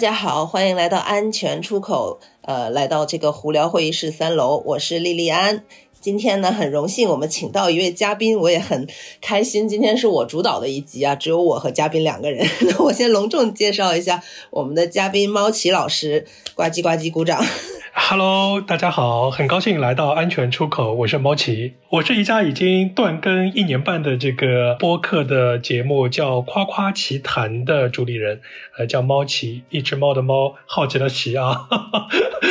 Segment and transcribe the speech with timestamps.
[0.00, 5.62] 大家好，欢迎来到安全出口，呃，来到这个胡聊会议室三楼，我是莉莉安。
[6.00, 8.88] 今天呢，很荣幸我们请到一位嘉宾，我也很
[9.20, 9.68] 开心。
[9.68, 12.48] 今天是我主导的一集啊，只有我和嘉宾两个人。
[12.66, 17.44] 那我先隆重介绍一下我们的嘉宾猫奇老师，呱唧呱唧，鼓掌。
[17.92, 28.40] Hello，大家好，很高兴来到安全出口，我是猫奇，我是一家已经断更一年半的这个播客的节目叫《夸夸奇谈》的主理人，
[28.78, 31.68] 呃，叫猫奇，一只猫的猫，好奇的奇啊。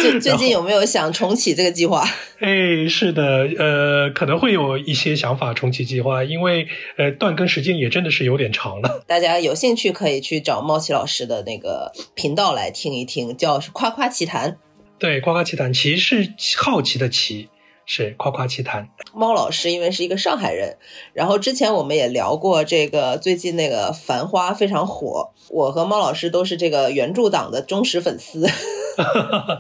[0.02, 2.04] 最 最近有没有想重启这个计划？
[2.40, 6.68] 哎，是的，呃，可能会有一些想法重启计划，因为
[6.98, 9.04] 呃，断更时间也真的是有点长了。
[9.08, 14.52] 大家有兴趣可以去找猫奇老师的那个频道来听一听，叫《夸夸奇谈》。
[15.00, 17.48] 对，夸夸其谈，奇是好奇的奇，
[17.86, 18.90] 是夸夸其谈。
[19.14, 20.78] 猫老师因为是一个上海人，
[21.14, 28.48] 然后之前我们也聊过这个最近那个《繁花》非常火，我和猫老师都是这个原著党的忠实粉丝。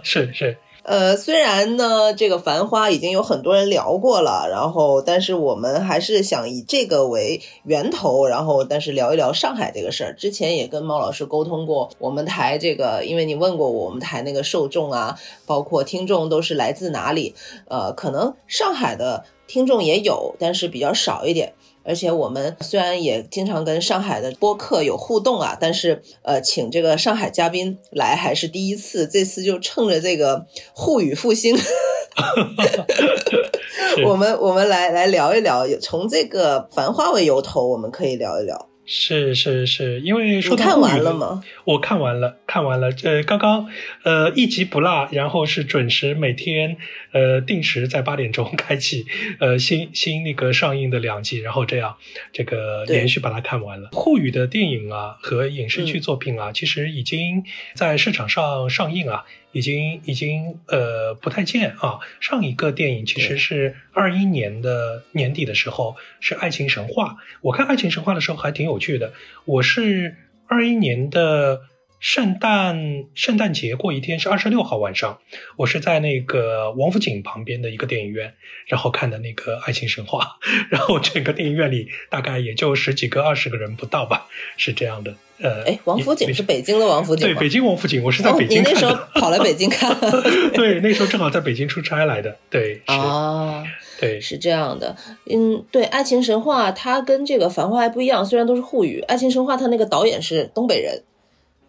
[0.04, 0.58] 是 是。
[0.84, 10.16] 呃，虽然呢，这个《繁花》已经有很多人聊过了，然后，但是我们还是想以这个为源头，然后，但是聊一聊上海这个事儿。
[10.16, 17.36] 之前也跟猫老师沟通过，我们台这个，因为你问过我，们台那个受众啊，包括听众都是来自哪里？
[17.68, 21.54] 呃，可能上海的听众也有，但是比较少一点。
[21.90, 29.08] 而且我们虽然也经常跟上海的播客有互动啊，但是呃，请这个上海嘉宾来还是第一次。
[29.08, 31.58] 这次就趁着这个沪语复兴，
[34.06, 38.69] 我们我们来来聊一聊，从这个繁花为由头，我们可以聊一聊。
[38.92, 41.44] 是是是，因为说看完了吗？
[41.64, 42.90] 我看完了，看完了。
[43.04, 43.70] 呃，刚刚
[44.02, 46.76] 呃一集不落，然后是准时每天
[47.12, 49.06] 呃定时在八点钟 开启
[49.40, 51.98] 呃新新那个上映的两集，然后这样
[52.34, 53.90] 这个连续把它看完了。
[53.92, 57.44] 沪语的电影啊和影视剧作品啊，其实已经
[57.76, 59.24] 在市场上上映啊。
[59.52, 62.00] 已经已经呃不太见啊！
[62.20, 67.12] 上一个电影其实是二一年的年底的时候，是《爱情神话》。
[67.42, 69.14] 我看《爱情神话》的时候还挺有趣的。
[69.46, 70.16] 我是
[70.48, 71.62] 二一年的
[72.00, 75.20] 圣诞圣诞节过一天是二十六号晚上，
[75.58, 78.34] 我是在那个王府井旁边的一个电影院，
[78.68, 80.38] 然后看的那个《爱情神话》，
[80.72, 85.14] 然后整个电影院里大概也就十几个、二十个人不到吧，是这样的。
[85.42, 88.60] 呃，哎，王府井是北京的王府井对，北京王府井，我是在北京。
[88.60, 89.94] 你那时候跑来北京看？
[90.54, 92.38] 对，那时候正好在北京出差来的。
[92.50, 93.64] 对，啊，
[94.00, 94.96] 对，是这样的。
[95.30, 101.04] 嗯，对，《爱情神话》它跟这个《繁花》还不一样，虽然都是沪语，《爱情神话》它那个导演是东北人。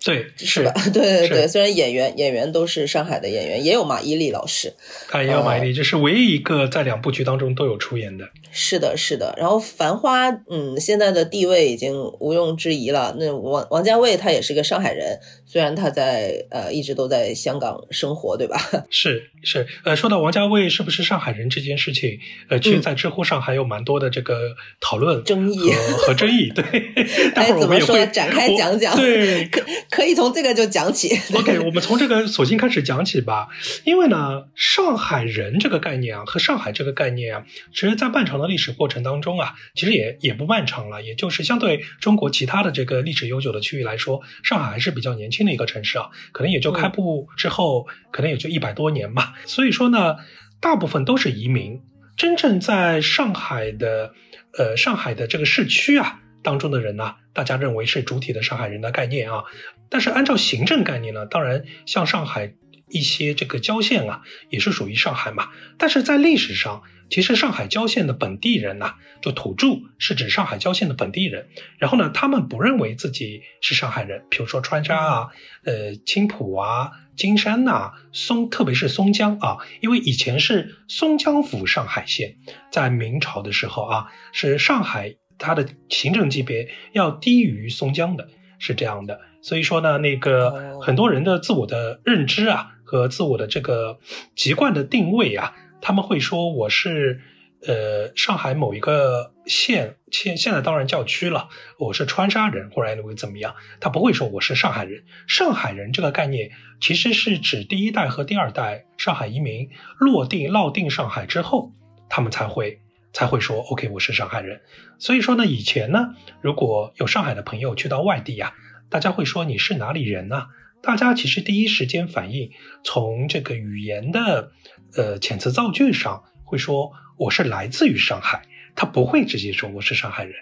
[0.04, 0.72] 对，是吧？
[0.92, 4.72] 对对对，虽然演员演员都是上海的演员，也有马伊琍老师，
[5.10, 8.30] 啊，也有马伊琍，这是唯一一个在两部剧当中都有出演的。
[8.50, 9.34] 是的，是的。
[9.38, 13.14] 然后《繁花》，嗯，现在的地位已经毋庸置疑了。
[13.18, 18.56] 那王王家卫他也是个上海人，虽然他在呃一直都在香港生活，对吧？
[18.88, 26.52] 是是，呃，说到王家卫是不是上海人这件事情，呃，其实，在知乎上还有蛮多的这个讨论、争议和争议。
[26.54, 26.64] 对，
[27.34, 28.06] 哎，怎么说？
[28.06, 28.96] 展开讲讲。
[28.96, 29.50] 对。
[29.90, 31.18] 可以从这个就讲起。
[31.34, 33.48] OK，我们从这个索性开始讲起吧。
[33.82, 37.44] 因为呢，上海人这个概念啊，和上海这个概念啊，
[37.74, 41.02] 其实，在漫长的历史过程当中啊，其实也也不漫长了。
[41.02, 49.34] 也就是相对中国其他的这个历史悠久的区域来说，上海还是比较年轻的一个城市啊，可能也就开埠之后，可能也就一百多年吧。
[49.46, 50.16] 所以说呢，
[50.60, 51.82] 大部分都是移民。
[52.16, 54.12] 真正在上海的，
[54.58, 56.20] 呃，上海的这个市区啊。
[56.42, 59.44] 当中的人呢，大家认为是主体的上海人的概念啊，
[59.90, 62.54] 但是按照行政概念呢，当然像上海
[62.88, 65.50] 一些这个郊县啊，也是属于上海嘛。
[65.76, 69.66] 但是在历史上，其实上海郊县的本地人呐，就土著
[69.98, 71.48] 是指上海郊县的本地人。
[71.78, 75.28] 然后呢，他们不认为自己是上海人，比如说川沙啊、
[75.64, 82.36] 呃青浦啊、金山呐、松，特别是松江啊，因为以前是松江府上海县，
[82.70, 85.16] 在明朝的时候啊，是上海。
[85.42, 88.28] 它的行政级别要低于松江的，
[88.58, 89.18] 是这样的。
[89.40, 93.98] 所以说呢，那个很多人的自我的认知啊，和自我的这个
[94.36, 97.20] 籍贯的定位啊，他们会说我是
[97.66, 101.48] 呃上海某一个县，现现在当然叫区了，
[101.78, 105.04] 我是川沙人或者怎么样，他不会说我是上海人。
[105.26, 106.50] 上海人这个概念
[106.80, 111.72] 其实是指第一代和第二代上海移民落定落定上海之后，
[112.08, 112.80] 他们才会。
[113.12, 114.60] 才会说 OK，我是上海人。
[115.00, 118.54] 所以说呢，以前呢，如果有上海的朋友去到外地呀，
[118.88, 120.46] 大家会说你是哪里人呢？
[120.82, 122.50] 大家其实第一时间反应，
[122.84, 124.52] 从这个语言的
[124.96, 128.42] 呃遣词造句上，会说我是来自于上海，
[128.74, 130.34] 他不会直接说我是上海人。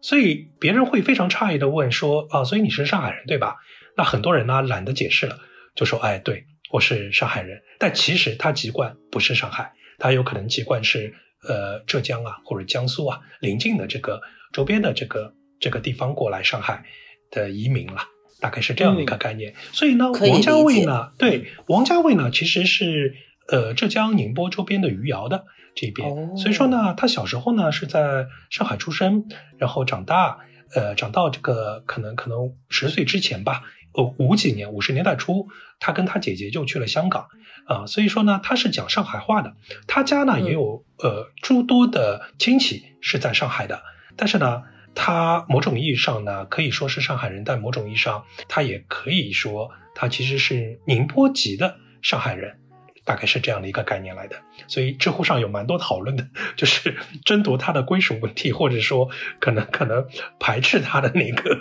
[0.00, 3.56] 所以别人会非常诧异的问说啊，所以你是上海人对吧？
[3.96, 5.38] 那很多人呢懒得解释了，
[5.76, 11.14] 就说：“哎，对我是上海人。”但其实他籍贯不是上海，他有可能籍贯是
[11.46, 14.20] 呃浙江啊或者江苏啊邻近的这个
[14.52, 16.82] 周边的这个这个地方过来上海
[17.30, 18.02] 的移民了，
[18.42, 19.54] 大概是这样的一个概念。
[19.72, 23.14] 所以呢，王家卫呢，对王家卫呢，其实是
[23.48, 29.24] 呃浙江宁波周边的余姚的这边，所以说呢，他小时候呢是在上海出生，
[29.56, 30.40] 然后长大。
[30.74, 33.60] 呃，长到这个可能可能十岁之前吧，
[33.92, 35.46] 呃，五几年五十年代初，
[35.78, 37.26] 他跟他姐姐就去了香港，
[37.66, 39.52] 啊，所以说呢，他是讲上海话的。
[39.86, 43.82] 他家呢也有呃诸多的亲戚是在上海的，
[44.16, 44.62] 但是呢，
[44.94, 52.58] 他某种意义上呢可以说是上海人，但某种意义上他也可以说他其实是宁波籍的上海人。
[53.04, 54.36] 大概是这样的一个概念来的，
[54.68, 56.24] 所以知乎上有蛮多讨论的，
[56.56, 59.08] 就是争夺它的归属问题，或者说
[59.40, 60.06] 可能可能
[60.38, 61.56] 排斥它的那个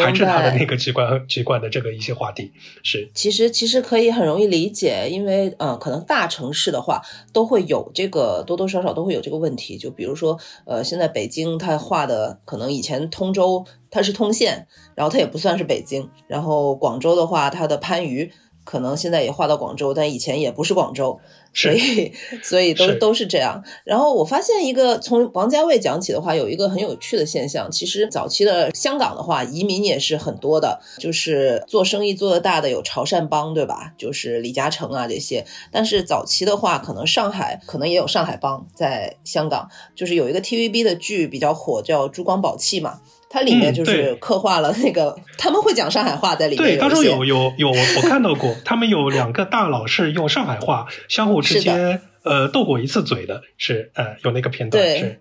[0.00, 2.52] 排斥它的那个机关机关的这个一些话题
[2.82, 3.10] 是。
[3.14, 7.02] 其实其实可以很容易理解，因为呃，可能大城市的话
[7.32, 18.30] 都会有这个多多少少都会有这个问题，就比如说呃，现在北京它划的可能以前通州它是通县，然后它也不算是北京，然后广州的话它的番禺。
[18.64, 21.20] 可能现在也划到广州，但以前也不是广州，
[21.52, 22.12] 所以
[22.42, 23.62] 所以都都是这样。
[23.84, 27.70] 然后我发现一个从王家卫讲起的话，有一个很有趣的现象。
[27.70, 33.92] 其实早期的香港的话，移民也是很多的，就是做生意做得大的有潮汕帮，对吧？
[33.98, 35.44] 就是李嘉诚啊这些。
[35.70, 43.00] 但是早期的话，可能上海可能也有上海帮在香港，就是有一个 TVB 的剧比较火，叫《珠光宝气》嘛。
[43.34, 46.64] 它里面就是刻画了那个他们会讲上海话在里面。
[46.64, 55.20] 对，当中有有有我看到过，他们有两个大佬是用上海话相互之间呃斗过一次嘴的，是呃有那个片段是。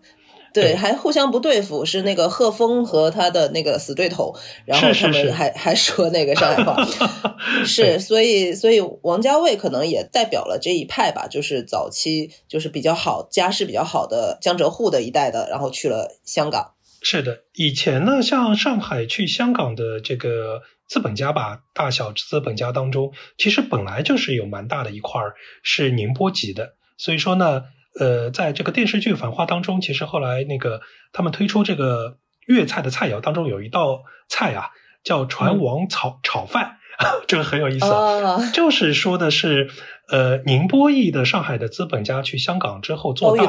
[0.54, 4.36] 对，还互相不对付，是那个贺峰和他的那个死对头，
[4.66, 6.78] 然后他们还还说那个上海话，
[7.66, 16.73] 是，所以所以王家卫可能也代表了这一派吧，就是早期就是比较好家世比较好的江浙沪的一代的，然后去了香港。
[17.04, 25.22] 是的，以前呢，像上海去香港的这个资本家吧，大小资本家当中，其实本来就是有蛮大的一块
[25.62, 26.76] 是宁波籍的。
[26.98, 27.66] 所以说呢，
[28.00, 30.80] 呃，在这个电视剧《繁花》当中，其实后来那个
[31.12, 32.18] 他们推出这个
[32.48, 34.70] 粤菜的菜肴当中，有一道菜啊，
[35.04, 36.78] 叫船王炒炒饭，
[37.28, 39.70] 这个很有意思，就是说的是
[40.08, 43.44] 呃宁波裔的上海的资本家去香港之后做大，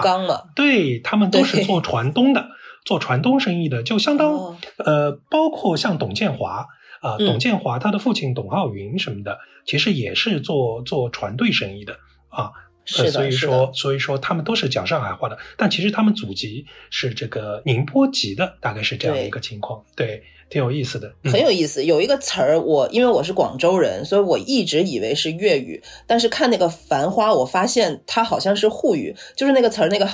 [0.56, 2.48] 对他们都是做船东的。
[2.84, 6.66] 做船东生意的，就相当呃，包括像董建华
[7.00, 11.96] 啊，董建华他的父亲董浩云什么的，其实也是做做船队生意的
[12.28, 12.52] 啊。
[12.86, 19.82] 是的，所以说所以说他们都是讲上海话的，但其实他们祖籍是这个宁波籍的，大概是这样的一个情况。
[19.96, 21.82] 对，挺有意思的，很有意思。
[21.82, 30.04] 有一个词儿，我因为我是广州人，所以我一直以为是粤语，但是看那个《繁花》，我发现它好像是沪语，就是那个词儿，那个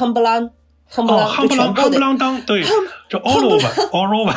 [0.90, 1.54] 夯不啷，夯不
[1.96, 2.62] 啷当，对，
[3.08, 4.34] 就 all over，all over。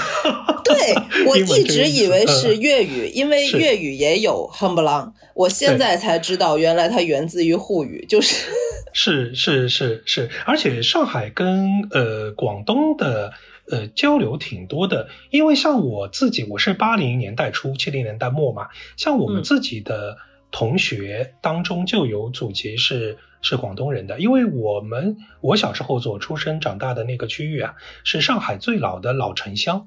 [0.64, 0.76] 对
[1.26, 8.52] 我一直以为是粤语，因为粤语也有夯不啷，我现在才知道，原来它源自于沪语，就是。
[8.94, 13.34] 是是是是，而且上海跟呃广东的
[13.72, 20.18] 呃交流挺多的，因为像我自己，我是八零年代初七零年代末嘛，像我们自己的
[20.52, 23.18] 同学当中就有祖籍是。
[23.44, 29.86] 是广东人的，因为我们我小时候所出生长大的那个区域啊，是上海最老的老城乡，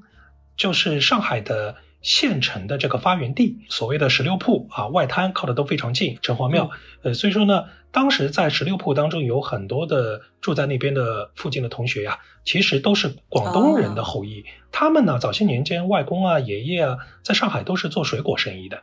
[0.56, 6.70] 就是上海的县城的这个发源地，所谓的十六铺啊，外滩靠的都非常近，城隍庙，
[7.02, 18.82] 呃，所以说呢，当时在十六铺当中有很多的住在那边的附近的同学呀，其实都是广东人的后裔，他们呢早些年间外公啊、爷爷啊，在上海都是做水果生意的，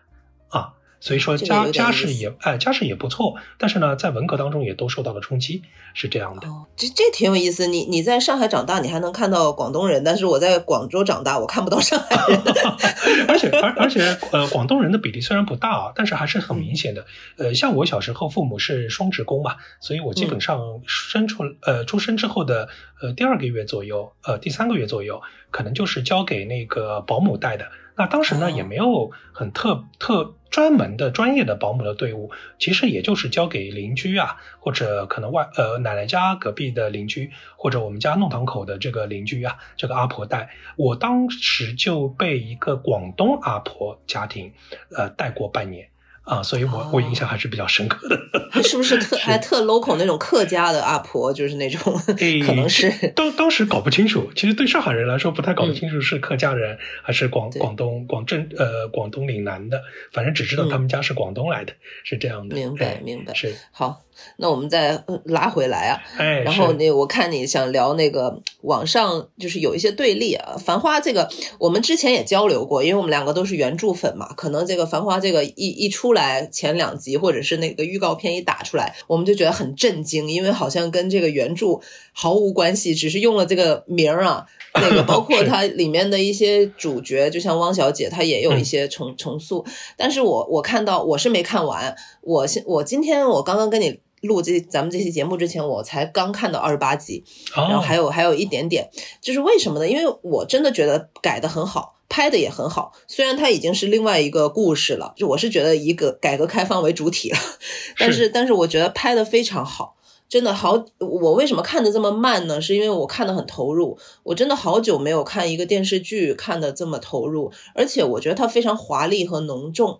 [0.50, 0.74] 啊。
[1.04, 5.62] 所以说家家世也哎家世也不错，但是呢，在文革当中也都受到了冲击，
[5.94, 6.48] 是这样的。
[6.78, 7.68] 这这挺有意思。
[7.68, 12.42] 你你在上海长大，你还能看到广东人，但是我在广州长大，我看不到上海人。
[13.28, 17.06] 而且而而且呃，广东人的比例虽然不大啊，但是还是很明显的。
[17.38, 22.70] 呃，像我小时候父母是双职工嘛，所以我基本上生出呃出生之后的
[23.02, 27.66] 呃第二个月左右，呃第三个月左右，可能就是交给那个保姆带的。
[27.96, 40.50] 那当时呢，也没有很特特专门的专业的保姆的队伍，其实也就是交给邻居啊，或者可能外呃奶奶家隔壁的邻居，或者我们家弄堂口的这个邻居啊，这个阿婆带。
[40.76, 44.54] 我当时就被一个广东阿婆家庭，
[44.96, 45.90] 呃带过半年，
[46.24, 48.18] 啊，所以我我印象还是比较深刻的。
[48.52, 51.94] 他是不是特 还特 local 那种客家的阿婆，就是那种，
[52.46, 54.32] 可能是当当时搞不清楚。
[54.36, 62.56] 其实对上海人来说，不太搞得清楚是客家人还是广广东广镇呃广东岭南的，反正只知道他们家是广东来的，是这样的。
[62.56, 63.34] 明白明白。
[63.34, 64.02] 是好，
[64.38, 66.00] 那我们再拉回来啊。
[66.18, 71.30] 哎，然后那我看你想聊那个网上就是有一些对立啊，《繁花》这个
[71.60, 81.80] 我们之前也交流过，因为我们两个都是原著粉嘛，可能这个《繁花》这个一一出来前两集或者是那个预告片一打出来，我们就觉得很震惊，因为好像跟这个原著
[82.12, 84.46] 毫无关系，只是用了这个名儿啊。
[84.76, 89.64] 那个 包括它里面的一些主角，就像汪小姐，她也有一些重重塑。
[89.96, 97.24] 但是我我看到我是没看完，我现我今天我刚刚跟你录这咱们这期节目之前，我才刚看到二十八集，
[97.56, 98.90] 然后还有还有一点点，
[99.22, 99.88] 就是为什么呢？
[99.88, 102.94] 因为我真的觉得改的很好，拍的也很好。
[103.08, 107.38] 虽然它已经是另外一个故事了，就我是觉得一个改革开放为主体了，
[108.00, 109.98] 但是但是我觉得拍的非常好。
[110.30, 112.60] 真的好，我为什么看的这么慢呢？
[112.60, 114.00] 是因为我看的很投入。
[114.24, 120.00] 我真的好久没有看一个电视剧看的这么投入，而且我觉得它非常华丽和浓重。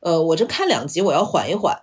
[0.00, 1.82] 呃，我这看两集我要缓一缓，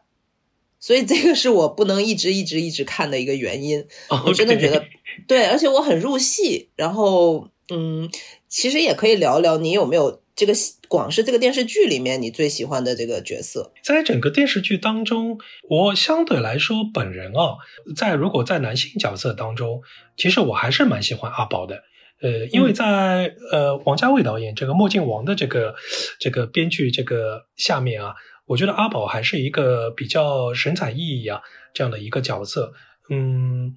[0.84, 3.86] 所以这个是我不能一直一直一直看的一个原因。
[4.28, 4.84] 我真的觉得
[5.26, 6.68] 对，而且我很入戏。
[6.76, 8.10] 然后，嗯，
[8.50, 10.22] 其实也可以聊聊你有没有。
[10.36, 10.54] 这个
[10.88, 15.38] 广是这个电视剧里面你最喜欢的这个角色，在整个电视剧当中，
[15.70, 17.58] 我相对来说本人啊，
[17.96, 19.84] 在如果在男性角色当中，
[20.18, 21.84] 其实我还是蛮喜欢阿宝的。
[22.24, 25.76] 呃，因为在呃王家卫导演这个《墨镜王》的这个
[26.20, 31.42] 这个编剧这个下面啊，我觉得阿宝还是一个比较神采奕奕啊
[31.74, 32.74] 这样的一个角色。
[33.10, 33.76] 嗯，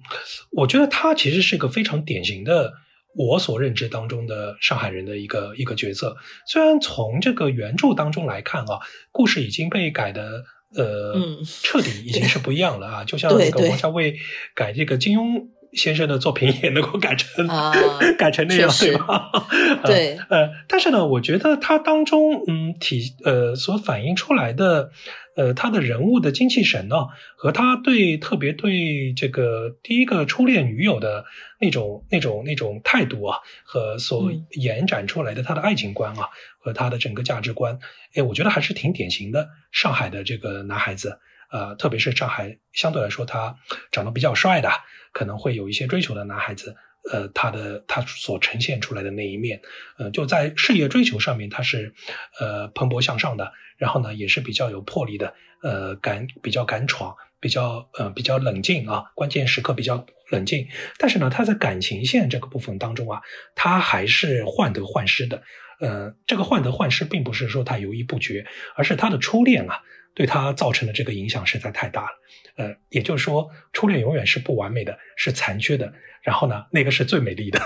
[0.51, 2.73] 我觉得他其实是一个非常典型的。
[3.15, 8.79] 我所认知当中的上海人的一个一个角色，虽然从这个原著当中来看啊，
[9.11, 10.43] 故事已经被改的
[10.75, 14.17] 呃彻底已经是不一样了啊，就像那个王家卫
[14.53, 15.47] 改这个金庸。
[15.73, 17.47] 先生的作品 也能够改成
[18.17, 19.31] 改成那样，对吧？
[19.85, 24.91] 对，呃，但是呢，我觉得他当中，嗯，体呃所反映出来的，
[25.35, 26.95] 呃，他的人物的精气神呢，
[27.35, 31.25] 和他对特别对这个第一个初恋女友的
[31.59, 37.79] 那种那种那种态度啊，和所延展出来的他的爱情观啊，和他的整个价值观，
[38.15, 41.19] 哎，我觉得还是挺典型的上海的这个男孩子。
[41.49, 43.55] 呃，特别是上海相对来说他
[43.89, 44.69] 长得比较帅的，
[45.11, 46.75] 可能会有一些追求的男孩子，
[47.11, 49.61] 呃，他的他所呈现出来的那一面，
[49.97, 51.93] 呃，就在事业追求上面他是
[52.39, 55.33] 呃蓬勃向上的，然后呢也是比较有魄力的，
[55.63, 60.67] 呃，敢比较敢闯，比较呃比较冷静啊，关键时刻比较冷静。
[60.97, 63.21] 但是呢，他在感情线这个部分当中啊，
[63.55, 65.43] 他还是患得患失的。
[65.79, 69.83] 呃，这个患得患失并不是说他犹豫不决，而是他的初恋啊。
[70.17, 72.09] 对他造成的这个影响实在太大了，
[72.55, 75.93] 呃，也就是说，初恋永远是不完美的，是残缺的。
[76.23, 77.59] 然后呢，那个是最美丽的。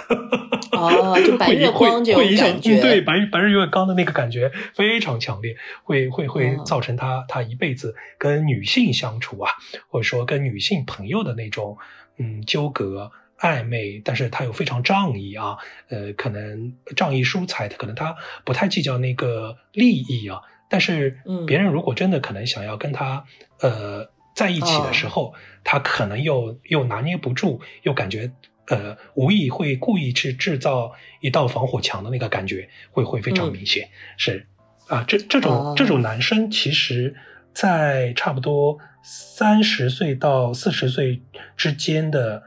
[0.74, 9.50] 哦，就白月光这种感觉，对，白白日月光的那个感觉非常强烈，会会会造成他他一辈子跟女性相处啊，
[9.88, 11.78] 或者说跟女性朋友的那种
[12.18, 20.42] 嗯纠葛暧昧，但是他又非常仗义啊，呃，可能仗义疏财，他可能他不太计较那个利益啊。
[20.72, 23.26] 但是，别人如果真的可能想要跟他
[23.60, 25.34] 呃在一起的时候，
[25.66, 28.32] 他可能又又拿捏不住，又感觉
[28.68, 33.90] 呃无意会故意去制造一道防火墙的那个感觉，会会非常明显。
[34.16, 34.48] 是
[34.88, 37.18] 啊，这这种这种男生，其实，
[37.54, 41.22] 在差不多三十岁到四十岁
[41.58, 42.44] 之间的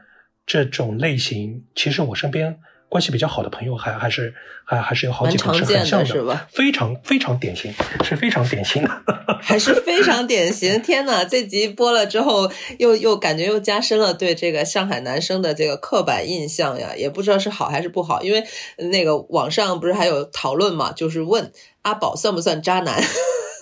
[0.47, 2.59] 这种类型，其实我身边。
[2.89, 6.47] 关系比较好的朋友还还是还还是有好几个是很像的，是吧？
[6.51, 7.73] 非常非常典型，
[8.03, 8.89] 是非常典型的，
[9.41, 10.81] 还是非常典型。
[10.81, 18.21] 天哪，这集播了之后，又又感觉又加深了对这个上海男生的这个刻板印象呀，也不知道是好还是不好。
[18.21, 18.43] 因为
[18.77, 21.51] 那个网上不是还有讨论嘛，就是问
[21.81, 23.01] 阿宝算不算渣男。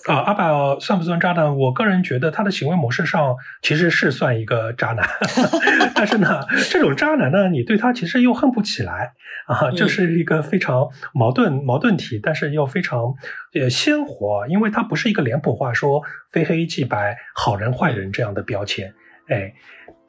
[0.05, 1.57] 啊，阿宝算不算渣男？
[1.57, 5.07] 我个人觉得他的行为模式上其实是算一个渣男，
[5.95, 9.13] 但是呢，这种渣男呢，你对他其实又恨不起来
[9.47, 13.13] 啊，就是一个非常矛盾矛盾体，但是又非常
[13.53, 18.93] 呃鲜活，因为他不是一个脸谱化说非黑即白、好人坏人这样的标签，
[19.29, 19.53] 哎，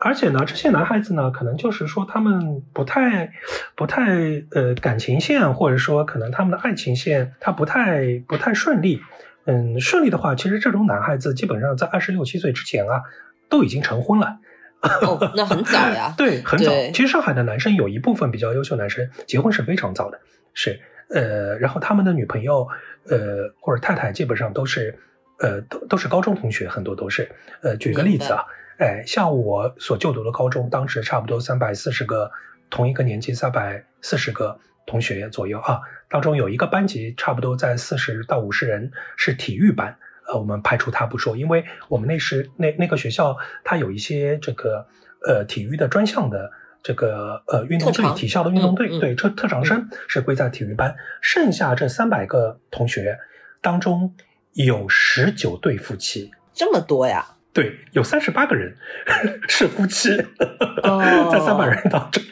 [0.00, 3.30] 而且呢，这些男孩子呢，可能就是说他们不太
[3.76, 4.10] 不太
[4.50, 9.00] 呃感情线，或者说可能他们的爱情线他不太不太顺利。
[9.46, 13.02] 嗯，顺利的话，其实这种男孩子基本上在二十六七岁之前啊，
[13.48, 14.38] 都已经成婚了。
[14.82, 16.14] 哦，那很早呀。
[16.18, 16.70] 对，很早。
[16.92, 20.20] 其实上海的男生有一部分比较优秀男生结婚是非常早的，
[20.52, 22.68] 是呃，然后他们的女朋友
[23.08, 24.98] 呃或者太太基本上都是
[25.38, 27.30] 呃，都都是高中同学，很多都是。
[27.62, 28.44] 呃，举个例子啊，
[28.78, 32.30] 哎，像我所就读的高中，当时差不多三百四十个，
[32.70, 39.96] 同一个年级三百四十个同学左右啊，当中有一个班级差不多在四十到五十人是体育班。
[40.26, 44.86] 呃，我们排除他不说，因为我们那时那那个学校，它有一些这个
[45.26, 46.50] 呃体育的专项的
[46.82, 50.96] 这个呃运动队，体校的运动队，对特特长生是归在体育班。
[51.20, 53.18] 剩下这三百个同学
[53.60, 54.14] 当中，
[54.54, 57.33] 有十九对夫妻，这么多呀？
[57.54, 58.76] 对，有三十八个人
[59.48, 60.10] 是夫妻，
[61.32, 62.22] 在三百人当中。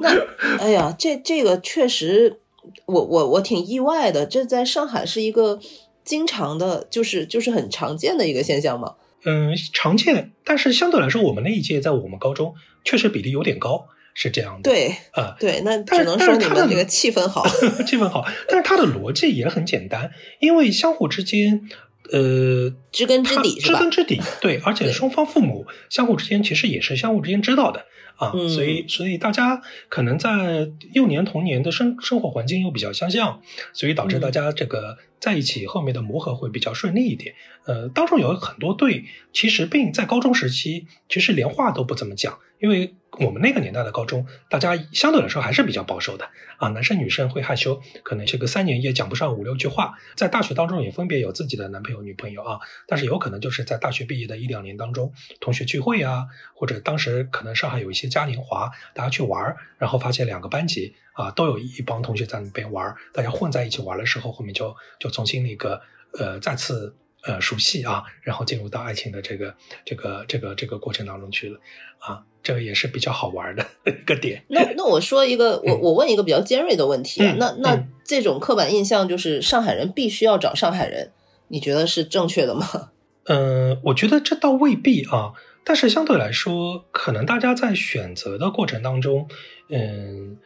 [0.00, 0.10] 那
[0.58, 2.38] 哎呀，这这个确实，
[2.86, 5.58] 我我我挺意外的，这在上海是一个。
[6.02, 8.94] 经常的，就是就是很常见的一个现象嘛。
[9.24, 14.68] 嗯，常见，但是相对来说，我们那一届在我们高中确实比例有点高，是这样的。
[14.68, 17.46] 对，啊，对，那只能说你们这个气氛好，
[17.86, 18.24] 气氛好。
[18.48, 20.10] 但是它的逻辑也很简单，
[20.40, 21.68] 因为相互之间，
[22.12, 24.20] 呃，知根知底，知根知底。
[24.40, 27.86] 对，而且双方父母相互之间其实也是相互之间知道的。
[28.16, 33.40] 啊，所以所以大家可能在幼年童年的生生活环境又比较相像，
[33.72, 37.34] 所以导致大家这个在一起后面的磨合会比较顺利一点。
[37.64, 42.94] 呃，当中有很多对，其实并在高中时期其实连话都不怎么讲，因为。
[43.24, 49.98] 我们那个年代的高中，大家相对来说还是比较保守的啊，男生女生会害羞，可能这个三年也讲不上五六句话。
[50.16, 65.82] 在大学当中也分别有自己的男朋友女朋友啊，但是有可能就是在大学毕业的一两年当中，同学聚会啊，或者当时可能上海有一些嘉年华，大家去玩，然后发现两个班级啊都有一帮同学在那边玩，大家混在一起玩的时候，后面就就重新那个
[66.18, 66.96] 呃再次。
[67.22, 71.60] 呃，熟悉啊，然后进入到爱情的这个这个这个这个过程当中去了，
[71.98, 74.42] 啊，这个也是比较好玩的 一个点。
[74.48, 81.12] 那那我说一个， 我我问一个比较尖锐的问题啊，那那这种刻板印象就是上海人必须要找上海人，
[81.48, 82.90] 你觉得是正确的吗？
[83.24, 89.28] 嗯， 我觉得这倒未必啊，但是相对来说，可能大家在选择的过程当中，
[89.68, 90.38] 嗯，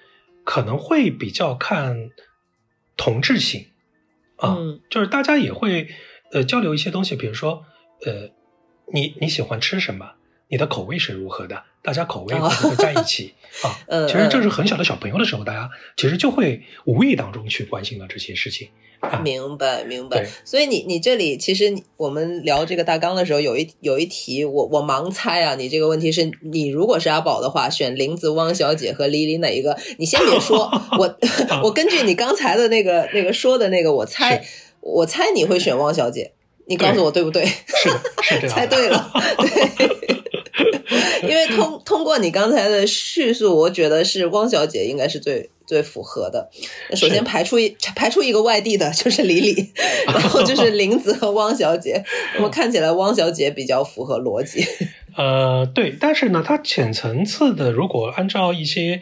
[0.43, 2.11] 可能会比较看
[2.97, 3.69] 同质性
[4.35, 4.59] 啊，
[4.91, 5.87] 就是大家也会。
[6.35, 7.65] 呃，交流一些东西，比如说，
[8.05, 8.31] 呃，
[8.93, 10.11] 你你喜欢吃什么？
[10.49, 11.63] 你的口味是如何的？
[11.83, 13.71] 大家口味会不会在一起 啊？
[13.87, 18.69] 呃，其实这是很小的小朋友的时候，大家其实就会无意当中去关心了这些事情。
[19.23, 20.27] 明白，明白。
[20.47, 29.79] 所以你你这里其实我们聊这个大纲的时候，有一有一题，我我盲猜啊，你这个问题是你如果是阿宝的话，选林子、汪小姐和李李哪一个？
[29.99, 31.19] 你先别说， 我
[31.63, 34.43] 我根据你刚才的那个那个说的那个，我猜。
[34.85, 36.33] 我猜你会选汪小姐，
[36.67, 37.43] 你告诉我对不对？
[37.47, 37.89] 是
[38.23, 39.11] 是这样，猜对了。
[39.39, 46.51] 对，因为通通过你刚才的叙述，我觉得是汪小姐应该是最最符合的。
[46.95, 49.73] 首先排除一排除一个外地的，就是李李，
[50.07, 52.05] 然后就是林子和汪小姐。
[52.35, 54.67] 那么看起来汪小姐比较符合逻辑。
[55.17, 59.01] 呃，对，但是呢，它浅层次的，如果按照一些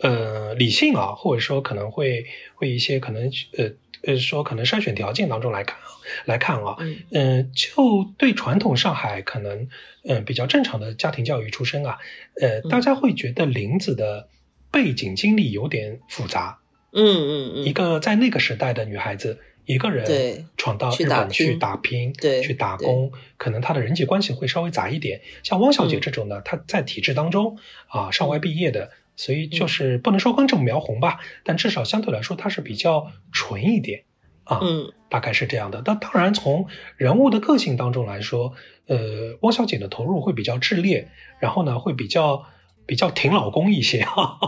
[0.00, 3.70] 呃理性啊，或者说可能会会一些可能呃。
[4.06, 5.84] 呃，说可能筛选条件当中来看啊，
[6.26, 6.76] 来看啊，
[7.10, 9.68] 嗯，就对传统上海可能
[10.04, 11.98] 嗯比较正常的家庭教育出身啊，
[12.40, 14.28] 呃，大家会觉得林子的
[14.70, 16.58] 背景经历有点复杂，
[16.92, 25.20] 嗯嗯嗯，一个在那个时代的女孩子，一个人闯到日本去打拼，对，去打工，可能她的人际关系会稍微杂一点。
[25.42, 28.90] 像汪小姐这种呢，她在体制当中啊，上外毕业的。
[29.16, 34.04] 所以就是不能说根正苗红吧，但至少相对来说它是比较纯一点
[34.44, 35.82] 啊，嗯，大概是这样的。
[35.86, 38.52] 那当然从人物的个性当中来说，
[38.86, 42.44] 呃，汪小姐的投入会比较炽烈，然后呢会比较
[42.86, 44.38] 比较挺老公一些哈。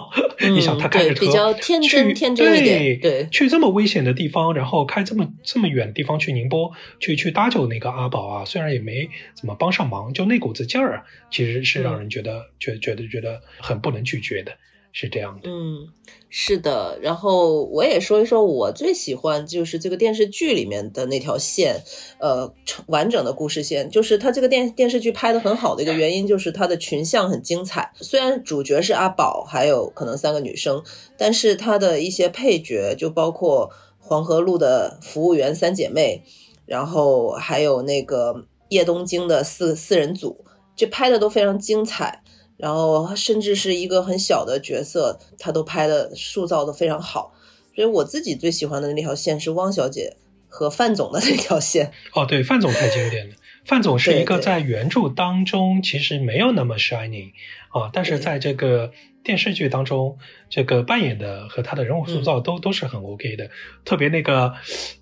[0.50, 6.70] 你想他开着车比较天真天真一点，对，去这么危险的地方，然后开这么这么远的地方去宁波，
[7.00, 14.52] 去去搭救那个阿宝啊，虽然也没怎么帮上忙，就那股子劲儿啊，其实是让人觉得觉觉得觉得很不能拒绝的。
[14.98, 15.88] 是这样的，嗯，
[16.30, 16.98] 是的。
[17.02, 21.82] 然后我也说一说，我最喜欢就是这个电视剧里面的那条线，
[22.18, 22.50] 呃，
[22.86, 23.90] 完整的故事线。
[23.90, 27.92] 就是它这个电电视剧拍的很好的一个原因，就是它的群像很精彩。
[27.96, 30.82] 虽然主角是阿宝，还有可能三个女生，
[31.18, 36.22] 但是它的一些配角，就包括黄河路的服务员三姐妹，
[36.64, 40.42] 然后还有那个叶东京的四四人组，
[40.74, 42.22] 这拍的都非常精彩。
[42.56, 47.32] 然后甚至是一个很小的角色，他都拍的塑造的非常好，
[47.74, 50.16] 所以我自己最喜欢的那条线是汪小姐
[50.48, 51.92] 和范总的那条线。
[52.14, 57.32] 哦，对，范总太经典了，范总是一个在原著当中其实没有那么 shining
[57.78, 58.90] 啊，但是在这个
[59.22, 60.16] 电视剧当中，
[60.48, 63.50] 这个扮演的和他的人物塑嗯造都、都是很 OK 的。
[63.84, 64.54] 特别那个，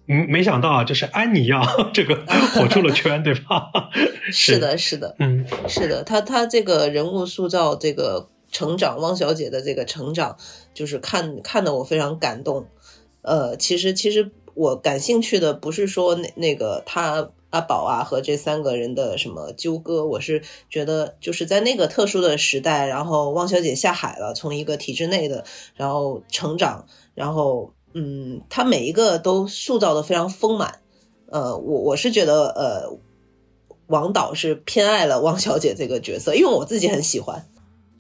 [0.09, 2.17] 嗯，没想到啊，就是安妮啊， 这个
[2.55, 3.71] 火出了圈，对吧？
[4.33, 10.37] 是，的，是的，嗯，是的，他他这个人物塑造，这个成长，汪小姐的这个成长，
[10.73, 12.67] 就是看看得我非常感动。
[13.23, 25.45] 呃，其实其实我感兴趣的不是说那那个他阿宝啊和这三个人的什么纠葛，我是觉得就是在那个特殊的时代，然后汪小姐下海了，从一个体制内的，
[25.77, 30.81] 然后成长，然后嗯，她每一个都塑造的非常丰满。
[31.31, 32.99] 呃，我我是觉得呃。
[33.87, 37.45] 王导是偏爱了汪小姐这个角色，因为我自己很喜欢。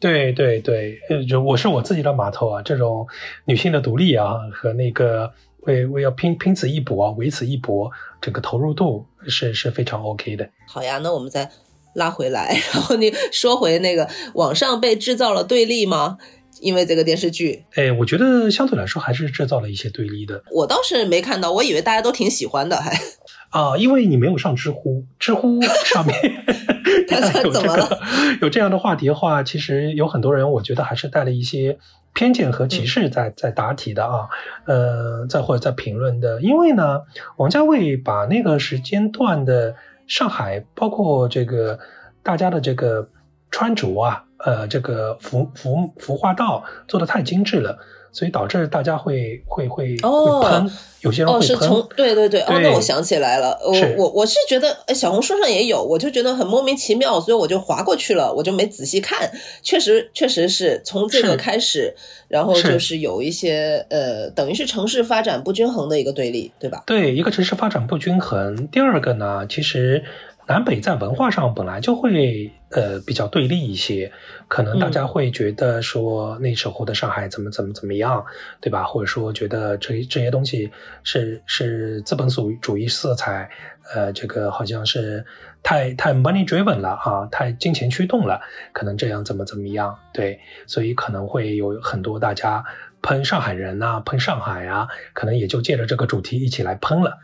[0.00, 3.06] 对对对，呃，就我是我自己的码头啊，这种
[3.44, 5.34] 女性的独立啊，和那个
[5.66, 10.48] 为为要拼拼此一搏啊，为此一搏，这个投入度是是非常 OK 的。
[10.68, 11.50] 好呀，那我们再
[11.94, 16.18] 拉回来， 然后你说回那个网上被制造了对立吗？
[16.60, 22.96] 因为这个电视剧，哎，我觉得相对来说还是制造了一些对立的我倒是没看到，我以为大家都挺喜欢的，还
[23.50, 26.16] 啊，因为你没有上知乎，知乎上面
[27.08, 27.98] 他他有这怎么了个
[28.42, 31.76] 有这样的话题的话，其实有很多人，我觉得还是带了一些
[32.14, 34.28] 偏见和歧视在在答题的啊，
[34.66, 37.02] 呃，在或者在评论的，因为呢，
[37.36, 39.74] 王家卫把那个时间段的
[40.06, 41.80] 上海，包括这个
[42.22, 43.10] 大家的这个
[43.50, 47.78] 穿着啊，呃，这个服服服化道做的太精致了，
[48.14, 51.48] 所以导致大家会会会喷，有些人哦，会喷。
[51.48, 59.30] 是从对对对，哦，那我想起来了，我我我是觉得呃小红书上也有，我就觉得很莫名其妙，所以我就划过去了，我就没仔细看。
[59.62, 61.92] 确实，确实是从这个开始，
[62.28, 66.84] 然后就是有一些呃，等于是城市发展不均衡的一个对立，对吧？
[66.86, 68.68] 对，一个城市发展不均衡。
[68.68, 70.04] 第二个呢，其实
[70.46, 74.12] 南北在文化上本来就会呃比较对立一些，
[74.48, 78.26] 可能大家会觉得说那时候的上海怎么怎么怎么样，
[78.60, 78.84] 对吧？
[78.84, 80.70] 或者说觉得这这些东西
[81.02, 83.48] 是是资本主义主义色彩，
[83.94, 85.24] 呃，这个好像是
[85.62, 88.40] 太太 money driven 了啊，太金钱驱动了，
[88.72, 92.64] 可能这样怎么怎么样，对，所以可能会有很多大家。
[93.06, 97.18] 喷上海人呐、喷上海啊，可能也就借着这个主题一起来喷了。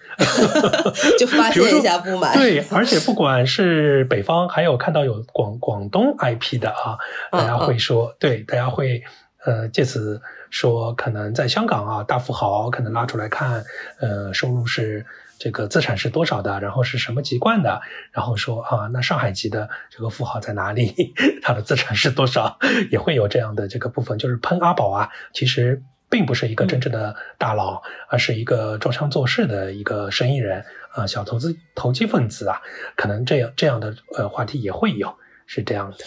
[1.19, 2.37] 就发泄一下不满。
[2.37, 6.99] 对，而且不管是北方，还有看到有广广东 IP 的啊，
[7.33, 9.03] 大家会说，对，大家会
[9.47, 13.65] 呃借此说，可能在香港啊，大富豪可能拉出来看，
[14.01, 15.07] 呃，收入是
[15.41, 17.81] 这个资产是多少的，然后是什么籍贯的，
[18.13, 22.59] 然后说啊，那上海籍的这个富豪在哪里， 他的资产是多少，
[22.93, 25.83] 也会有这样的这个部分，就是喷阿宝啊，其实。
[26.13, 32.61] 并不是一个真正的大佬，而是一个装腔作势的一个生意人啊、呃，小投资投机分子啊，
[32.97, 35.99] 可能这样这样的呃话题也会有，是这样的，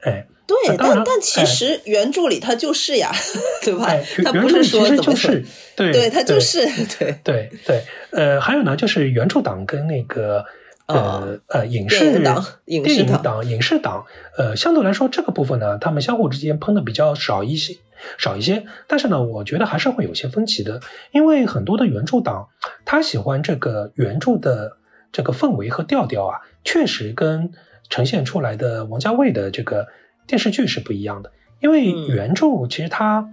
[0.00, 3.10] 哎，对，但但其实原著里他就是呀，
[3.62, 3.86] 对吧？
[3.86, 5.44] 哎，他不是说怎么就是
[5.76, 6.66] 对对他就是
[6.98, 10.44] 对对对，呃，还有呢，就是原著党跟那个。
[10.86, 14.04] 呃呃，影视党、影视电影党、影视党，
[14.36, 17.76] 呃，相对来说这个部分呢，他们相互之间喷的比较少一些，
[18.18, 18.66] 少一些。
[18.88, 20.80] 但是呢，我觉得还是会有些分歧的，
[21.12, 22.48] 因为很多的原著党，
[22.84, 24.76] 他喜欢这个原著的
[25.12, 27.52] 这个氛围和调调啊，确实跟
[27.88, 29.86] 呈现出来的王家卫的这个
[30.26, 31.32] 电视剧是不一样的。
[31.60, 33.32] 因为原著其实它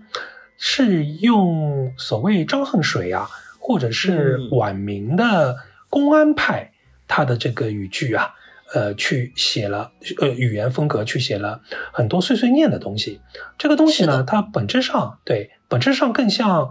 [0.58, 5.58] 是用所谓张恨水啊，或者是晚明的
[5.89, 6.73] 公安派。
[7.12, 8.36] 他的这个语句啊，
[8.71, 13.19] 呃，去写了呃语言风格，去写了很多碎碎念的东西。
[13.58, 16.69] 这个东西呢，它本质上对本质上更像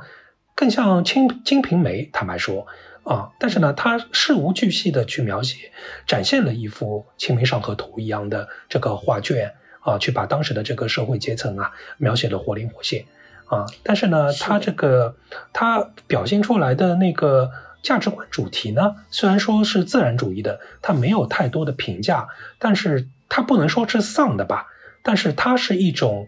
[0.55, 2.69] 更像《金金瓶梅》，坦白说
[3.03, 5.73] 啊，但是呢，它事无巨细的去描写，
[6.07, 9.55] 展现了一幅《清明上河图》一样的这个画卷
[9.89, 13.07] 啊，去把当时的这个社会阶层啊描写的活灵活现
[13.47, 13.67] 啊。
[13.83, 15.17] 但是呢，他这个
[15.53, 17.51] 他表现出来的那个。
[17.81, 22.27] 价值观主题呢，虽然说是自然主义的，它没有太多的评价，
[22.59, 24.67] 但是它不能说是丧的吧？
[25.05, 26.27] 但是它是一种，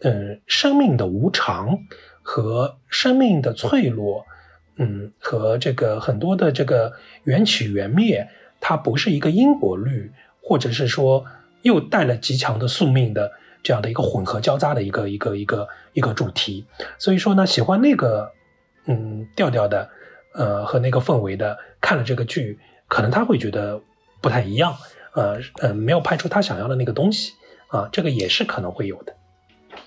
[0.00, 1.80] 嗯，生命的无常
[2.22, 4.24] 和生命的脆弱，
[4.78, 11.26] 嗯，和这个很多的这个缘起缘灭，它不是一个因果律，或者是说
[11.62, 16.66] 又带了极强的宿命的这样的一个混合交杂的一个一个一个一个主题。
[16.98, 18.32] 所以说呢，喜欢那个
[18.86, 19.90] 嗯调调的。
[20.38, 23.80] 呃，和那个氛围的看了这个剧，可能他会觉得
[24.20, 24.76] 不太一样，
[25.14, 27.32] 呃呃，没有拍出他想要的那个东西
[27.68, 29.14] 啊，这个也是可能会有的。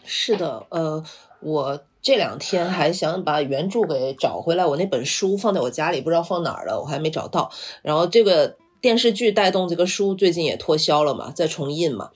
[0.04, 1.04] 是的，呃，
[1.42, 7.52] 我这两天还想把原著给找回来，我那本书放在我家里，不知道放哪儿了，我还没找到。
[7.84, 12.12] 然后这个电视剧带动这个书最近也脱销了嘛，在重印嘛。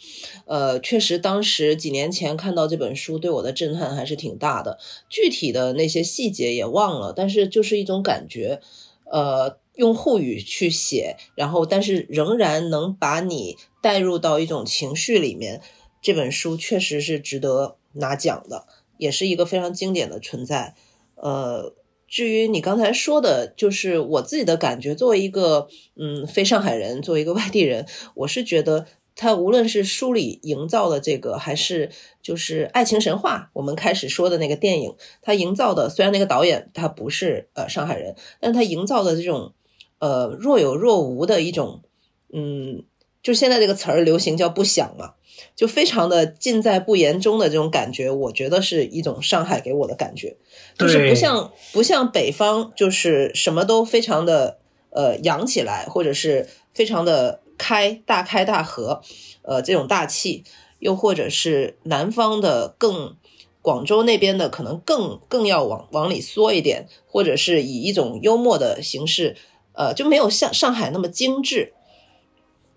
[0.46, 4.80] 呃，确实当时几年前看到这本书，对我的震撼还是挺大的。
[5.10, 8.62] 具体的那些细节也忘了，但是就是一种感觉。
[9.12, 15.62] 呃，用沪语去写，然后但是仍然能把你带入到一种情绪里面。
[16.02, 18.66] 这本书确实是值得拿奖的，
[18.98, 20.76] 也是一个非常经典的存在。
[21.16, 21.74] 呃。
[22.14, 31.90] 至于你刚才说的，就是我自己的感觉，作为一个嗯非上海人，作为一个外地人，我是觉得他无论是书里营造的这个，还是
[32.22, 39.54] 就是爱情神话，我们开始说的那个电影，他营造的虽然那个导演他不是呃上海人，但他营造的这种
[39.98, 41.82] 呃若有若无的一种
[42.32, 42.84] 嗯，
[43.24, 45.16] 就现在这个词儿流行叫不想嘛。
[45.56, 50.36] 就非常的尽在不言中的这种感觉，我觉得是一种上海给我的感觉，
[50.78, 54.58] 就是不像不像北方，就是什么都非常的
[54.90, 59.02] 呃扬起来，或者是非常的开大开大合，
[59.44, 60.44] 呃这种大气，
[60.80, 63.16] 又或者是南方的更
[63.62, 69.38] 广州那边的可能更更要往往里缩一点，或者是以一种幽默的形式，
[69.74, 71.74] 呃就没有像上海那么精致。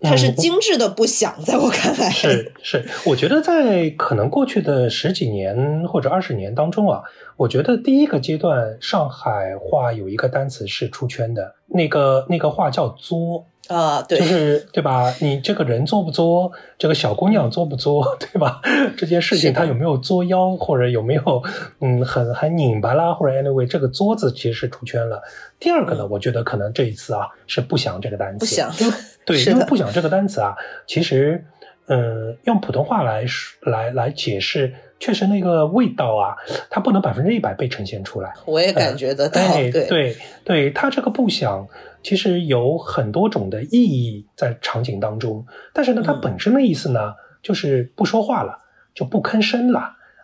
[0.01, 2.09] 它是精致的不响，在我看来。
[2.09, 7.01] 是是，我觉得在可能过去的十几年或者二十年当中啊，
[7.35, 15.13] 我觉得第一个阶段上海话有一个单词是出圈的，那个那个话叫作啊，对，就是 对吧？
[15.19, 16.51] 你这个人作不作？
[16.77, 18.15] 这个小姑娘作不作？
[18.19, 18.61] 对吧？
[18.97, 21.43] 这件事情她有没有作妖，或者有没有
[21.81, 25.21] 嗯很很拧巴啦，或者 anyway，这个作字其实是出圈了。
[25.59, 28.71] 第二个呢，我觉得可能这一次啊是不想这个单词，不想。
[29.25, 30.55] 对，因为不想这个单词啊，
[30.87, 31.43] 其实，
[31.87, 33.25] 嗯，用普通话来
[33.61, 36.35] 来来解释，确实那个味道啊，
[36.69, 38.33] 它不能百分之一百被呈现出来。
[38.45, 41.67] 我也感觉得到，对对对，它这个不响
[42.03, 48.59] 其实有很多种的意义在场景当中，但是呢，它本身的意思呢，就是不说话了，
[48.93, 49.79] 就不吭声了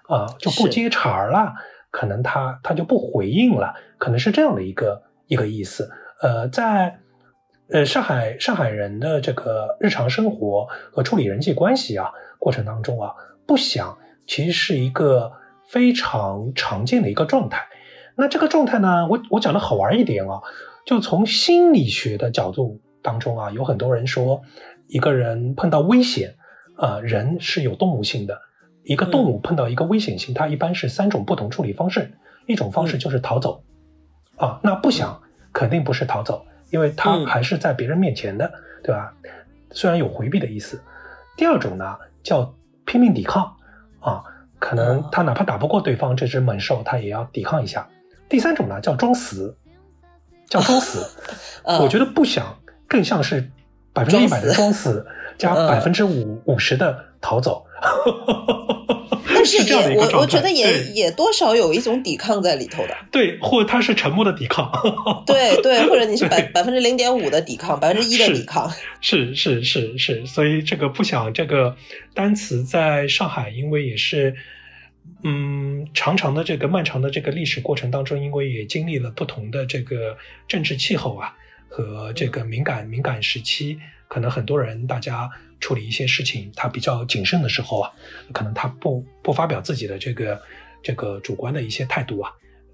[0.08, 1.54] 啊，就不接茬儿了，
[1.92, 5.90] 可能他他就不回应了，可能是这样的一个一个意思。
[6.22, 7.00] 呃，在。
[7.72, 13.14] 呃，上海上海人的这个日常生活和处理人际关系啊过程当中啊，
[13.48, 15.34] 不想其实是一个
[15.68, 17.68] 非常常见的一个状态。
[18.16, 20.42] 那这个状态呢，我我讲的好玩一点啊，
[20.86, 24.42] 就从心理学的角度当中啊，有很多人说，
[24.88, 26.36] 一个人碰到危险，
[26.76, 28.42] 啊，人是有动物性的，
[28.84, 32.14] 一个动物碰到一个危险性，它一般是三种不同处理方式，
[32.46, 33.64] 一种方式就是逃走，
[34.38, 36.46] 啊，那不想肯定不是逃走。
[36.70, 38.52] 因为他还是在别人面前的，
[38.84, 39.14] 对吧？
[39.70, 40.82] 虽然有回避的意思。
[41.38, 43.56] 第二种呢，叫拼命抵抗
[44.04, 44.24] 啊，
[44.60, 47.88] 可能他哪怕打不过对方这只猛兽，他也要抵抗一下。
[48.30, 49.56] 第三种呢，叫装死，
[50.48, 51.06] 叫装死。
[51.82, 53.50] 我觉得不想更像是
[53.94, 55.06] 百分之一百的装死，
[55.40, 57.66] 加百分之五五十的逃走。
[59.44, 62.96] 是这样的一个状态，我我觉得也也多少有一种抵抗在里头的。
[63.12, 64.72] 对，或者他是沉默的抵抗。
[65.26, 68.72] 对对，或者你是 百百分之零点五的抵抗，百分之一的抵抗。
[69.02, 71.76] 是是是是，所以这个不想这个
[72.14, 74.36] 单词在上海，因为也是
[75.24, 81.36] 嗯长长的这个漫长的这个历史过程当中，因为也经历了不同的这个政治气候啊
[81.68, 85.30] 和这个敏感敏感时期，可能很多人大家。
[85.60, 87.90] 处理一些事情，他比较谨慎的时候啊，
[88.34, 90.42] 可能他不不发表自己的这个
[90.82, 92.30] 这个主观的一些态度啊，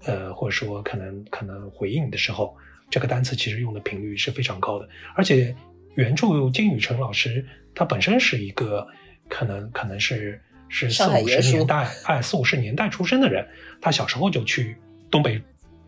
[0.06, 2.52] 呃，或者说可能可能回应的时候，
[2.90, 4.88] 这个单词其实用的频率是非常高的。
[5.14, 5.54] 而且
[5.94, 8.84] 原著金宇澄老师他本身是一个
[9.28, 13.46] 可能可能是是四五十年代哎四五十年代出生的人，
[13.80, 14.76] 他小时候就去
[15.12, 15.40] 东北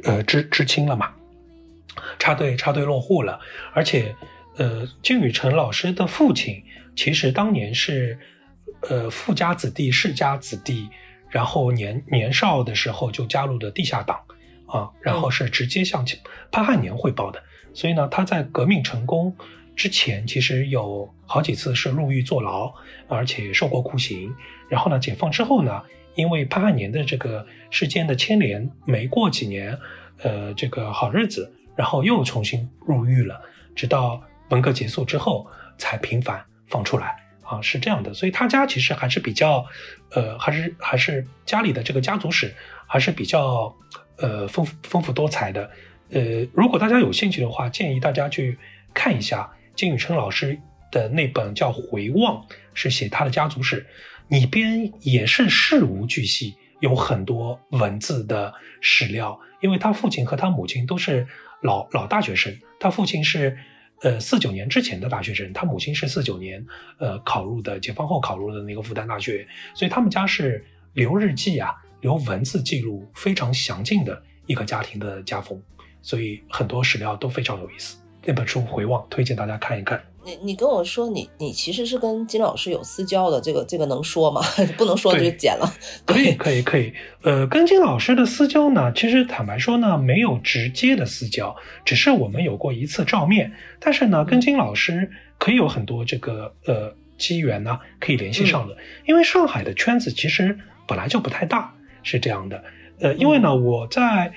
[0.04, 1.12] 呃知知青了嘛，
[2.20, 3.40] 插队插队落户了，
[3.72, 4.14] 而且
[4.56, 6.62] 呃金宇澄老师的父亲。
[6.94, 8.18] 其实当年是，
[8.82, 10.88] 呃，富家子弟、世家子弟，
[11.30, 14.20] 然后年年少的时候就加入了地下党，
[14.66, 16.04] 啊，然后是直接向
[16.50, 17.42] 潘汉年汇报的。
[17.72, 19.34] 所以呢，他在革命成功
[19.74, 22.70] 之前，其实有好几次是入狱坐牢，
[23.08, 24.30] 而且受过酷刑。
[24.68, 25.80] 然后呢，解放之后呢，
[26.14, 29.78] 因为潘汉年的这个事件的牵连，没过几年，
[30.18, 33.40] 呃，这个好日子，然后又重新入狱了，
[33.74, 35.44] 直到文革结束之后
[35.76, 36.40] 才频繁。
[36.68, 39.62] 放出来啊，是这样的，所以他家其实还是比较，
[40.12, 42.54] 呃，还是还是家里的这个家族史
[42.86, 43.70] 还是比较，
[44.16, 45.70] 呃，丰富丰富多彩的。
[46.12, 48.58] 呃，如果大家有兴趣的话，建议大家去
[48.94, 50.58] 看一下金宇澄老师
[50.90, 53.86] 的那本叫《回望》，是写他的家族史，
[54.28, 59.38] 里边也是事无巨细，有很多文字的史料。
[59.60, 61.26] 因为他父亲和他母亲都是
[61.60, 63.58] 老老大学生，他父亲是。
[64.02, 66.64] 呃四九年之前的大学生，他母亲是四九年
[66.98, 75.60] 呃考入的，解放后考入的那个复旦大学，所以他们家是留日记啊，留文字记录非常详尽的一个家庭的家风，
[76.02, 77.96] 所以很多史料都非常有意思。
[78.24, 80.02] 那本书《回望》推荐大家看一看。
[80.24, 84.40] 你你跟我说，你你其实是跟金老师有私交的，这个这个能说吗？
[84.78, 85.72] 不能说就剪了。
[86.06, 86.92] 可以可以可以。
[87.22, 93.52] 呃，跟金老师的私交呢，其实坦白说呢，没有直接的私交，只是我们有过一次照面。
[93.80, 98.76] 但是呢，跟金老师可以有很多这个呃机缘呢，可以联系上的。
[99.06, 102.62] 因为上海的圈子其实本来就不太大，是这样的。
[103.00, 104.32] 呃，因为呢，我在。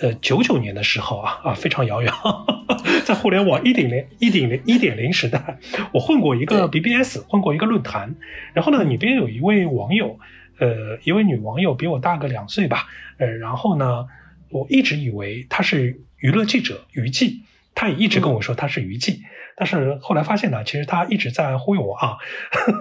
[0.00, 2.10] 呃，九九年的时候啊啊，非常遥远，
[3.04, 5.58] 在互联网一点零、一点零、一点零时代，
[5.92, 8.14] 我混过一个 BBS，混过一个论坛。
[8.54, 10.18] 然后呢，里边有一位网友，
[10.58, 12.86] 呃，一位女网友比我大个两岁吧，
[13.18, 14.06] 呃，然后呢，
[14.48, 17.42] 我一直以为她是娱乐记者娱记，
[17.74, 19.22] 她也一直跟我说她是娱记。
[19.60, 22.16] 但是后来发现呢，其实他一直在忽悠我啊。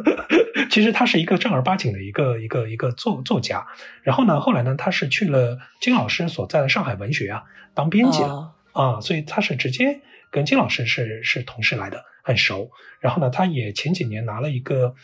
[0.72, 3.68] 其实他是一个正儿八经的一个一个一个作作家。
[4.02, 10.00] 然后呢，后来呢，他是去了金老师所在的上海文学啊当编辑了啊，所以他是直接
[10.32, 12.72] 跟金老师是是同事来的，很熟。
[13.02, 14.96] 然后呢，他也前几年拿了一个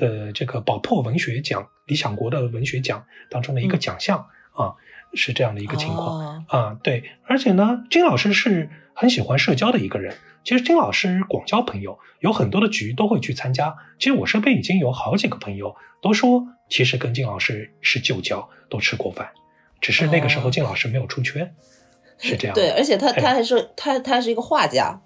[0.00, 4.72] 呃这个宝珀文学奖、理想国的文学奖当中的一个奖项啊，
[5.12, 6.78] 是这样的一个情况啊。
[6.82, 10.16] 对，而且呢，金老师是很喜欢社交的一个人。
[10.44, 13.76] 其实金老师广交朋友，有很多的局都会去参加。
[13.98, 19.28] 其实我身边已经有好几个朋友都说，其实跟金老师是旧交，都吃过饭，
[19.80, 21.54] 只是那个时候金老师没有出圈，
[22.18, 22.54] 是这样。
[22.54, 25.00] 对，而且他他还是他他是一个画家。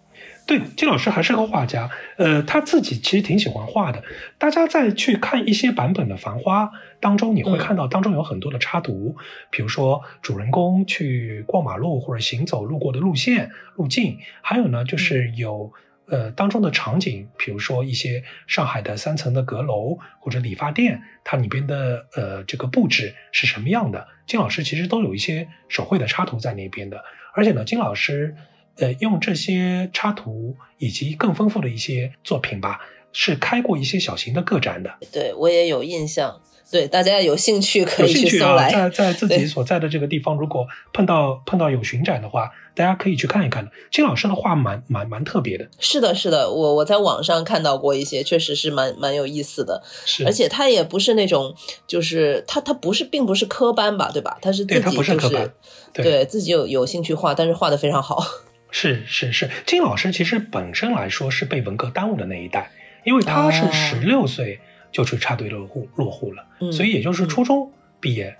[0.46, 4.02] 对，金老师还是个画家，呃，他自己其实挺喜欢画的。
[4.38, 6.64] 大家再去看一些版本的《繁花》
[7.02, 9.16] 当中，你会看到当中有很多的插图，
[9.50, 15.72] 比如说主人公去过马路或者行走路过的路线、路径，还有呢就是有
[16.06, 24.06] 呃当中的场景，比如说一些上海的三层的阁楼或者理发店，它里边的呃这个布置是什么样的？
[24.26, 27.02] 金老师其实都有一些手绘的插图在那边的，
[27.34, 28.34] 而且呢，金老师。
[28.78, 32.80] 呃，用这些插图以及更丰富的一些作品吧，
[33.12, 34.90] 是开过一些小型的个展的。
[35.12, 36.40] 对我也有印象。
[36.70, 38.70] 对，大家有兴趣可以去搜来。
[38.70, 43.70] 在在自己所在的这个地方，如果碰到碰到有巡展的话，大家可以去看一看的。
[43.90, 45.68] 金老师的画蛮蛮蛮特别的。
[45.78, 49.82] 是的，是的，我我在网上看到过一些，确实是蛮蛮有意思的。
[50.06, 51.54] 是，而且他也不是那种，
[51.86, 54.38] 就是他他不是，并不是科班吧，对吧？
[54.40, 55.50] 他是自己就是
[55.92, 58.24] 对自己有有兴趣画，但是画的非常好。
[58.74, 62.70] 是是是，金老师其实本身来说是被文革耽误的那一代，
[63.04, 64.60] 因为他是十六岁
[64.92, 68.36] 就去插队落户落户了，所以也就是初中毕业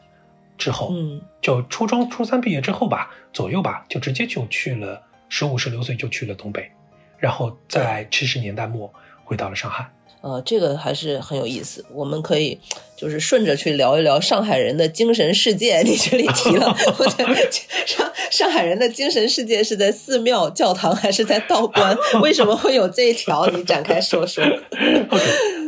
[0.59, 6.71] 之后，嗯，就初中初三毕业之后吧左右吧，就直接就去了十五十六岁就去了东北，
[7.19, 8.93] 然后在七十年代末
[9.25, 9.91] 回到了上海。
[10.23, 12.57] 呃，这个还是很有意思，我们可以
[12.97, 15.83] 就是顺着去聊一聊上海人的精神世界。
[15.83, 16.67] 你这里提了，
[16.99, 17.25] 我在
[17.85, 21.97] 上上海人的精神世界是在寺庙、教堂还是在道观？
[22.23, 23.49] 为什么会有这一条？
[23.49, 24.45] 你展开说说。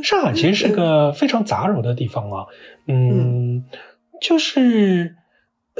[0.04, 2.46] 上海其实是个非常杂糅的地方啊。
[2.86, 3.64] 嗯，
[4.20, 5.16] 就是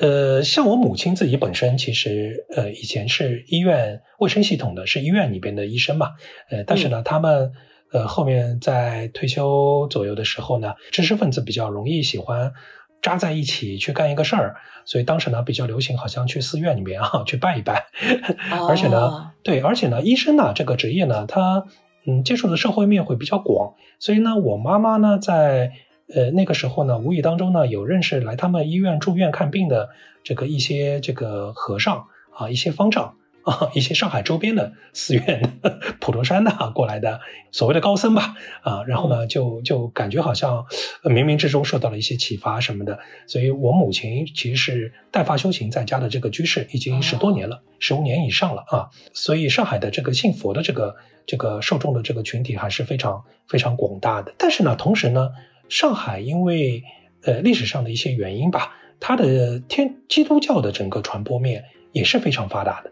[0.01, 6.09] 呃，像我母亲自己本身，其实呃以前是医院卫生系统的，是医院里边的医生嘛。
[6.51, 7.53] 呃，但是呢，他们。
[7.95, 12.53] 呃，后面在退休左右的时候呢，知识分子比较容易喜欢
[13.01, 17.87] 扎在一起去干一个事儿，所以当时呢比较流行，好像去寺院里面啊去拜一拜。
[18.69, 21.67] 而且呢，对，而且呢，医生呢这个职业呢，他
[22.05, 25.71] 嗯接触的社会面会比较广，所以呢，我妈妈呢在
[26.13, 29.91] 呃那个时候呢，无意当中呢有认识来他们医院住院看病的
[30.25, 33.15] 这个一些这个和尚啊，一些方丈。
[33.45, 35.61] 啊，一些上海周边的寺院、
[36.01, 37.21] 普陀山呐过来的
[37.53, 40.65] 所谓的高僧吧，啊，然后呢，就就感觉好像
[41.03, 54.35] 冥冥之中受到了一些启发什么的，所以我母亲其实是带发修行在家的这个居士，已经十多年了，十五年以上了啊，所以上海的这个信佛的这个这个受众的这个群体还是非常非常广大的。
[54.39, 55.29] 但是呢，同时呢，
[55.69, 56.83] 上海因为
[57.25, 62.91] 呃历史上的一些原因吧，它的天基督教的整个传播面也是非常发达的。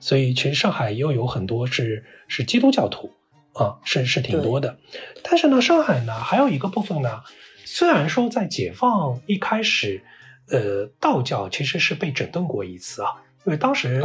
[0.00, 3.12] 啊，所以其实上海又有很多是是基督教徒，
[3.52, 4.78] 啊，是是挺多的。
[5.22, 7.20] 但是呢，上海呢还有一个部分呢，
[7.64, 10.02] 虽然说在解放一开始，
[10.48, 14.02] 呃，道教其实是被整顿过一次啊，因为当时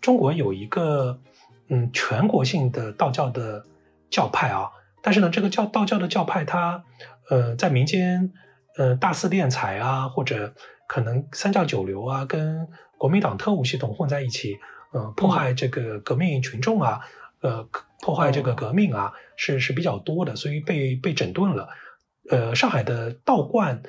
[0.00, 1.18] 中国有一个
[1.68, 3.64] 嗯全国性的道教的
[4.10, 4.70] 教派啊，
[5.02, 6.84] 但是呢，这个教道教的教派它
[7.30, 8.32] 呃在民间
[8.76, 10.52] 呃大肆敛财啊，或者
[10.88, 12.66] 可能三教九流啊，跟
[12.98, 14.56] 国民党特务系统混在一起。
[14.96, 17.00] 呃，迫害这个革命群众啊，
[17.40, 17.68] 呃
[18.00, 21.68] 破坏这个革命啊，是是比较多的，所以被被整顿了。
[22.30, 23.82] 呃，上海的道观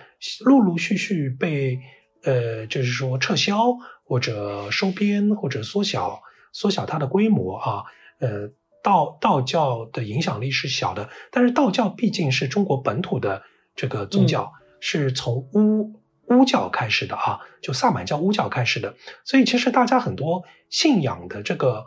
[0.44, 1.80] 陆陆续续被
[2.24, 3.56] 呃，就是说撤销
[4.04, 7.84] 或者收编或者缩小缩小它的规模啊。
[8.20, 8.50] 呃，
[8.84, 13.42] 道道教的影响力是小的，但是道教毕竟是中国本土的
[13.76, 21.86] 这个宗教，是从巫巫教开始的啊，就萨满教巫教开始的，所以其实大家很多信仰的这个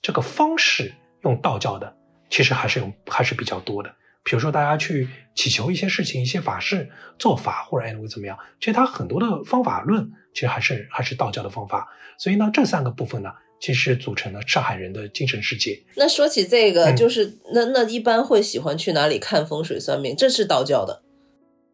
[0.00, 0.92] 这个方式
[1.24, 1.94] 用道教的，
[2.30, 3.94] 其实还是有还是比较多的。
[4.24, 11.88] 比如说，大家去祈求一些事情、一些法事、做法或者 anyway 怎么样，其实它很多的方法论，其实还是还是道教的方法。
[12.18, 15.82] 所以呢，这三个部分呢，其实组成了上海人的精神世界。
[15.94, 20.14] 那说起这个，就是那那一般会喜欢去哪里看风水算命？
[20.14, 21.02] 这是道教的。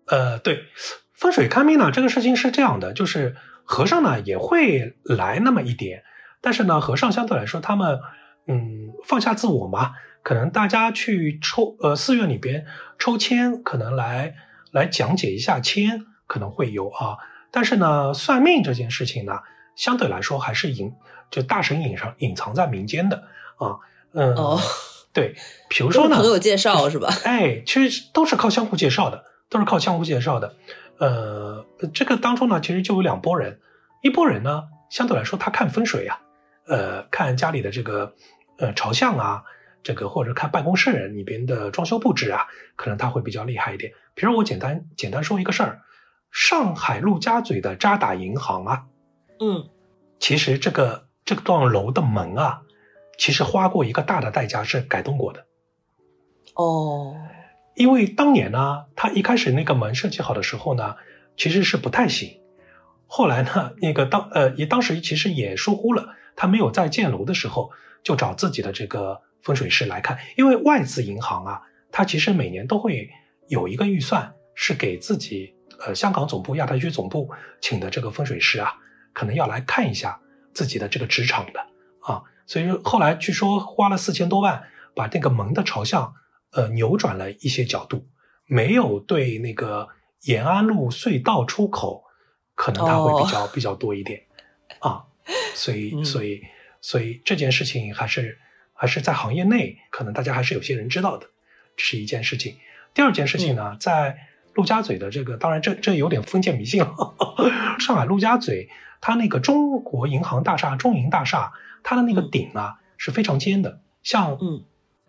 [0.07, 0.61] 呃，对，
[1.25, 6.03] 风水看命呢，这个事情是这样的，就是和尚呢也会来那么一点，
[6.43, 7.99] 但是呢，和尚相对来说，他们
[8.47, 9.93] 嗯放下自我嘛。
[10.23, 12.67] 可能大家去抽呃寺院里边
[12.99, 14.35] 抽签，可能来
[14.71, 17.17] 来讲解一下签，可能会有啊。
[17.51, 19.33] 但是呢，算命这件事情呢，
[19.75, 20.93] 相对来说还是隐
[21.31, 23.17] 就大神隐上隐藏在民间的
[23.57, 23.81] 啊。
[24.13, 24.61] 嗯，哦，
[25.15, 25.35] 对，
[25.71, 27.09] 比如说呢，朋友介绍是吧？
[27.25, 30.55] 哎，其实都是靠相互介绍的，都是靠相互介绍的。
[30.99, 33.61] 呃，这个当中呢，其实就有两拨人，
[34.03, 36.21] 一拨人呢，相对来说他看风水啊，
[36.67, 38.15] 呃，看家里的这个
[38.59, 39.45] 呃朝向啊。
[39.87, 43.93] 这个或者看办公室里边的装修布置啊，可能他会比较厉害一点。
[44.15, 45.83] 比如我简单简单说一个事儿，
[46.31, 48.87] 上海陆家嘴的渣打银行啊，
[49.41, 49.69] 嗯，
[50.19, 52.63] 其实这个这栋楼的门啊，
[53.19, 55.45] 其实花过一个大的代价是改动过的。
[56.55, 57.15] 哦，
[57.75, 60.97] 因为当年呢，他一开始那个门设计好的时候呢，
[61.37, 62.41] 其实是不太行。
[63.07, 67.71] 后来呢，那个当呃也当时其实也疏忽了，他没有在建楼的时候
[68.03, 69.23] 就找自己的这个。
[69.45, 71.61] 风水师来看，因为外资银行啊，
[71.93, 73.11] 它其实每年都会
[73.49, 75.55] 有一个预算，是给自己
[75.85, 78.73] 呃香港总部、亚太区总部请的这个风水师啊，
[79.13, 80.19] 可能要来看一下
[80.55, 81.61] 自己的这个职场的
[82.01, 82.23] 啊。
[82.47, 84.63] 所以说后来据说花了四千多万，
[84.95, 86.15] 把那个门的朝向
[86.55, 88.07] 呃扭转了一些角度，
[88.47, 89.89] 没有对那个
[90.23, 92.05] 延安路隧道出口，
[92.55, 94.23] 可能它会比较比较多一点
[94.81, 95.05] 啊。
[95.55, 96.43] 所以所以
[96.81, 98.39] 所以这件事情还是。
[98.77, 101.29] 还是在行业内，可能大家还是有些人知道的，
[101.77, 102.57] 这是一件事情。
[102.93, 104.19] 第二件事情呢，在
[104.53, 106.93] 陆家嘴的这个，当然这这有点封建迷信了。
[107.79, 108.69] 上海陆家嘴，
[109.01, 111.53] 它那个中国银行大厦、中银大厦，
[111.85, 114.65] 它的那个顶啊是非常尖的，像嗯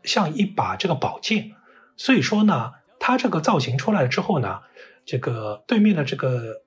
[0.06, 1.52] 像一把这个宝剑。
[1.98, 4.62] 所以说呢，它这个造型出来了之后呢，
[5.06, 6.64] 这个对面的这个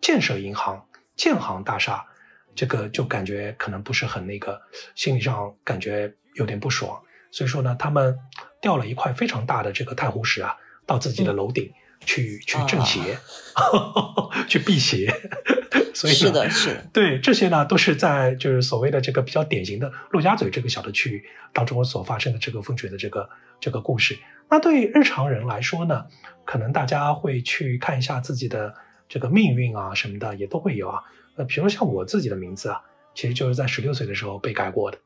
[0.00, 2.06] 建设银行建行大厦，
[2.54, 4.60] 这个就感觉可能不是很那个，
[4.94, 6.14] 心理上感觉。
[6.34, 6.98] 有点不爽，
[7.30, 8.18] 所以说呢，他们
[8.62, 10.56] 调了一块非常大的这个太湖石啊，
[10.86, 11.70] 到自己的楼顶
[12.06, 13.18] 去去镇邪，
[14.48, 15.14] 去辟邪。
[15.94, 23.28] 所以是的，是对这些呢，都是在就是所谓的这个比较典型的陆家嘴这个小的区域当中所发生的这个风水的这个
[23.60, 24.18] 这个故事。
[24.50, 26.04] 那对日常人来说呢，
[26.44, 28.74] 可能大家会去看一下自己的
[29.08, 31.02] 这个命运啊什么的，也都会有啊。
[31.36, 32.80] 呃，比如像我自己的名字啊，
[33.14, 34.98] 其实就是在十六岁的时候被改过的。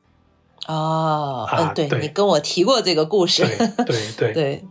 [0.66, 3.44] 哦，嗯，对你跟我提过这个故事，
[3.86, 4.64] 对对 对，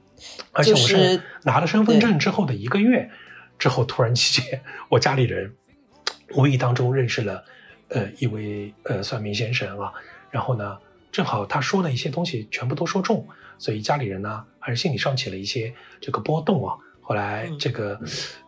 [0.52, 3.10] 而且我是拿了身份证之后的一个月
[3.58, 5.56] 之后，突然之间，我家里人
[6.34, 7.44] 无意当中认识了
[7.90, 9.94] 呃一位呃算命先生啊，
[10.32, 10.78] 然后呢，
[11.12, 16.76] 正好他说的一些东西全部都说中，所以家里人呢还是心理上起了一些这个波动啊。
[17.02, 18.00] 后来这个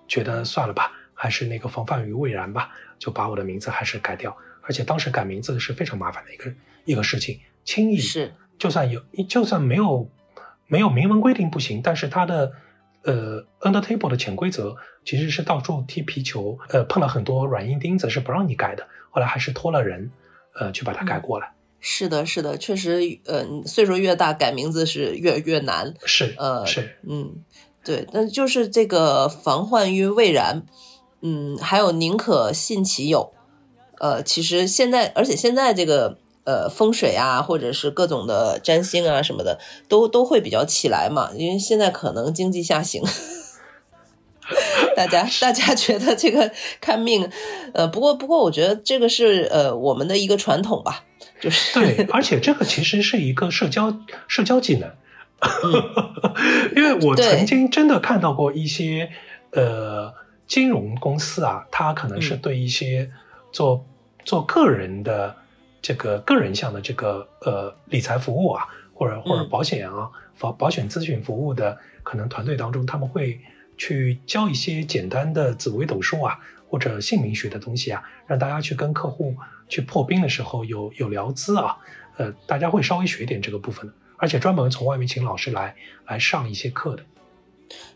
[0.07, 6.51] 觉得算了吧，还是那个防范于未然吧，就把我的名字还是改掉，而且当时改名字是非常麻烦的一个。
[6.85, 10.09] 一个事情，轻易是就算有，就算没有
[10.67, 12.53] 没有明文规定不行，但是他的
[13.07, 20.11] 呃 under table 的潜规则其实是到处踢皮球，呃碰了很多软硬钉子是不让你改的，后来还是托了人，
[20.59, 21.53] 呃去把它改过来。
[21.79, 25.93] 是的，是的，确实，呃岁数越大改名字是越越难。
[26.05, 27.43] 是，呃是，嗯，
[27.83, 30.63] 对，那就是这个防患于未然，
[31.21, 33.31] 嗯，还有宁可信其有，
[33.99, 36.19] 呃，其实现在，而且现在这个。
[36.47, 41.31] 呃，风水啊，或者是各种的占星啊什么的，都都会比较起来嘛。
[41.35, 43.03] 因为现在可能经济下行，
[44.95, 47.29] 大家大家觉得这个看命，
[47.73, 51.03] 呃，不过不过，我觉得这个是呃我们的一个传统吧，
[51.41, 53.93] 就是对，而且这个其实是一个社交
[54.29, 54.89] 社交技能，
[56.77, 59.09] 因为我曾经真的看到过一些
[59.51, 60.13] 呃
[60.47, 63.11] 金融公司啊，它可能是对一些
[63.51, 63.85] 做
[64.23, 65.35] 做个人的。
[65.81, 70.09] 这个个人向的这个呃理财服务啊，或者或者保险啊、
[70.39, 73.39] 保保险咨询服务的可能团队当中，他们会
[73.77, 79.35] 去教一些简单的紫微斗数啊，或者姓名学的东西啊，让大家去跟客户
[79.69, 81.77] 去破冰的时候有有聊资啊，
[82.17, 85.75] 呃，大家会稍微学一点这个部分的，而且专门从外面请老师来
[86.07, 87.03] 来上一些课的。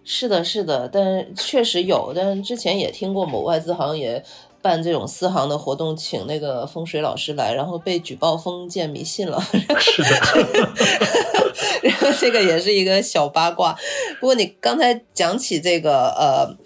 [0.04, 4.22] 是的，是的，但确实有，但之前也听过某外资行也
[4.62, 9.42] 办这种私行的活动，请那个风水老师来，然后被举报封建迷信了。
[9.80, 10.10] 是的，
[11.84, 13.76] 然后这个也是一个小八卦。
[14.20, 16.58] 不过你刚才讲起这个，呃，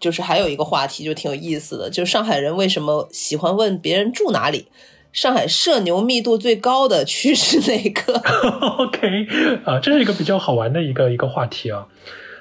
[0.00, 4.68] 就是还有一个话题就挺有意思的，就是上海人为什么喜欢问别人住哪里？
[5.10, 8.12] 上海社牛密度最高的区是哪个？
[8.78, 9.26] OK，
[9.64, 11.86] 啊，这是一个比较好玩的一个一个话题啊。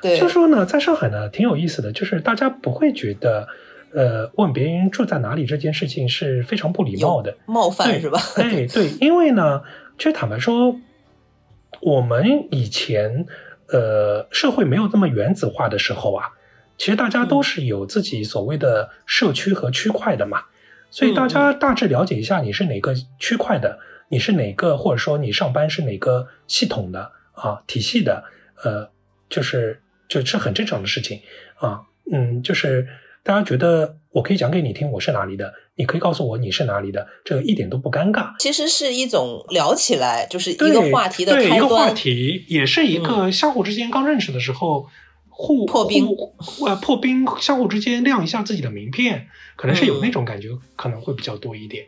[0.02, 3.48] 对，就说呢，在上海呢，挺有意思的，就是大家不会觉得，
[3.98, 8.20] 呃，问别人住在哪里这件事情是非常不礼貌的，冒犯是吧？
[8.36, 9.64] 哎，对，因为呢，
[9.98, 10.80] 其实坦白说，
[11.82, 13.26] 我们以前
[13.70, 16.34] 呃社会没有这么原子化的时候啊，
[16.78, 20.44] 其实大家都是有自己所谓的社区和区块的嘛，
[20.92, 23.80] 所以大家大致了解一下你是哪个区块的，
[24.10, 28.26] 你是哪个或者说你上班是哪个系统的啊体系的，
[28.64, 28.92] 呃，
[29.28, 29.82] 就是。
[30.10, 31.20] 就是很正常的事情
[31.56, 32.88] 啊，嗯，就是
[33.28, 38.34] 大家觉得我可以讲给你听我是哪里的，你可以告诉我你是哪里的，这个一点都不尴尬。
[38.40, 44.88] 其实是一种聊起来就是一个话题的开端，一个话题，也是一个相互之间刚认识的时候
[45.28, 46.08] 互破冰，
[46.66, 50.48] 呃，破冰，相互之间亮一下自己的名片，可能是有那种感觉，
[50.78, 51.84] 可能会比较多一点。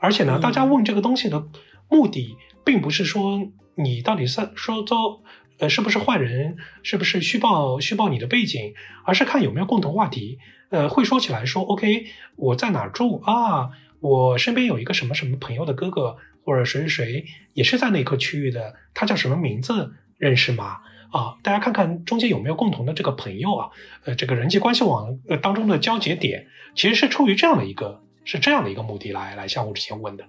[0.00, 1.40] 而且呢，大家问这个东西的
[1.88, 2.34] 目的，
[2.64, 5.20] 并不是说你到底是说遭。
[5.60, 6.56] 呃，是不是坏人？
[6.82, 8.72] 是不是虚报虚报你的背景？
[9.04, 10.38] 而是看有没有共同话题。
[10.70, 12.06] 呃，会说起来说，OK，
[12.36, 13.70] 我在哪住啊？
[14.00, 19.92] 我身边有一个什么什么朋友的哥哥，或者谁谁谁也是在那一个区域的，他叫什么名字？
[20.16, 20.78] 认识吗？
[21.12, 23.68] 啊，大家看看中间有没有共同的这个朋友啊？
[24.04, 26.46] 呃，这个人际关系网呃当中的交节点，
[26.76, 30.24] 其实是出于这样的一个，是这样的一个目的来来相互之间问的。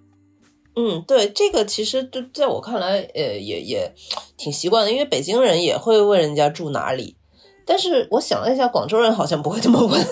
[0.76, 3.94] 嗯，对，这个其实就在我看来，呃，也也
[4.38, 7.16] 挺习惯的，因为北京人也会问人家住哪里，
[7.72, 10.03] 但是我想了一下，广州人好像不会这么问。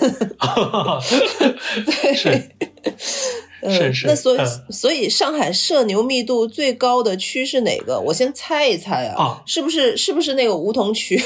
[1.84, 2.50] 对，是
[3.68, 4.06] 是是。
[4.06, 4.38] 那所以
[4.70, 8.00] 所以上海社牛密度最高的区是哪个？
[8.00, 11.22] 我先猜一猜啊，是不是是不是那个梧桐区？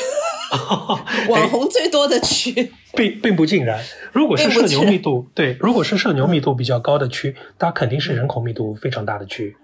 [1.30, 2.72] 网红最多的区。
[2.96, 3.80] 并并不尽然，
[4.12, 9.54] 如果是社牛密度对，如果是社牛密度比较高的区，它肯定是人口密度非常大的区。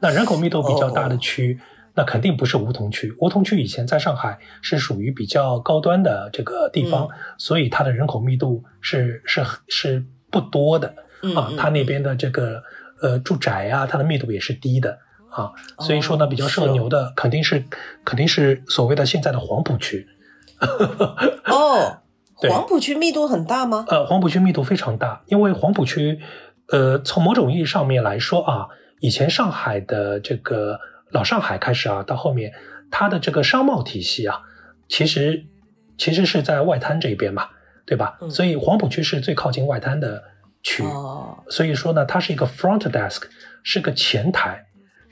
[0.00, 1.60] 那人口密度比较大的区，
[1.96, 3.12] 那肯定不是梧桐区。
[3.18, 10.94] 梧桐区以前在上海是属于比较高端的这个地方，所以它的人口密度是是是不多的
[11.34, 11.50] 啊。
[11.56, 12.62] 它那边的这个
[13.00, 14.98] 呃住宅啊，它的密度也是低的
[15.30, 15.52] 啊。
[15.80, 17.64] 所以说呢，比较社牛的肯定是
[18.04, 20.06] 肯定是所谓的现在的黄浦区。
[21.46, 22.02] 哦。
[22.50, 23.86] 黄浦区密度很大吗？
[23.88, 26.20] 呃，黄浦区密度非常大，因为黄浦区，
[26.68, 28.68] 呃，从某种意义上面来说啊，
[29.00, 30.78] 以前上海的这个
[31.10, 32.52] 老上海开始啊，到后面
[32.90, 34.42] 它的这个商贸体系啊，
[34.88, 35.46] 其实
[35.98, 37.48] 其实是在外滩这边嘛，
[37.84, 38.18] 对吧？
[38.30, 40.22] 所以黄浦区是最靠近外滩的
[40.62, 40.82] 区，
[41.48, 43.22] 所以说呢，它是一个 front desk，
[43.62, 44.66] 是个前台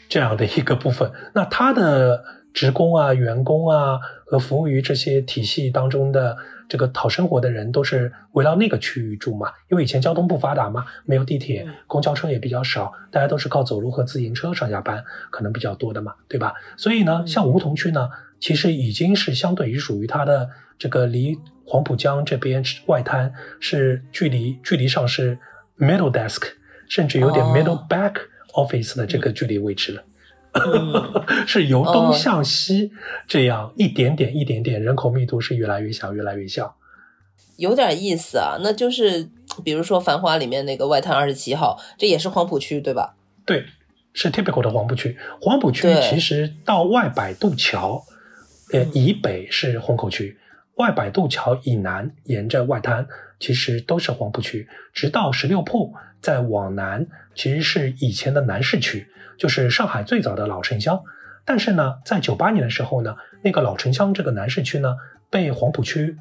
[0.09, 1.13] 这样的一个部分。
[1.35, 6.37] 那它的职工啊、员工啊和服务于这些体系当中的。
[6.69, 16.55] 这个讨生活的人都是围绕那个区域住嘛，因为以前交通不发达嘛，没有地铁，公交车也比较少，大家都是靠走路和自行车上下班，可能比较多的嘛，对吧？
[16.77, 18.09] 所以呢，像梧桐区呢，
[18.41, 20.49] 其实已经是相对于属于它的
[20.79, 25.39] 这个离黄浦江这边外滩是距离距离上是
[25.79, 26.43] middle desk，
[26.89, 28.15] 甚至有点 middle back
[28.55, 30.03] office 的这个距离位置了。
[31.47, 32.93] 是由东向西，
[33.27, 36.77] 这样一点点、一点点，人口密度是越来越小，越来越小，
[37.57, 38.57] 有点意思啊。
[38.61, 39.29] 那就是，
[39.65, 43.17] 比如说《繁花》里面那个外滩二十七号，这也是黄浦区，对吧？
[43.45, 43.67] 对，
[44.13, 45.19] 是 typical 的黄浦区。
[45.41, 48.05] 黄浦区其实到外摆渡桥，
[48.73, 50.39] 呃，以北是虹口区，
[50.77, 53.09] 外摆渡桥以南沿着外滩，
[53.41, 54.69] 其实都是黄浦区。
[54.93, 59.09] 直到十六铺再往南，其实是以前的南市区。
[59.39, 61.03] 就是上海最早的老城乡，
[61.45, 64.97] 但是呢，在九八年的时候呢，那个老城乡这个南市区呢，
[65.31, 66.17] 被黄浦区，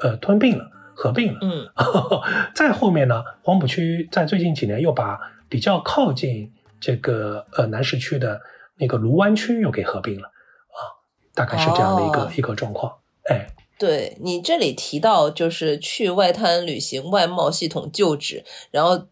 [0.00, 1.38] 呃，吞并了，合并了。
[1.42, 1.68] 嗯，
[2.54, 8.40] 再后面呢，黄浦区在最近几年又把比较靠近这个呃南市区的
[8.76, 10.78] 那个卢湾区又给合并了，啊，
[11.34, 12.96] 大概是这样的一个一个状况。
[13.30, 13.46] 哎，
[13.78, 19.06] 对你这里提到就是去外滩旅行外贸系统旧址，然后。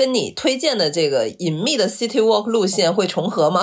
[0.00, 3.60] 跟你推荐的这个隐秘的 City Walk 路线会重合吗？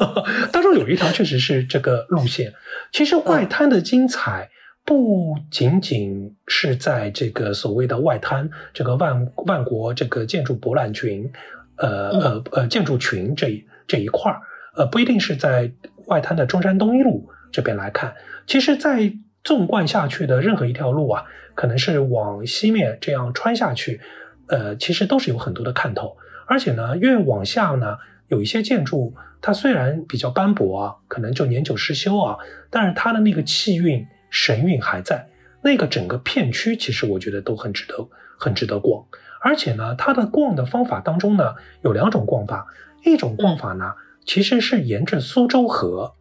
[0.52, 2.52] 当中有一条确实是这个路线。
[2.92, 4.50] 其实外滩的精彩
[4.84, 11.32] 不仅仅是在这个所谓的外滩这个万万国这个建筑博览群，
[11.76, 14.42] 呃呃呃建筑群这这一块儿，
[14.76, 15.72] 呃不一定是在
[16.08, 18.14] 外滩的中山东一路这边来看。
[18.46, 21.24] 其实，在纵贯下去的任何一条路啊，
[21.54, 24.02] 可能是往西面这样穿下去。
[24.50, 27.96] 呃，其实都是有很多的看头，而且呢，越往下呢，
[28.26, 32.36] 有一些建筑，它虽然比较斑驳啊，可能就年久失修啊，
[32.68, 35.28] 但是它的那个气韵、神韵还在。
[35.62, 39.04] 那个整个片区，其实我觉得都很值得、很值得逛。
[39.40, 42.66] 而且呢，它的逛的方法当中呢，有两种逛法，
[43.04, 43.92] 一种逛法呢，
[44.24, 46.14] 其实是沿着苏州河，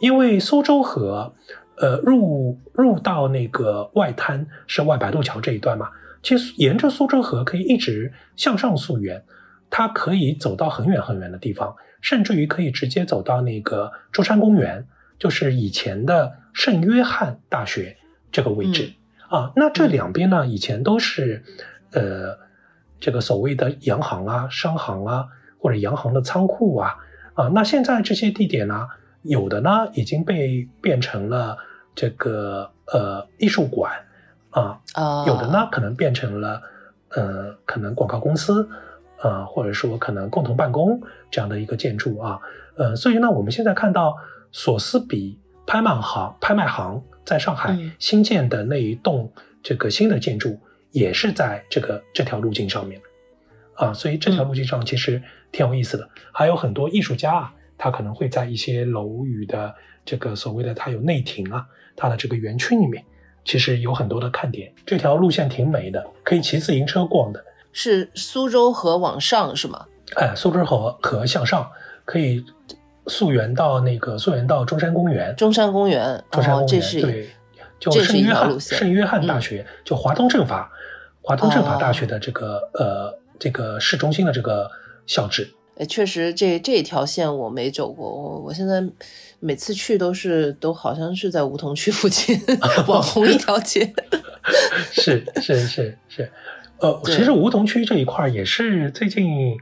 [0.00, 1.34] 因为苏州河，
[1.76, 5.90] 呃，入入到那个外滩是外白渡桥这一段嘛。
[6.22, 9.24] 其实沿着苏州河可以一直向上溯源，
[9.70, 14.86] 它可以走到很远很远的地方，甚至于可以直接走到那个中山公园，
[15.18, 17.96] 就是以前的圣约翰大学
[18.30, 18.92] 这个位置
[19.28, 19.52] 啊。
[19.56, 21.42] 那这两边呢，以前都是
[21.92, 22.38] 呃
[22.98, 25.26] 这个所谓的洋行啊、商行啊，
[25.58, 26.96] 或者洋行的仓库啊
[27.32, 27.48] 啊。
[27.54, 28.86] 那现在这些地点呢，
[29.22, 31.56] 有的呢已经被变成了
[31.94, 33.90] 这个呃艺术馆。
[34.50, 34.80] 啊，
[35.26, 36.60] 有的呢，可能变成了，
[37.10, 38.68] 呃，可能广告公司，
[39.22, 42.40] 呃，或者说可能共同办公这样的一个建筑啊，
[42.76, 44.16] 呃，所以呢，我们现在看到
[44.50, 49.32] 索斯比拍卖行拍卖行在上海新建的那一栋
[49.62, 50.58] 这个新的建筑，
[50.90, 53.00] 也是在这个这条路径上面，
[53.76, 55.22] 啊，所以这条路径上其实
[55.52, 59.72] 挺有意思的，还有很多艺术家啊，他可能会在一些楼宇的
[60.04, 63.04] 这个所谓的它有内庭啊，它的这个园区里面。
[63.44, 67.44] 其实有很多的看点，这条路线挺美的，可以骑自行车逛的。
[67.72, 69.86] 是苏州河往上是吗？
[70.16, 71.70] 哎，苏州河河向上，
[72.04, 72.44] 可以
[73.06, 75.34] 溯源到那个溯源到中山公园。
[75.36, 77.30] 中山公园，中山公园，对，
[77.78, 80.70] 就圣约翰圣约翰大学，就华东政法，
[81.22, 84.68] 华东政法大学的这个呃这个市中心的这个
[85.06, 85.48] 校址。
[85.80, 88.84] 哎，确实，这这条线我没走过，我我现在。
[89.42, 92.38] 每次去都是都好像是在梧桐区附近
[92.86, 93.90] 网红一条街，
[94.92, 96.30] 是是是是，
[96.78, 99.56] 呃，其实梧桐区这一块也是最近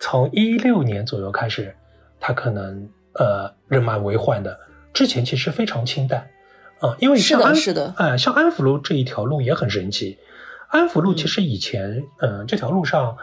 [0.00, 1.76] 从一六年左右开始，
[2.18, 4.58] 它可能呃人满为患的，
[4.94, 6.30] 之前其实非常清淡
[6.80, 10.16] 啊，因为像安是的，哎，像安福路这一条路也很神奇，
[10.68, 13.18] 安福路其实以前嗯这条路上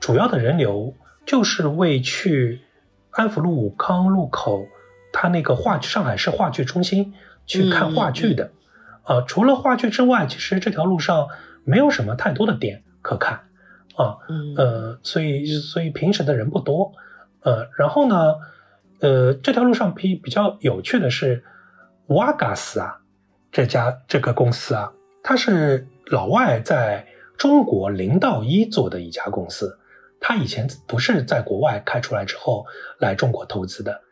[0.00, 0.92] 主要的人流
[1.28, 2.62] 就是为去
[3.10, 4.66] 安福路武康路口。
[5.10, 7.14] 他那个话剧，上海市话剧中心
[7.46, 8.52] 去看话剧的，
[9.04, 11.28] 啊，除了话剧之外，其实这条路上
[11.64, 13.40] 没有什么太多的点可看，
[13.96, 14.18] 啊，
[14.56, 16.92] 呃，所以所以平时的人不多，
[17.40, 18.34] 呃，然后呢，
[19.00, 21.42] 呃，这条路上比比较有趣的是，
[22.08, 22.98] 瓦嘎斯啊，
[23.50, 27.06] 这家这个公司啊，它是老外在
[27.38, 29.78] 中国零到一做的一家公司，
[30.20, 32.66] 他以前不是在国外开出来之后
[32.98, 34.02] 来中国投资的。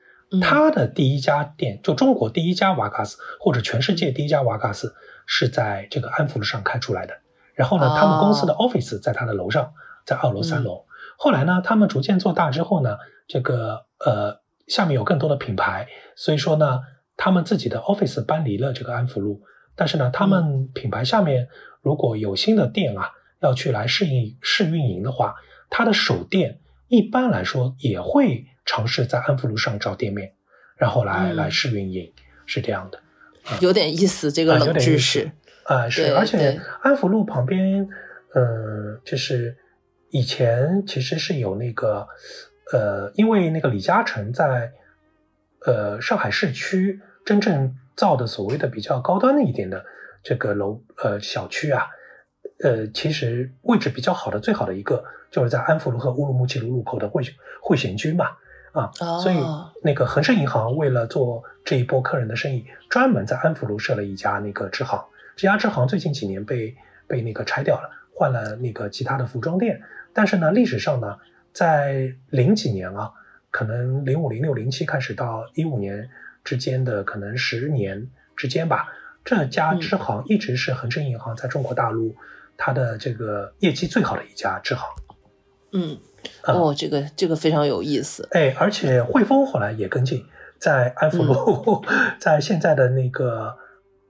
[0.43, 4.93] 他的第一家店，就中国第一家瓦卡斯，或者全世界第一家瓦卡斯，
[5.25, 7.15] 是在这个安福路上开出来的。
[7.55, 9.73] 然后呢，他们公司的 office 在他的楼上，
[10.05, 10.85] 在二楼、三楼。
[11.17, 12.99] 后来呢，他们逐渐做大之后呢，
[13.29, 15.87] 这个呃下面有更多的品牌，
[16.17, 16.81] 所以说呢，
[17.17, 19.41] 他们自己的 office 搬离了这个安福路。
[19.77, 21.49] 但是呢，他们品牌下面
[21.83, 25.37] 如果有新的店啊，要去来试运试运营的话，
[25.71, 26.59] 他的首店
[26.89, 28.47] 一般来说也会。
[28.69, 30.33] 尝试在安福路上找店面，
[30.77, 32.13] 然后来来试运营，
[32.47, 32.99] 是这样的，
[33.61, 34.33] 有点意思。
[34.33, 35.31] 这个冷知识
[35.63, 37.89] 啊，是，而且安福路旁边，
[38.35, 39.57] 嗯，就是
[40.11, 42.09] 以前其实是有那个，
[42.73, 44.73] 呃，因为那个李嘉诚在
[45.65, 49.85] 呃上海市区真正造的所谓的比较高端的一点的
[50.25, 51.87] 这个楼呃小区啊，
[52.65, 55.05] 呃，其实位置比较好的最好的一个
[55.37, 57.23] 就是在安福路和乌鲁木齐路路口的汇
[57.61, 58.31] 汇贤居嘛。
[58.73, 58.91] 啊，
[59.23, 59.37] 所以
[59.83, 65.05] 那个恒生银行为了做这一波客人的生意，专门在安福路设了一家那个支行。
[65.37, 66.75] 这家支行最近几年被
[67.07, 69.83] 被那个拆掉了，换了那个其他的服装店。
[70.15, 71.19] 但是呢，历史上呢，
[71.53, 73.13] 在零几年啊，
[73.51, 76.09] 可能零五、零六、零七开始到一五年
[76.45, 78.89] 之间的可能十年之间吧，
[79.23, 82.17] 这家支行一直是恒生银行在中国大陆
[82.57, 84.87] 它的这个业绩最好的一家支行。
[85.77, 85.99] 嗯。
[86.43, 88.29] 哦，这个这个非常有意思。
[88.33, 90.25] 哎，而且汇丰后来也跟进，
[90.59, 91.85] 在安福路，
[92.19, 93.55] 在现在的那个、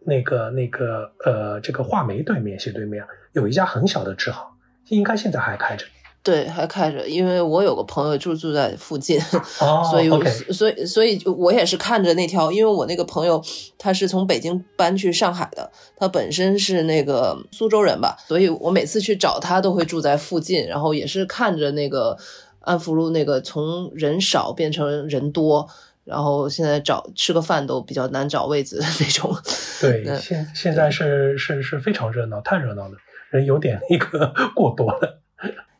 [0.07, 4.47] 那个、那个呃，这个画眉对面斜对面有一家很小的支行，
[4.89, 5.85] 应该现在还开着。
[6.27, 9.17] 对，还开着，因为我有个朋友就住在附近，
[9.61, 10.11] 哦所以
[10.53, 13.41] 所以所以我也是看着那条，因为我那个朋友
[13.79, 22.19] 他是从北京搬去上海的，他本身是那个苏州人吧，所以我每次去找他都会住在附近，然后也是看着那个
[22.63, 25.69] 安福路那个从人少变成人多。
[26.05, 29.37] 然后现在找吃个饭都比较难找位子的那种，
[29.81, 32.97] 对，嗯现现在是是是非常热闹，太热闹了，
[33.31, 35.19] 人有点那个过多了。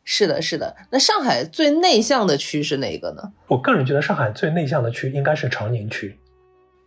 [0.09, 0.73] 是的，是的。
[0.89, 3.33] 那上海最内向的区是哪个呢？
[3.47, 6.17] 我个人觉得上海最内向的区应该是长宁区。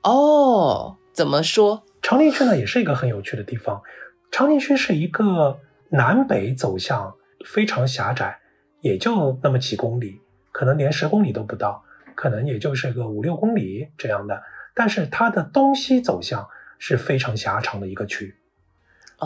[0.02, 1.82] 哦，怎么说？
[2.00, 3.82] 长宁区呢，也是一个很有趣的地方。
[4.30, 5.60] 长宁区是一个
[5.90, 7.14] 南北走向
[7.44, 8.38] 非常狭窄，
[8.80, 14.42] 也就那么几公里，可能连十公里都不到，可能也就是个五六公里这样的。
[14.74, 16.48] 但是它的东西走向
[16.78, 18.36] 是非常狭长的一个区。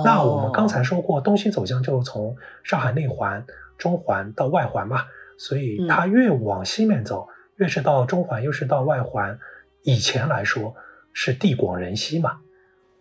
[0.04, 3.46] 那我们刚才说过，东西走向就是从上海内环、
[3.78, 5.04] 中环到外环嘛，
[5.38, 9.38] 所以它越往西面走，越是到中环，又是到外环。
[9.82, 10.74] 以前来说
[11.12, 12.38] 是地广人稀嘛，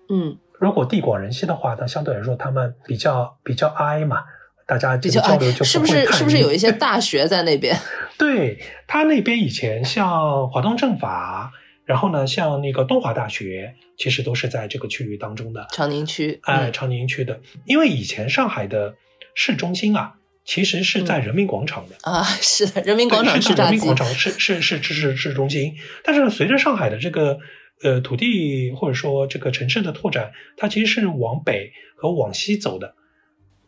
[0.09, 4.25] 嗯，如果地广人稀的话，那相对来说他们比较比较挨嘛，
[4.67, 7.73] 大家这个交流就是不是会太是不是有一些 大学在那边？
[8.19, 11.53] 对他那边以前像华东政法，
[11.85, 15.65] 然后呢，像那个东华大学，其实都是在这个区域当中的。
[15.71, 18.95] 长宁区，哎，嗯长宁区的，因为以前上海的
[19.35, 20.15] 市中心啊，
[20.45, 21.95] 其实是在人民广场的。
[22.01, 27.39] 啊，是的，人民广场是人民广场是是是是是市中心，但是呢，随着上海的这个
[27.81, 32.95] 呃土地或者说这个城市的拓展，它其实是往北和往西走的。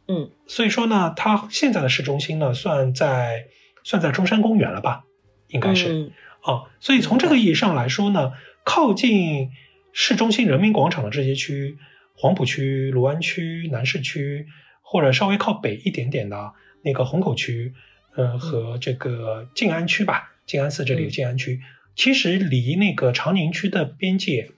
[0.08, 3.46] 嗯，所以说呢，它现在的市中心呢，算在
[3.84, 5.06] 算在中山公园了吧？
[5.48, 5.94] 应该是。
[5.94, 6.12] 嗯
[6.46, 9.50] 哦，所以从这个意义上来说呢，靠近
[9.94, 11.80] 市中心人民广场的这些区，
[12.14, 14.46] 黄浦区、卢湾区、南市区，
[14.84, 16.54] 或者稍微靠北一点点的
[16.86, 17.74] 那个虹口区，
[18.16, 21.60] 呃，和这个静安区吧，静安寺这里嗯的静安区，
[21.96, 24.52] 其实离那个长宁区的边界，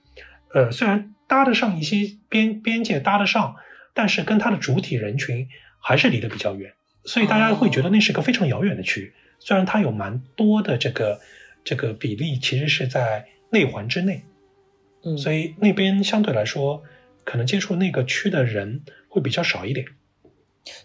[0.54, 3.56] 呃，虽然搭得上一些边边界搭得上，
[3.94, 5.48] 但是跟它的主体人群
[5.80, 6.74] 还是离得比较远，
[7.06, 9.14] 所以大家会觉得那是个非常遥远的区。
[9.40, 11.20] 虽然它有蛮多的这个
[11.64, 14.24] 这个比例，其实是在内环之内，
[15.04, 16.84] 嗯，所以那边相对来说，
[17.24, 19.86] 可能接触那个区的人会比较少一点。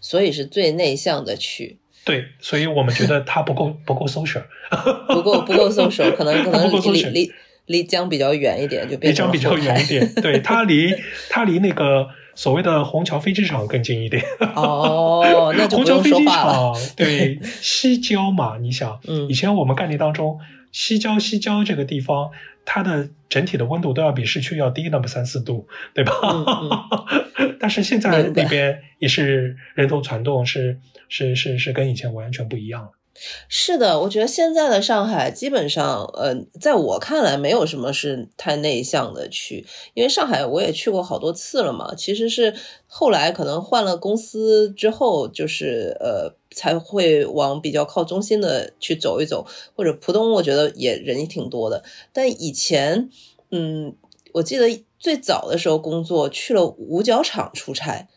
[0.01, 4.43] 所以是最内向的区，对，所以我们觉得他不够不够 social，
[5.07, 7.31] 不够不够 social，可能可能离离
[7.65, 10.13] 离江比较远一点，就离变成了江比较远一点。
[10.21, 10.93] 对，他离
[11.29, 14.21] 他离那个所谓的虹桥飞机场更近一点。
[14.55, 16.53] 哦， 那就不用虹桥飞机说话了。
[16.53, 20.37] 场，对，西郊嘛，你想，嗯以前我们概念当中，
[20.73, 22.31] 西郊西郊这个地方，
[22.65, 26.11] 它的整体的温度都要比市区要低那么三四度，对吧？
[27.37, 32.91] 嗯 但是现在那边也是人头攒动，是是是是跟以前完全不一样了。
[33.47, 41.93] 是的，我觉得现在的上海基本上，呃，在我看来没有什么是太内向的区，因为上海我也去过好多次了嘛。
[41.95, 42.55] 其实是
[42.87, 49.45] 后来可能换了公司之后，就是呃才会往比较靠中心的去走一走，
[49.75, 51.83] 或者浦东，我觉得也人也挺多的。
[52.11, 53.09] 但以前，
[53.51, 53.95] 嗯，
[54.33, 58.07] 我记得最早的时候工作去了五角场出差。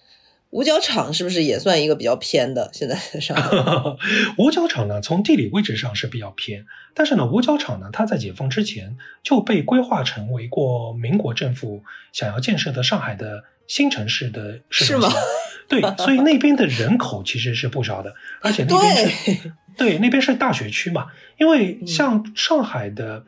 [0.50, 2.70] 五角场是不是也算一个比较偏的？
[2.72, 3.50] 现在的上海，
[4.38, 11.82] 五角场呢，从地理位置上是比较偏，但是呢，五角场呢，它在解放之前就被规划成为过民国政府
[12.12, 15.10] 想要建设的上海的新城市的市中心。
[15.10, 15.22] 是吗
[15.68, 23.24] 对，所以那边的人口其实是不少的，而且那边是 对，那边是大学区嘛，因为嗯像上海的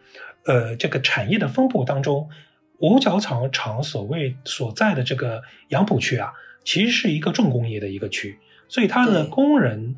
[0.47, 2.31] 呃这个产业的分布当中，
[2.79, 6.33] 五角场场所谓所在的这个杨浦区啊，
[6.69, 8.39] 其实是一个重工业的一个区，
[8.69, 9.97] 所以它的工人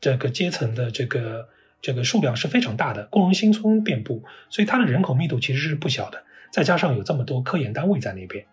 [0.00, 1.48] 这个阶层的这个
[1.80, 6.24] 这个数量是非常大的，工人新村遍布，所以它的人口密度其实是不小的。
[6.50, 8.46] 再加上有这么多科研单位在那边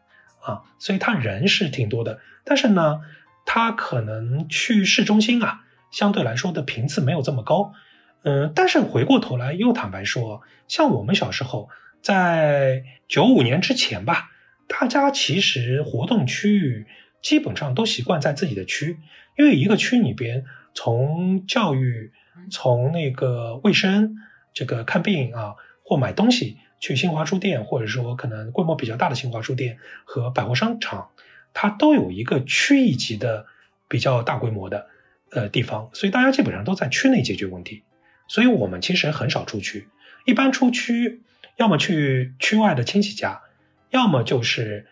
[0.44, 2.20] 啊，所以它人是挺多的。
[2.44, 3.02] 但是呢，
[3.48, 7.74] 它可能去市中心啊，相对来说的频次没有这么高。
[8.22, 11.70] 嗯，但是回过头来又坦白说，像我们小时候
[12.04, 14.30] 在九五年之前吧，
[14.68, 16.86] 大家其实活动区域
[17.26, 19.00] 基本上都习惯在自己的区，
[19.36, 20.46] 因为一个区里边，
[20.76, 22.12] 从教育，
[22.52, 24.18] 从那个卫生，
[24.54, 31.10] 这个看病啊或买东西，去新华书店，或者说可能规模比较大的新华书店和百货商场，
[31.52, 33.48] 它都有一个区一级的
[33.88, 34.86] 比较大规模的
[35.32, 37.82] 呃地方，所以大家基本上都在区内解决问题。
[38.28, 39.88] 所以我们其实很少出区，
[40.26, 41.24] 一般出区
[41.56, 43.42] 要么去区外的亲戚家，
[43.90, 44.86] 要么就是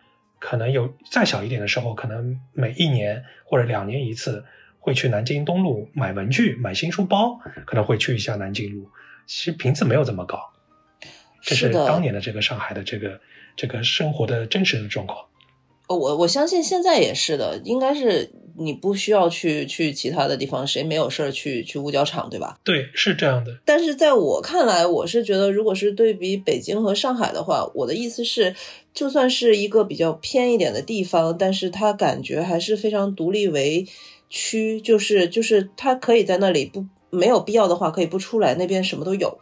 [0.45, 4.43] 可能有再小一点的时候，可能每一年或者两年一次
[4.77, 8.89] 会去南京东路买文具、买新书包，可能会去一下南京路。
[9.25, 10.51] 其实频次没有这么高，
[11.41, 13.21] 这是当年的这个上海的这个
[13.55, 15.25] 这个生活的真实的状况。
[15.87, 22.57] 我我相信现在也是的，应该是你不需要去去其他的地方，谁没有事儿去去五角场，对吧？
[22.63, 23.51] 对，是这样的。
[23.65, 28.55] 但是在我看来，我是觉得，如果是对比北京和上海的话，我的意思是，
[28.93, 33.87] 就算是一个比较偏一点的地方，但是它感觉还是非常独立为。
[34.35, 39.37] 区就是就是他可以在那里不没有必要的话可以不出来，那边什么都有，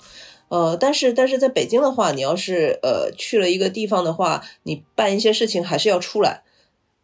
[0.51, 6.43] 呃，但是但是在北京的话，你要是呃去了一个地方的话，你办一些事情还是要出来，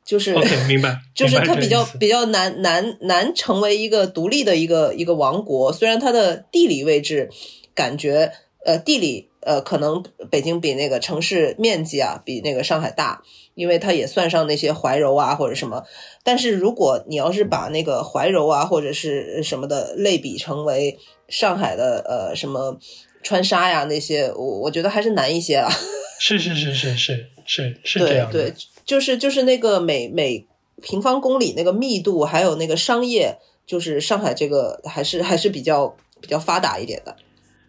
[0.05, 0.35] 就是
[0.67, 7.29] 明白，就是它比较比较难难难成为一个独立的一个一个王国，虽然它的地理位置
[7.73, 8.33] 感觉
[8.65, 13.23] 呃地理呃可能北京比那个城市面积啊比那个上海大。
[13.57, 15.83] 因为它也算上那些怀柔啊或者什么，
[16.23, 22.77] 但是如果你要是把那个怀柔啊或者是什么的类比成为上海的呃什么
[23.27, 25.69] 川沙呀那些，我我觉得还是难一些啊。
[26.17, 28.53] 是是是是是是是这样对对，
[28.85, 30.47] 就是就是那个每每
[30.81, 37.15] 平方公里那个密度，还有那个商业，就是上海这个还是还是比较比较发达一点的。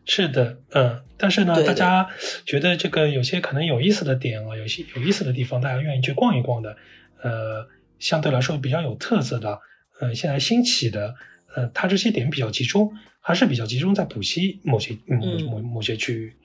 [0.06, 2.08] 是的，嗯，但是呢，大家
[2.46, 6.76] 觉得这个有些可能有意思的点啊，有些有意思的地方，大家愿意去逛一逛的，
[7.22, 7.66] 呃，
[7.98, 9.58] 相对来说比较有特色的，
[10.00, 11.14] 呃，现在兴起的，
[11.54, 16.36] 呃，它这些点比较集中，还是比较集中在浦西某些某某某些区域，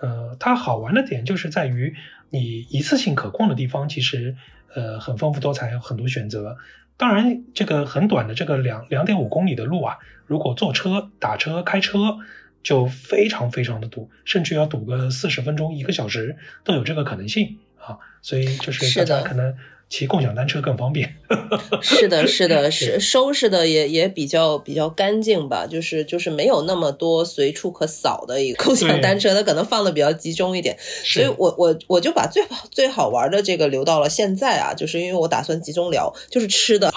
[0.00, 1.94] 呃，它好玩的点就是在于
[2.30, 4.36] 你一次性可逛的地方其实
[4.74, 6.56] 呃很丰富多彩，有很多选择。
[6.96, 12.18] 当然，这个很短的这个两两点五公里的路啊，如果坐车、打车、开车。
[12.62, 17.96] 就非常非常的堵，甚至要堵个四十分钟、一个小时都有这个可能性啊！
[18.20, 19.56] 所以就是大家可能。
[19.90, 21.16] 骑共享单车更方便，
[21.82, 36.92] 是的，是的，是收拾的也也比较比较干净吧，就是就是没有那么多随处可扫的一个共享单车，它可能放的比较集中一点，所以我我我就把最好最好玩的这个留到了现在啊，就是因为我打算集中聊，就是吃的，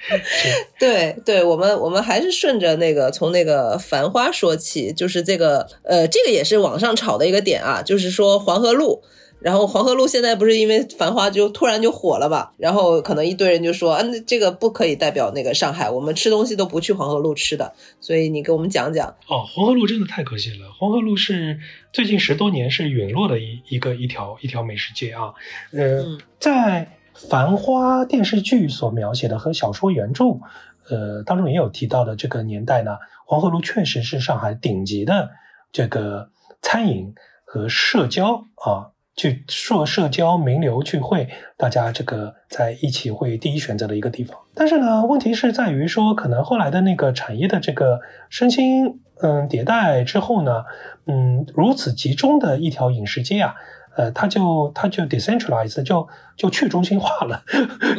[0.78, 9.02] 对对，我们我们还是顺着那个从那个繁花说起，就是这个呃，这个也是网上炒的一个点啊，就是说黄河路。
[9.40, 12.52] 然后黄河路现在不是因为繁花就突然就火了吧？
[12.56, 17.72] 然后可能一堆人就说，嗯，这个不可以代表那个上海，我们吃东西都不去黄河路吃的。
[18.00, 19.08] 所以你给我们讲讲。
[19.28, 20.72] 哦，黄河路真的太可惜了。
[20.78, 21.60] 黄河路是
[21.92, 25.32] 最近十多年是陨落的一一个一条一条美食街啊。
[25.72, 30.40] 嗯，在繁花电视剧所描写的和小说原著，
[30.88, 35.30] 呃当中也有提到的这个年代呢，黄河路确实是上海顶级的
[35.70, 36.30] 这个
[36.60, 37.14] 餐饮
[37.44, 38.90] 和社交啊。
[39.18, 44.38] 去社社交名流聚会，大家这个在一起会第一选择的一个地方。
[44.54, 48.00] 但是呢，问题是在于说，可能后来的那个产业的这个
[48.30, 50.64] 身心嗯迭代之后呢，
[51.06, 53.56] 嗯，如此集中的一条饮食街啊，
[53.96, 57.42] 呃，它就它就 decentralize 就就去中心化了，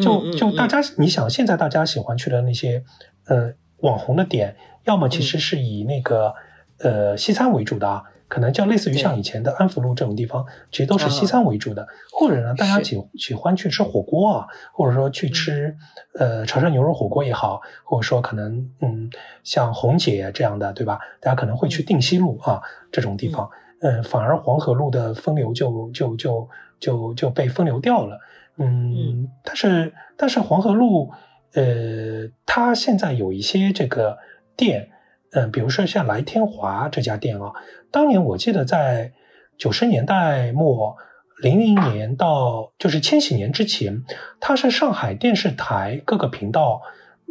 [0.02, 2.86] 就就大家你想现在大家喜欢去的那些
[3.28, 3.52] 呃
[3.82, 4.56] 网红的点，
[4.86, 6.34] 要么其实是以那个
[6.78, 8.06] 呃西餐为主的。
[8.30, 15.76] 可能就类似于像以前的安福路这种地方，其实都是西餐为主的，或者呢，大家喜喜欢去吃火锅啊，或者说去吃
[16.14, 19.10] 呃潮汕牛肉火锅也好，或者说可能嗯
[19.44, 21.00] 像红姐这样的，对吧？
[21.20, 22.62] 大家可能会去定西路啊
[22.92, 23.50] 这种地方，
[23.82, 26.50] 嗯，反而黄河路的分流就就就
[26.80, 28.20] 就就被分流掉了，
[28.58, 31.12] 嗯，但是但是黄河路
[31.54, 34.20] 呃，它现在有一些这个
[34.56, 34.92] 店。
[35.32, 37.54] 嗯，比如说像来天华这家店啊，
[37.92, 39.14] 当年我记得在
[39.58, 40.98] 九十年代末、
[41.42, 44.04] 零零年到就是千禧年之前，
[44.40, 46.82] 它是上海电视台各个频道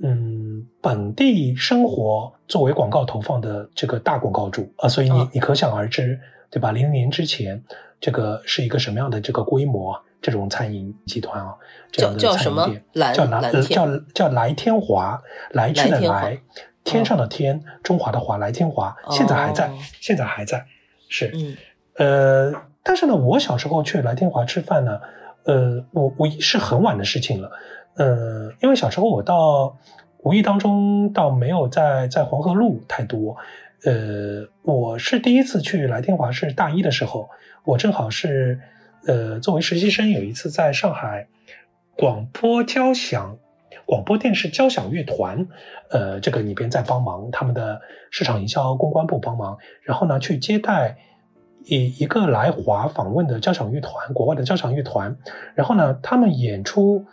[0.03, 6.21] 嗯本地生活作为广告投放的这个大广告主啊，所以你你可想而知，
[6.51, 6.71] 对吧？
[6.71, 7.65] 零零年之前，
[8.01, 10.01] 这个是一个什么样的这个规模？
[10.21, 11.55] 这种餐饮集团啊，
[11.93, 15.23] 这样的餐饮店叫来叫叫来天华，
[15.53, 16.41] 来去的来。
[16.89, 19.71] 天上的天，中华的华，来天华，现在还在，
[20.01, 20.65] 现在还在，
[21.09, 21.57] 是，
[21.97, 25.01] 呃，但是呢，我小时候去来天华吃饭呢，
[25.45, 27.53] 呃，我我是很晚的事情了，
[27.97, 29.77] 呃，因为小时候我到
[30.25, 33.37] 无意当中倒没有在在黄河路太多，
[33.85, 37.29] 呃，我是第一次去来天华是大一的时候，
[37.65, 38.61] 我正好是
[39.07, 41.29] 呃作为实习生，有一次在上海
[41.97, 43.39] 广播交响。
[43.89, 45.49] 广播电视交响乐团，
[45.89, 47.81] 呃，这个里边在帮忙，他们的
[48.11, 50.99] 市场营销公关部帮忙，然后呢去接待
[51.65, 55.17] 一一个来华访问的交响乐团，国外的交响乐团，
[55.55, 57.07] 然后呢他们演出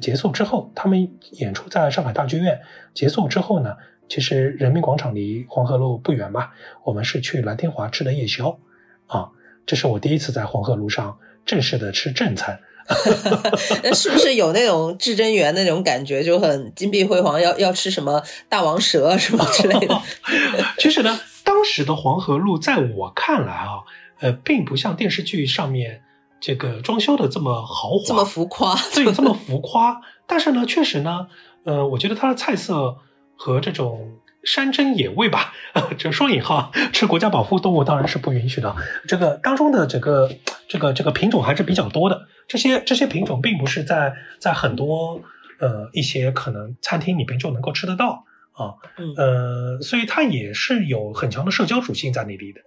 [0.00, 2.62] 结束之后，他们演出在上海大剧院
[2.92, 3.76] 结束之后呢，
[4.08, 6.48] 其实人民广场离黄河路不远嘛，
[6.82, 8.58] 我们是去蓝天华吃的夜宵，
[9.06, 9.30] 啊，
[9.64, 12.58] 这是我第一次在黄河路上正式的吃正餐。
[13.94, 17.40] 是不是有那种至真园那种感觉，就很金碧辉煌？
[17.40, 20.02] 要要吃什么大王蛇 什么之类的？
[20.78, 23.80] 其实呢，当时的黄河路在我看来啊，
[24.20, 26.02] 呃，并不像电视剧上面
[26.40, 30.00] 这个装修的这么豪华，这么浮夸，对，这么浮夸。
[30.26, 31.26] 但是呢，确实呢，
[31.64, 32.96] 呃，我觉得它的菜色
[33.36, 34.18] 和这种。
[34.44, 35.52] 山珍野味吧，
[35.98, 38.76] 这双引号，吃国家保护动物当然是不允许的。
[39.08, 40.30] 这个当中的整个
[40.68, 42.28] 这个这个品种还是比较多的。
[42.48, 45.22] 这些这些品种并不是在在很多
[45.58, 48.74] 呃一些可能餐厅里边就能够吃得到啊，
[49.16, 52.60] 呃，所以它也是有很强的社交属性在那里的，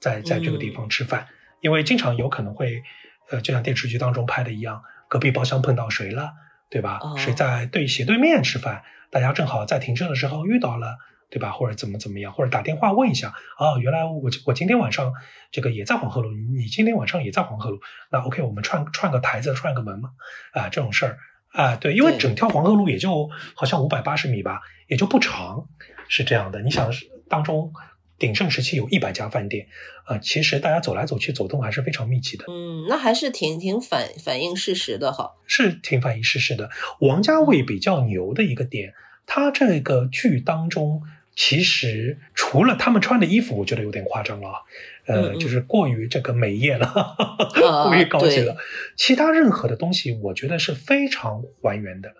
[0.00, 1.26] 在在这个地方吃饭，
[1.60, 2.82] 因为经常有可能会
[3.30, 6.32] 呃就像电视剧当中拍的一样，隔壁包厢碰到谁了，
[6.70, 7.00] 对吧？
[7.16, 10.98] 谁在对斜对面吃饭，大家正好在停车的时候遇到了。
[11.30, 11.52] 对吧？
[11.52, 12.32] 或者怎么怎么样？
[12.32, 13.78] 或者打电话问一下啊？
[13.80, 15.12] 原来我我今天晚上
[15.50, 20.10] 这个也在黄河路，你今天晚上也在黄河路，那 OK，我们串串个台子，串个门嘛，
[20.52, 21.18] 啊，这种事儿
[21.52, 25.68] 啊，对，因为整条黄河路也就好像五百八十米吧，也就不长，
[26.08, 26.62] 是这样的。
[26.62, 26.90] 你想
[27.28, 27.72] 当中
[28.16, 29.66] 鼎盛时期有一百家饭店，
[30.04, 32.44] 啊，其实大家走来走去走动还是非常密集的。
[32.48, 36.70] 嗯，那还是挺挺反反映事实的哈，是挺反映事实的。
[37.00, 38.94] 王家卫比较牛的一个点，
[39.26, 41.02] 他这个剧当中。
[41.36, 44.62] 其实除了他们穿的衣服，我觉得有点夸张了，
[45.06, 46.86] 呃，就是过于这个美艳了，
[47.82, 48.56] 过于高级了。
[48.94, 52.14] 其他任何的东西，我觉得是非常还原的。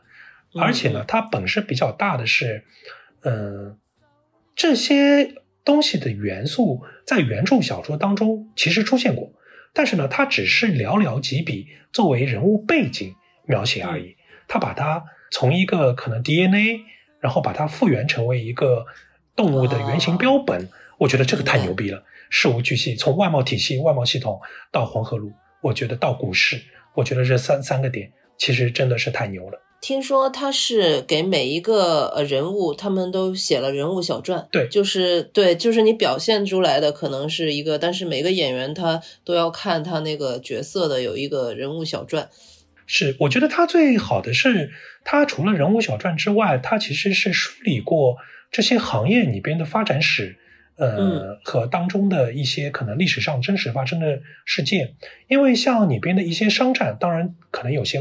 [0.60, 2.64] 而且呢，它本身比较大的是，
[3.22, 3.78] 嗯，
[4.56, 9.32] 这些东西的元素在原著小说当中其实出现过，
[9.72, 13.14] 但是呢，它只是寥寥几笔作为人物背景
[13.46, 14.16] 描写而已。
[14.48, 16.80] 他把它从一个可能 DNA，
[17.24, 18.84] 然后把它复原成为一个。
[19.36, 26.62] 动物的原型标本，我觉得这个太牛逼了，事无巨细，从外贸体系、外贸系统到黄河路，我觉得到股市，
[26.94, 29.60] 我觉得这三三个点其实真的是太牛了。
[29.80, 42.30] 听说他是给每一个呃人物，他们都写了人物小传，对，就是对，就是你表现出来的可能是一个，但是每个演员他都要看他那个角色的有一个人物小传。
[42.86, 44.72] 是，我觉得他最好的是，
[45.04, 48.16] 他除了人物小传之外，他其实是梳理过。
[48.50, 50.38] 这些行业里边的发展史，
[50.76, 54.94] 呃，和当中的一些可能历史上真实发生的事件，
[55.26, 57.98] 因为像里边的一些商战，当然可能有些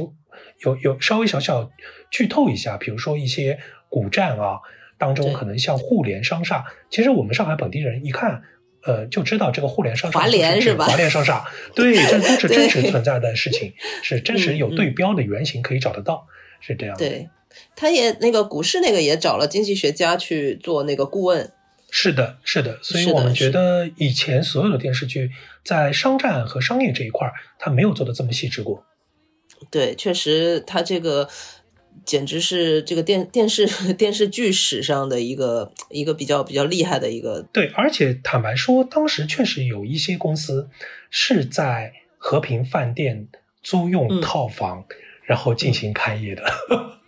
[0.63, 1.71] 有有稍微小小
[2.11, 3.57] 剧透一下，比如说一些
[3.89, 4.59] 古战啊，
[4.99, 8.43] 当中可能像互联商厦，其实我们上海本地人一看，
[8.86, 10.86] 呃，就知道这个互联商厦华联是吧？
[10.86, 13.73] 华联商厦，对，这都是真实存在的事情，
[14.03, 16.27] 是真实有对标的原型可以找得到，
[16.59, 16.95] 是这样。
[16.97, 17.29] 对。
[17.75, 21.51] 他也那个股市那个也找了经济学家去做那个顾问，
[21.91, 25.29] 是的，是的，所以我们觉得以前所有的电视剧
[25.63, 28.84] 在商战和商业这一块儿，他没有做的这么细致过。
[29.69, 31.29] 对，确实，他这个
[32.06, 37.41] 简直是这个电电视 电视剧史上的一个一个比较比较厉害的一个。
[37.51, 40.70] 对，而且坦白说，当时确实有一些公司
[41.10, 43.28] 是在和平饭店
[43.62, 44.86] 租用套房，
[45.24, 46.43] 然后进行开业的。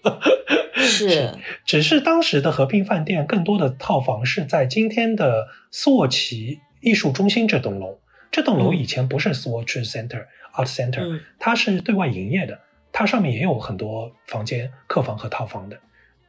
[0.75, 1.33] 是，
[1.65, 7.99] 只是当时的和平饭店更多的套房是在今天的索奇艺术中心这栋楼。
[8.31, 12.59] 这栋楼以前不是 Swatch Center Art Center，它是对外营业的，
[12.95, 15.77] 它上面也有很多房间、客房和套房的，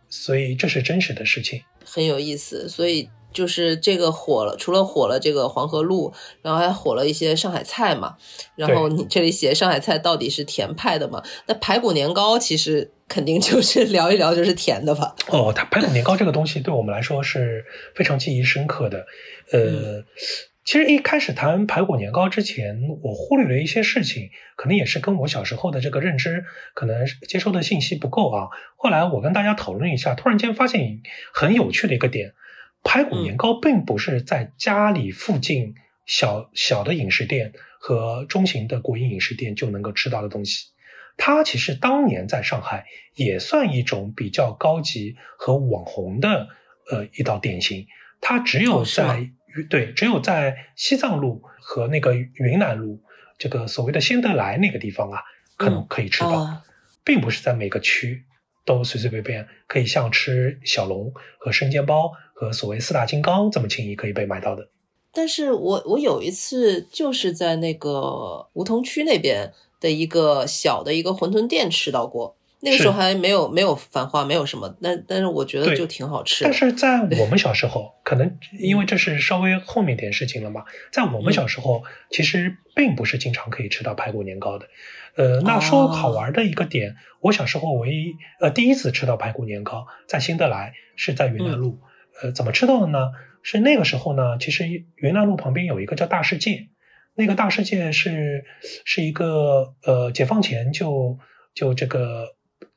[0.08, 2.68] 所以这是真实的事情，很有意思。
[2.68, 3.08] 所以。
[3.32, 6.10] 就是这个火了，除了火了这个黄河路，
[6.40, 8.16] 然后还火了一些上海菜嘛。
[8.54, 11.22] 然后你这里写上海菜到底是甜派的嘛？
[11.46, 15.14] 那排骨年糕其实肯定就是聊一聊就是甜的吧？
[15.28, 17.62] 哦，它排骨年糕这个东西对我们来说是
[17.94, 19.04] 非常记忆深刻的。
[19.52, 20.02] 呃，
[20.66, 26.44] 其实一开始谈排骨年糕之前，我忽略了一些事情，可能也是跟我小时候的这个认知，
[26.74, 28.48] 可能接收的信息不够啊。
[28.74, 31.02] 后来我跟大家讨论一下，突然间发现
[31.32, 32.34] 很有趣的一个点。
[32.82, 40.70] 排骨年糕并不是在家里附近小小的饮食店和中型的国营饮食店就能够吃到的东西，
[41.16, 46.48] 它其实当年在上海也算一种比较高级和网红的
[46.90, 47.86] 呃一道点心。
[48.20, 49.30] 它只有在
[49.64, 53.00] 对只有在西藏路和那个云南路
[53.38, 55.20] 这个所谓的仙德来那个地方啊，
[55.56, 56.62] 可能可以吃到，
[57.04, 58.24] 并不是在每个区
[58.64, 62.12] 都随随便便可以像吃小笼和生煎包。
[62.38, 64.68] 和所谓四大金刚这么轻易可以被买到的，
[65.10, 72.36] 但是我我有一次就是在那个梧桐区那边的一个小的一个馄饨店吃到过，
[72.66, 76.44] 那个时候还没有没有繁花，没有什么，但但是我觉得就挺好吃。
[76.44, 84.66] 但是在我们小时候，可能因为这是稍微后面点事情了嘛，在我们小时候，其实并不是经常可以吃到排骨年糕的。
[85.14, 91.78] 呃，那说好玩的一个点，我小时候唯一呃第一次吃到排骨年糕，在新德来是在云南路。
[92.20, 93.12] 呃，怎么吃到的呢？
[93.42, 96.68] 是那个时候呢，其实云南路旁边有一个叫大世界，
[97.14, 98.44] 那个大世界是
[98.84, 101.18] 是一个呃解放前就
[101.54, 102.34] 就这个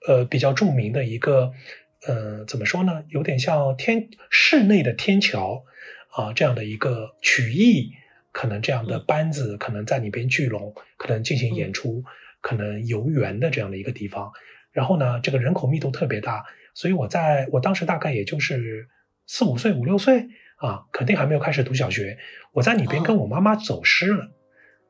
[0.08, 1.52] 呃比较著名的一个
[2.08, 3.04] 呃怎么说呢？
[3.10, 5.64] 有点像天室内的天桥
[6.12, 7.92] 啊这样的一个曲艺，
[8.32, 12.04] 可能这样的班子可能在里边聚拢，可能进行演出，
[12.42, 14.32] 可能游园的这样的一个地方。
[14.72, 18.88] 然后呢，这个人口密度特别大，所以我在我当时大概也就是
[19.26, 20.28] 四五岁、五六岁。
[20.60, 22.18] 啊，肯定还没有开始读小学。
[22.52, 24.30] 我在里边跟我妈妈走失了，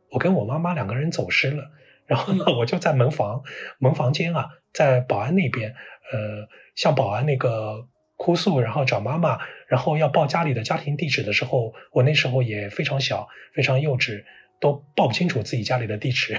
[0.09, 1.69] 我跟我妈妈两个人走失了。
[2.07, 3.43] 然后呢，我就在门房
[3.77, 5.73] 门房间啊，在保安那边，
[6.11, 14.23] 呃，向保安那个哭诉，然后找妈妈，然后要报家里的家庭地址的时候，我那时候也非常小，非常幼稚。
[14.61, 16.33] 都报不清楚自己家里的地址。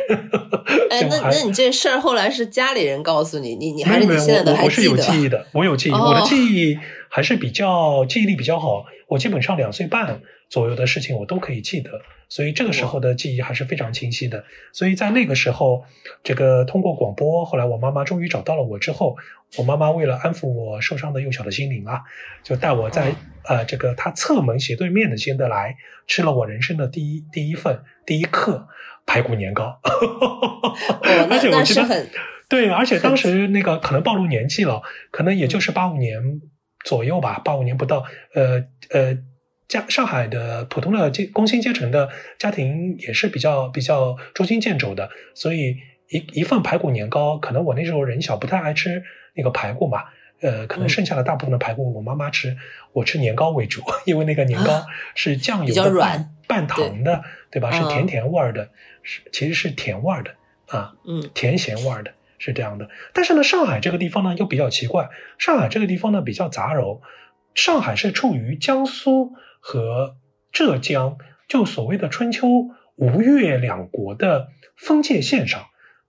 [0.91, 4.91] 哎， 那那你这事儿后来是家里人告诉你，你你还是你现在的还记得？
[4.91, 6.78] 我是有记忆的，我有记忆，我的记忆
[7.09, 8.85] 还是比较记忆力比较好。
[9.09, 10.20] 我基本上两岁半
[10.51, 11.91] 左右的事情我都可以记得，
[12.31, 14.43] 所以这个时候的记忆还是非常清晰的。
[14.72, 15.85] 所以在那个时候，
[16.22, 19.16] 这个通过广播，后来我妈妈终于找到了我之后，
[19.59, 22.01] 我妈妈为了安抚我受伤的幼小的心灵啊，
[22.43, 23.14] 就带我在
[23.45, 25.76] 呃这个她侧门斜对面的新德来
[26.07, 27.78] 吃了我人生的第一第一份。
[28.07, 28.66] 第一课
[29.07, 29.78] 排骨年糕，
[31.31, 32.07] 而且我记得
[32.49, 36.41] 对，而且当时那个可能暴露年纪了，可能也就是八五年
[36.85, 38.05] 左右吧，八五年不到。
[38.35, 39.16] 呃呃，
[39.71, 45.77] 家上海的普通的阶工薪阶层的家庭也是比较比较捉襟见肘的，所以
[46.09, 49.05] 一一份排骨年糕，可能我那时候人小，不太爱吃
[49.35, 50.05] 那个排骨嘛。
[50.43, 52.57] 呃，可能剩下的大部分的排骨我妈妈吃，
[52.95, 57.71] 我吃年糕为主，因为那个年糕是酱油的半半糖的，对吧？
[57.71, 58.71] 是甜甜味儿的，
[59.03, 60.31] 是其实是甜味儿的
[60.66, 62.89] 啊，嗯，甜咸味儿的，是这样的。
[63.12, 67.01] 但是呢，上海这个地方呢又比较奇怪，上海这个地方呢比较杂糅，
[67.55, 70.17] 上海是处于江苏和
[70.51, 71.17] 浙江，
[71.49, 72.49] 就所谓的春秋
[72.97, 75.67] 吴越两国的分界线上，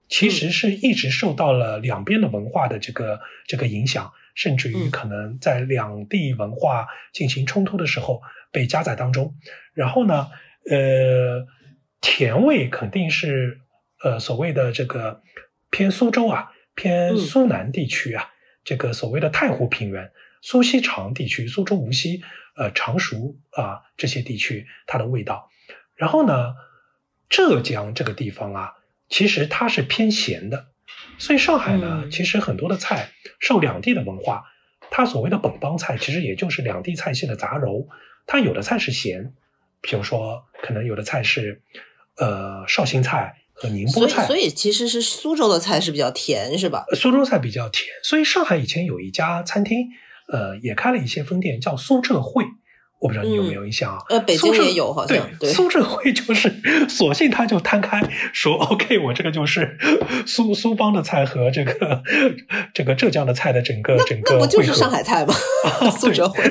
[0.10, 4.12] 其实是一直受到了两边的文化的这个这个影响。
[4.34, 9.36] 甚至于可能在两地文化进行冲突的时候被夹在当中，
[9.74, 10.30] 然后呢，
[10.70, 11.46] 呃，
[12.00, 13.60] 甜味肯定是
[14.02, 15.22] 呃所谓的这个
[15.70, 18.30] 偏苏州啊，偏苏南地区啊，
[18.64, 20.10] 这个所谓的太湖平原、
[20.42, 22.22] 苏锡常地区、苏州无锡、
[22.56, 25.50] 呃常熟啊这些地区它的味道，
[25.96, 26.54] 然后呢，
[27.30, 28.74] 浙江这个地方啊，
[29.10, 30.68] 其实它是偏咸的。
[31.18, 34.44] 所以上海呢，其实很多的菜受两地的文化，
[34.90, 37.88] 它所谓的本帮菜，其实也就是两地菜系的杂糅。
[38.28, 39.34] 它有的菜是咸，
[39.82, 41.62] 比如说可能有的菜是，
[42.18, 44.26] 呃绍兴菜和宁波菜。
[44.26, 46.86] 所以其实是苏州的菜是比较甜，是吧？
[46.94, 47.88] 苏州菜比较甜。
[48.04, 49.90] 所以上海以前有一家餐厅，
[50.32, 52.46] 呃，也开了一些分店，叫苏浙汇。
[53.02, 53.98] 我不知道你有没有印象啊？
[54.10, 55.50] 呃，北京也有，好像对。
[55.50, 56.54] 苏浙汇就是，
[56.88, 58.00] 索性他就摊开
[58.32, 59.76] 说：“OK，我这个就是
[60.28, 62.04] 苏苏帮的菜和这个
[62.76, 65.34] 这个浙江的菜的整个整个。”那不就是上海菜吗？
[65.98, 66.44] 苏浙汇，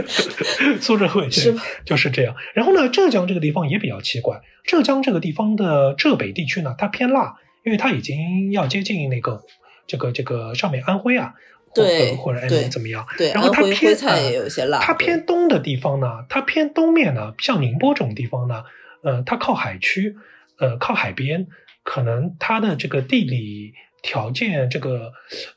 [0.81, 1.55] 苏浙汇是
[1.85, 2.35] 就是这样。
[2.53, 4.41] 然后呢，浙江这个地方也比较奇怪。
[4.65, 9.41] 浙江这个地方的浙北地区呢，它偏辣，因为它已经要接近那个
[9.87, 11.35] 这个这个上面安徽啊。
[11.75, 13.07] 对，或者哎怎么样？
[13.17, 14.81] 对，然后它偏菜也有些辣。
[14.81, 18.65] 它偏东的地方呢，它偏东面呢，像宁波这种地方呢，
[19.03, 20.17] 呃，它靠海区，
[20.59, 21.47] 呃，靠海边，
[21.85, 25.13] 可能它的这个地理条件，这个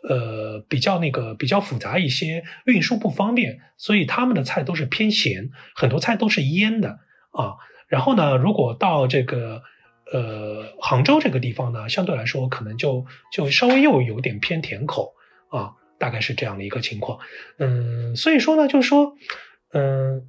[0.08, 7.00] 呃比较那个比较复杂一些，运输不方便，所以他们的菜都是偏咸，很多菜都是腌的
[7.32, 7.56] 啊。
[7.88, 9.64] 然后呢，如果到这个
[10.12, 15.14] 呃杭州这个地方呢，相对来说可能就就稍微又有点偏甜口
[15.50, 15.74] 啊。
[15.98, 17.20] 大概是这样的一个情况，
[17.58, 19.16] 嗯，所以说呢，就是说，
[19.72, 20.28] 嗯，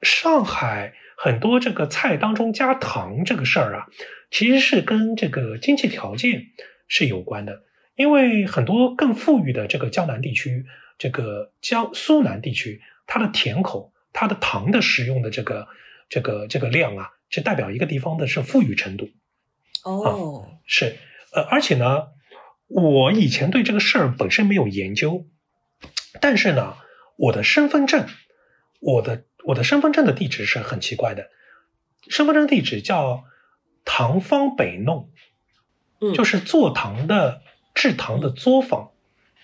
[0.00, 3.86] 上海很多这个菜当中加糖这个事儿啊，
[4.30, 6.46] 其实是跟这个经济条件
[6.88, 7.64] 是有关的，
[7.96, 10.64] 因为很多更富裕的这个江南地区，
[10.96, 15.68] 这个江苏南地区，它的甜口，它的糖的使用的这个
[16.08, 19.10] 这个这个量啊，是代表一个地方的是富裕程度。
[19.84, 20.96] 哦，是，
[21.34, 22.06] 呃，而且呢。
[22.70, 25.26] 我以前对这个事儿本身没有研究，
[26.20, 26.76] 但是呢，
[27.16, 28.06] 我的身份证，
[28.80, 31.30] 我的我的身份证的地址是很奇怪的，
[32.08, 33.24] 身份证地址叫
[33.84, 35.10] 唐方北弄，
[36.00, 37.42] 嗯，就是坐堂的
[37.74, 38.92] 制糖的作坊，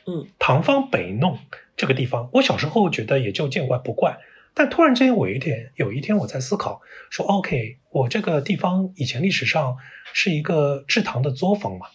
[0.06, 1.40] 嗯，唐方北弄
[1.76, 4.18] 这个地方，我小时候觉得也就见怪不怪。
[4.54, 6.80] 但突然之间，我有一天有一天我在思考，
[7.10, 9.76] 说 OK，我这个地方以前历史上
[10.14, 11.88] 是一个制糖的作坊嘛，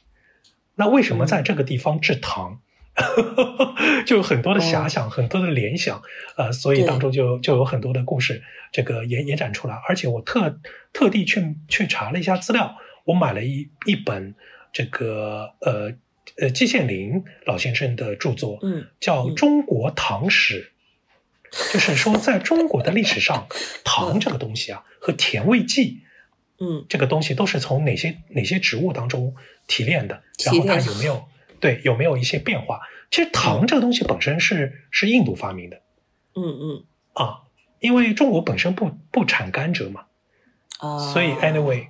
[0.76, 2.62] 那为什么在这个地方制糖？
[4.06, 6.02] 就有很多的遐想，很多的联想，
[6.36, 8.44] 呃，所以当中就就有很多的故事，
[8.74, 9.76] 这个延延展出来。
[9.88, 10.60] 而且我特
[10.92, 12.76] 特地去去查了一下资料，
[13.06, 14.36] 我买了一一本
[14.74, 15.94] 这个呃
[16.38, 20.72] 呃季羡林老先生的著作，嗯，叫《中国唐史》，
[21.74, 23.48] 就是说在中国的历史上，
[23.86, 26.02] 糖这个东西啊和甜味剂，
[26.62, 29.34] 嗯，这个东西都是从哪些哪些植物当中
[29.68, 31.28] 提炼的，然后它有没有？
[31.60, 32.80] 对，有没有一些变化？
[33.10, 35.82] 其实糖这个东西本身是是印度发明的，
[36.36, 36.84] 嗯嗯。
[37.14, 37.42] 啊，
[37.80, 40.06] 因为中国本身不不产甘蔗嘛，
[40.80, 41.88] 啊，所以 anyway，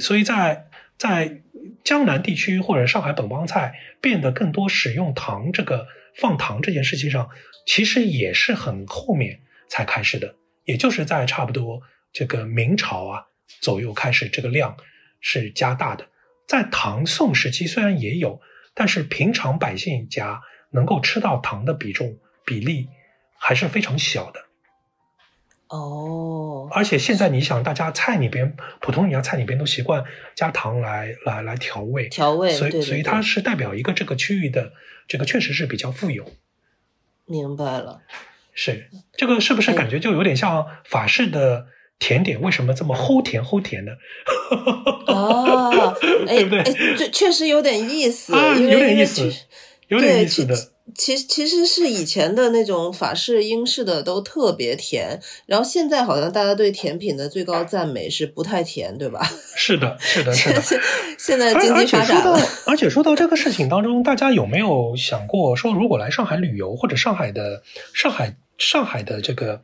[0.00, 0.66] 所以在
[0.98, 1.40] 在
[1.82, 7.30] 江南地区或者上海本帮菜变得更多使用糖这个放糖这件事情上，
[7.66, 10.34] 其实也是很后面才开始的，
[10.64, 11.80] 也就是在差不多
[12.12, 13.26] 这个明朝啊
[13.60, 14.76] 左右开始这个量
[15.20, 16.08] 是加大的，
[16.46, 18.40] 在唐宋时期虽然也有。
[18.76, 22.88] 但是平常百姓家能够吃到糖的比重比例
[23.38, 24.40] 还是非常小的，
[25.68, 26.68] 哦。
[26.72, 30.04] 而且现在你想，大家菜里边普通人家菜里边都习惯
[30.34, 34.72] 加糖来来来调味，调味，所以所以它是代表一个这个区域的
[35.06, 36.32] 这个确实是比较富有。
[37.26, 38.02] 明白了，
[38.54, 41.68] 是这个是不是感觉就有点像法式的？
[41.98, 43.92] 甜点为什么这么齁甜齁甜的？
[45.12, 45.96] 哦，
[46.26, 46.62] 对不对？
[46.96, 49.32] 这确实有点意思，啊，有点意思，
[49.88, 50.54] 有点意思的。
[50.94, 59.26] 其实其实是以前的那种法式、英式的都特别甜，然后现在好像大家对甜品的最高赞美是不太甜，对吧？
[59.56, 60.62] 是的，是的，是的。
[61.18, 67.62] 现在经济发展了，而且说到这个事情当中，大家有没有想过说，如果来上海旅游，或者上海的
[67.94, 69.62] 上海上海的这个。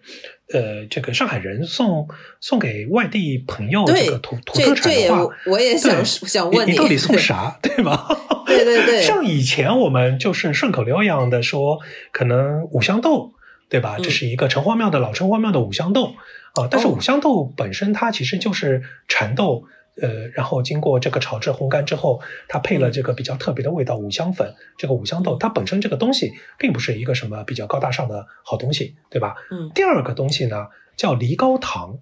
[0.53, 2.09] 呃，这个上海人送
[2.41, 8.05] 送给外地朋友这个土土特产的话，我也想想问你，你到底送啥， 对吗？
[8.45, 11.79] 对对对，像以前我们就是顺口溜一样的说，
[12.11, 13.33] 可能五香豆，
[13.69, 13.97] 对吧？
[14.03, 16.15] 这是一个城隍庙的老城隍庙的五香豆
[16.55, 19.67] 啊，但是五香豆本身它其实就是蚕豆。
[20.01, 29.35] 呃，然后经过这个炒制烘干之后，它配了这个比较特别的味道五香粉，这个五香豆它本身这个东西并不是一个什么比较高大上的好东西，对吧？
[29.51, 29.71] 嗯。
[29.75, 31.99] 第二个东西呢叫梨膏糖，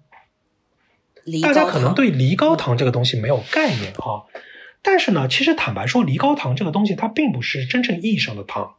[1.24, 4.26] 梨大家可能对梨膏糖这个东西没有概念哈，
[4.80, 8.76] 但是呢，其实坦白说，梨膏糖这个东西它并不是真正意义上的糖，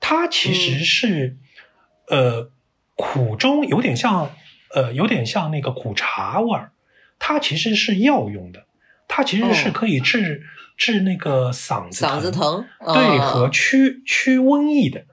[0.00, 1.38] 它其实是
[2.08, 2.50] 呃
[2.96, 4.32] 苦中有点像
[4.74, 6.72] 呃有点像那个苦茶味儿。
[7.26, 8.66] 它其实是药用的，
[9.08, 10.42] 它其实是可以治
[10.76, 15.06] 治那个嗓子嗓子疼，对，和驱驱瘟疫的。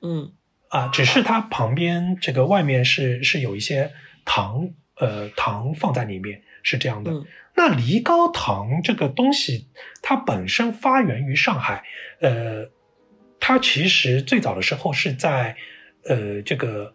[0.00, 0.32] 嗯
[0.68, 3.90] 啊，只是它旁边这个外面是是有一些
[4.24, 7.10] 糖，呃，糖放在里面是这样的。
[7.56, 9.66] 那梨膏糖这个东西，
[10.00, 11.82] 它本身发源于上海，
[12.20, 12.70] 呃，
[13.40, 15.56] 它其实最早的时候是在
[16.04, 16.94] 呃这个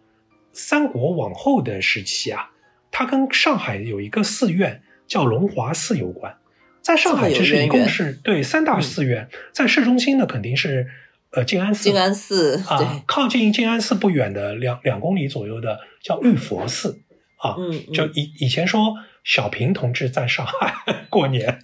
[0.54, 2.48] 三国往后的时期啊。
[2.94, 6.32] 它跟上海有一个寺院叫龙华寺有关，
[6.80, 10.86] 在上海其实一共是对三大寺院，在市中心的肯定是
[11.32, 17.00] 呃静安寺，静安寺啊，靠近静安寺不远的两两公里左右的叫玉佛寺
[17.38, 17.56] 啊，
[17.92, 18.94] 就以以前说
[19.24, 20.74] 小平同志在上海
[21.10, 21.58] 过年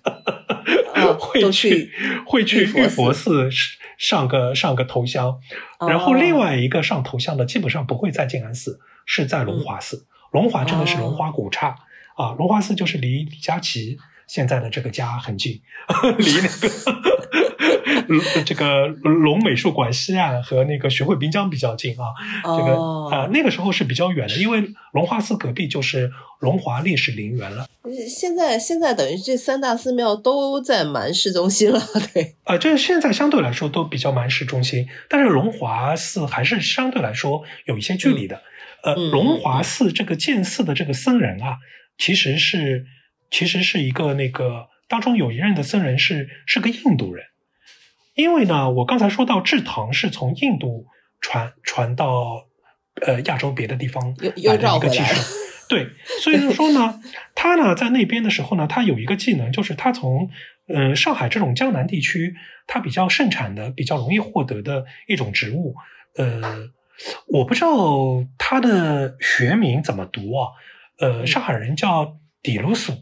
[1.17, 1.93] 会去
[2.27, 3.49] 会去玉佛寺。
[4.01, 5.39] 上个上个头香，
[5.87, 10.07] 然后另外一个上头香的基本上不会在静安寺，是在龙华寺。
[10.31, 11.77] 龙华真的是龙华古刹
[12.17, 12.35] 啊！
[12.39, 15.61] 龙华寺就是离李佳琦现在的这个家很近，
[16.19, 16.49] 离那
[18.19, 22.15] 个这个龙美术馆西岸和那个徐汇滨江比较近啊。
[22.45, 22.77] 这个
[23.11, 27.67] 啊，那个时候是比较远的，因为龙华寺隔壁就是龙华烈士陵园了。
[28.09, 31.81] 现在现在等于这三大寺庙都在蛮市中心了，
[32.15, 32.37] 对。
[32.45, 38.41] 啊，这现在相对来说都比较蛮市中心，但是龙华寺还是相对来说有一些距离的。
[38.83, 41.59] 呃，龙华寺这个建寺的这个僧人啊，
[41.99, 42.87] 其实是
[43.31, 47.27] 其实是一个那个当中有一任的僧人是是个印度人，
[48.15, 50.87] 因为呢，我刚才说到制糖是从印度
[51.21, 52.47] 传传到
[53.07, 55.23] 呃亚洲别的地方来的一个技术，
[55.69, 55.87] 对，
[56.21, 57.01] 所以就说呢，
[57.37, 60.31] 他呢在那边的时候呢，他有一个技能，就是他从
[60.69, 62.35] 嗯上海这种江南地区，
[62.67, 65.75] 他比较盛产的、比较容易获得的一种植物，
[66.17, 66.71] 呃。
[67.27, 70.49] 我不知道它的学名怎么读啊？
[70.99, 72.93] 呃，上海人叫底卢素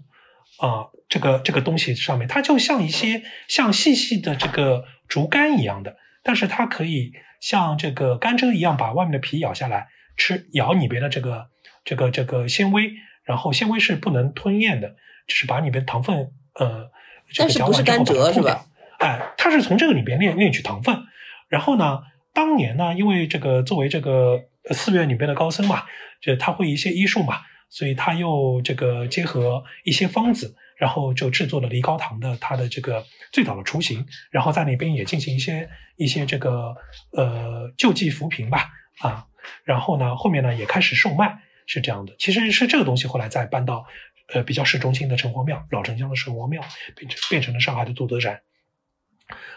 [0.59, 11.49] 啊，这个这个东西上面，它就像一些像细细的这个竹竿一样的，但是它可以像这个甘蔗一样把外面的皮咬下来吃，咬里边的这个
[11.85, 12.93] 这个这个纤维，
[13.25, 14.95] 然后纤维是不能吞咽的，
[15.27, 16.91] 只是把里边糖分呃，
[17.33, 18.65] 这个嚼完之后把它吐掉。
[18.99, 21.05] 哎，它是从这个里边炼炼取糖分，
[21.49, 22.03] 然后呢，
[22.39, 25.83] 当年呢，因为这个作为这个寺院里边的高僧嘛，
[26.21, 36.77] 就他会一些医术嘛，所以他又这个结合一些方子，然后就制作了梨膏糖的它的这个最早的雏形，然后在那边也进行一些一些这个
[37.11, 38.71] 呃救济扶贫吧，
[39.01, 39.27] 啊，
[39.65, 43.85] 然后呢，后面呢也开始售卖，是这样的，其实是这个东西后来再搬到
[44.33, 46.63] 呃比较市中心的城隍庙，老城乡的城隍庙，
[46.95, 48.43] 变成变成了上海的杜德展。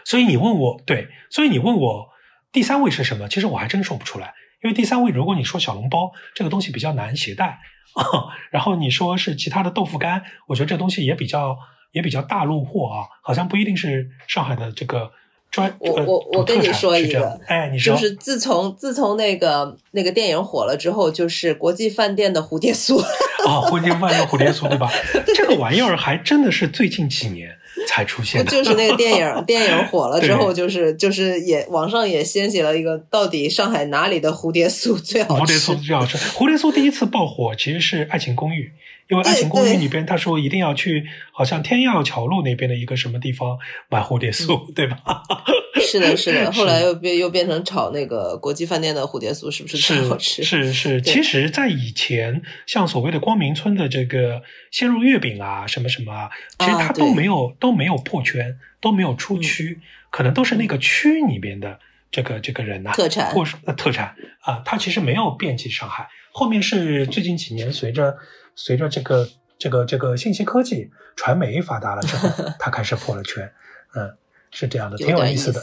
[0.04, 2.10] 所以你问我对，所以你问我
[2.52, 3.28] 第三位是什么？
[3.28, 7.58] 其实我还真说不出来，因为第三位如果你说小笼包这个东西比较难携带
[7.94, 11.56] 啊， 然后你说是其他的豆腐干，我觉得这东西也比较
[11.92, 15.10] 也比较大陆货啊，好像不一定是上海的这个
[15.50, 15.74] 专。
[15.78, 22.98] 我我我跟你说一个，哎，你说，就是自从自从那个那个电影火了之后，就是国际饭店的蝴蝶酥。
[23.46, 24.90] 啊， 国际饭店蝴蝶酥对吧？
[25.34, 27.58] 这个玩意儿还真的是最近几年。
[27.86, 35.44] 才出现，就是那个电影，电影火了之后，就是就是也网上也掀起了一个，到底上海哪里的蝴蝶酥最好吃？
[35.44, 36.18] 蝴蝶酥最好吃。
[36.18, 38.64] 蝴蝶酥第一次爆火其实是《爱情公寓》，
[39.12, 43.58] 因为《爱情公寓》里边他说一定要去，好像天钥桥路那边的一个什么地方
[43.90, 44.96] 买蝴蝶酥，对吧？
[45.78, 46.50] 是的，是的。
[46.52, 50.42] 后来又变又变成炒那个国际饭店的蝴蝶酥，是不是最好吃？
[50.42, 51.02] 是是。
[51.02, 59.78] 其实，在以前，像所谓的光明村的这个鲜肉月饼啊，什么什么，其实它都没有都没有破圈，都没有出区，
[60.10, 61.78] 可能都是那个区里边的
[62.10, 66.08] 这个这个人呐，特产或是特产啊，它其实没有遍及上海。
[66.34, 68.16] 后面是最近几年，随着
[68.54, 73.52] 随着这个这个这个信息科技、传媒发达了之后， 它开始破了圈，
[73.94, 74.16] 嗯。
[74.54, 75.62] 是这样的，挺有 意思的，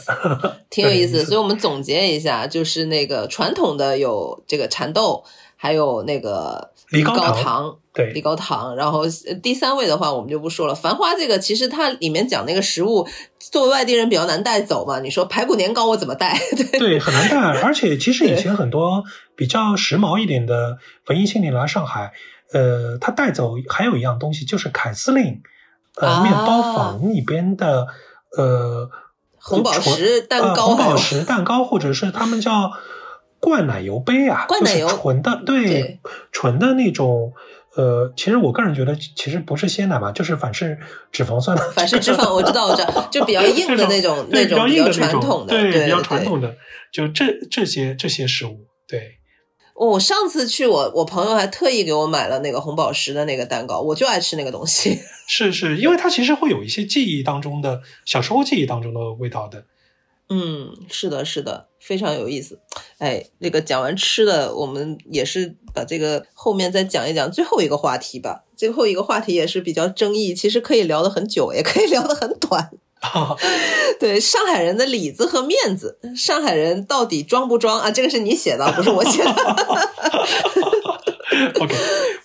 [0.68, 1.24] 挺有意思。
[1.24, 5.22] 所以我们总结一下，就是那个传统的有这个蚕豆，
[5.54, 8.74] 还有那个梨膏糖，对，梨膏糖。
[8.74, 9.04] 然后
[9.40, 10.74] 第三位的话，我们就不说了。
[10.74, 13.06] 繁花这个其实它里面讲那个食物，
[13.38, 14.98] 作为外地人比较难带走嘛。
[14.98, 16.36] 你说排骨年糕我怎么带？
[16.76, 17.38] 对，很难带。
[17.60, 19.04] 而且其实以前很多
[19.36, 22.12] 比较时髦一点的文艺青年来上海，
[22.52, 25.42] 呃，他带走还有一样东西，就是凯司令
[25.96, 27.86] 呃面包房里边的。
[28.36, 28.88] 呃，
[29.40, 32.70] 红宝石蛋糕，红宝石蛋糕，或者是他们叫
[33.40, 35.98] 灌奶油杯啊，灌奶油纯的，对，
[36.30, 37.32] 纯的那种。
[37.74, 40.78] 呃，其实我个人觉得，其实不是鲜奶嘛，就是反式
[41.10, 41.70] 脂肪酸的。
[41.72, 46.54] 反式脂肪，我知道，我知道，就比较硬的那种，那种比较传统的，对，比较传统的，
[46.92, 49.19] 就这这些这些食物，对。
[49.88, 54.98] 我上次去，我我朋友还特意给我买了那个红宝石的那个蛋糕，我就爱吃那个东西。
[55.26, 59.64] 是是，因为它其实会有一些记忆当中的小时候记忆当中的味道的。
[60.28, 62.60] 嗯，是的，是的，非常有意思。
[62.98, 68.44] 哎，那个讲完吃的，我们也是把这个后面再讲一讲最后一个话题吧。
[68.54, 72.70] 最后一个话题也是比较争议，其实可以聊得很久，也可以聊得很短。
[73.98, 77.90] 对上海人的里子和面子，上海人到底装不装啊？
[77.90, 79.30] 这个是你写的，不是我写的。
[81.60, 81.74] OK，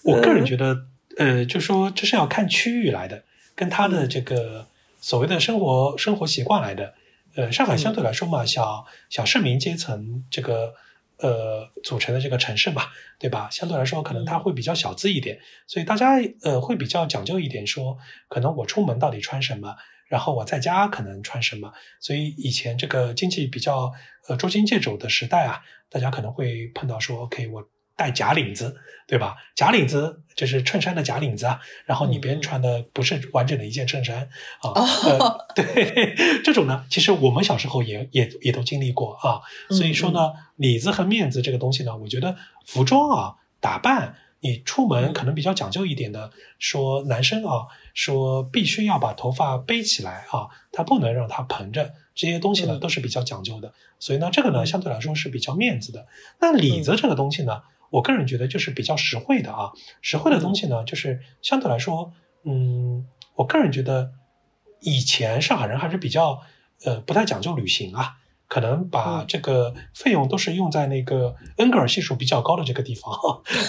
[0.04, 0.78] 我个人觉得，
[1.18, 3.24] 呃，就说这是要看区域来的，
[3.56, 4.68] 跟他的这个
[5.00, 6.94] 所谓的生活生活习惯来的。
[7.36, 10.74] 呃，上海相对来说嘛，小小市民阶层这个
[11.20, 12.84] 呃组成的这个城市嘛，
[13.20, 13.48] 对吧？
[13.52, 17.98] 相对来说可能它会比较小资一点，所以大家呃会比较讲究一点，说
[18.28, 19.76] 可能我出门到底穿什么。
[20.08, 21.74] 然后我在家可能穿什么？
[22.00, 23.92] 所以以前这个经济比较
[24.28, 28.76] 呃捉襟见肘的时代啊，大家可能会碰到说，OK，我带假领子，
[29.08, 29.36] 对吧？
[29.56, 34.30] 假领子就是衬衫的假领子啊，然后里边穿的不是完整的一件衬衫
[34.62, 34.74] 啊。
[35.56, 36.14] 对，
[36.44, 39.42] 这种呢，其实我们小时候也也也都经历过啊。
[39.70, 44.18] 所以说呢，里子和面子这个东西呢，我觉得服装啊打扮。
[44.46, 47.66] 你出门可能比较讲究一点的，说男生啊，
[47.96, 53.74] 说必须要把头发背起来啊，他不能让它蓬着，这些东西呢都是比较讲究的。
[53.98, 56.06] 所以呢，这个呢相对来说是比较面子的。
[56.40, 59.72] 那里子这个东西呢，我个人觉得就是比较实惠的啊，
[60.04, 62.14] 实惠的东西呢，就是相对来说，
[62.44, 64.12] 嗯，我个人觉得
[64.80, 66.44] 以前上海人还是比较
[66.84, 68.18] 呃不太讲究旅行啊。
[68.48, 73.14] 可能把这个费用都是用在那个恩格尔系数比较高的这个地方，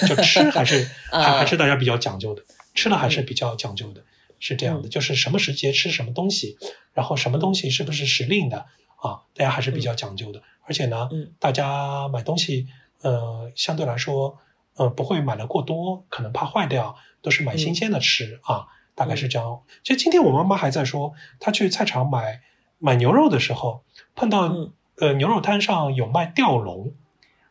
[0.07, 2.43] 就吃还是 还还是大家比较讲究的，
[2.75, 4.03] 吃了还是比较讲究的，
[4.39, 6.59] 是这样的，就是什么时节吃什么东西，
[6.93, 8.67] 然后什么东西是不是时令的
[8.97, 11.09] 啊，大家还是比较讲究的，而且呢，
[11.39, 12.67] 大家买东西
[13.03, 14.39] 呃相对来说
[14.75, 19.63] 呃不会买的过多，可能怕坏掉，都是买新鲜的吃啊，大概是这样。
[19.83, 22.43] 其实今天我妈妈还在说，她去菜场买
[22.79, 23.83] 买牛肉的时候。
[24.15, 24.55] 碰到
[24.99, 26.95] 呃牛肉摊上有卖吊龙。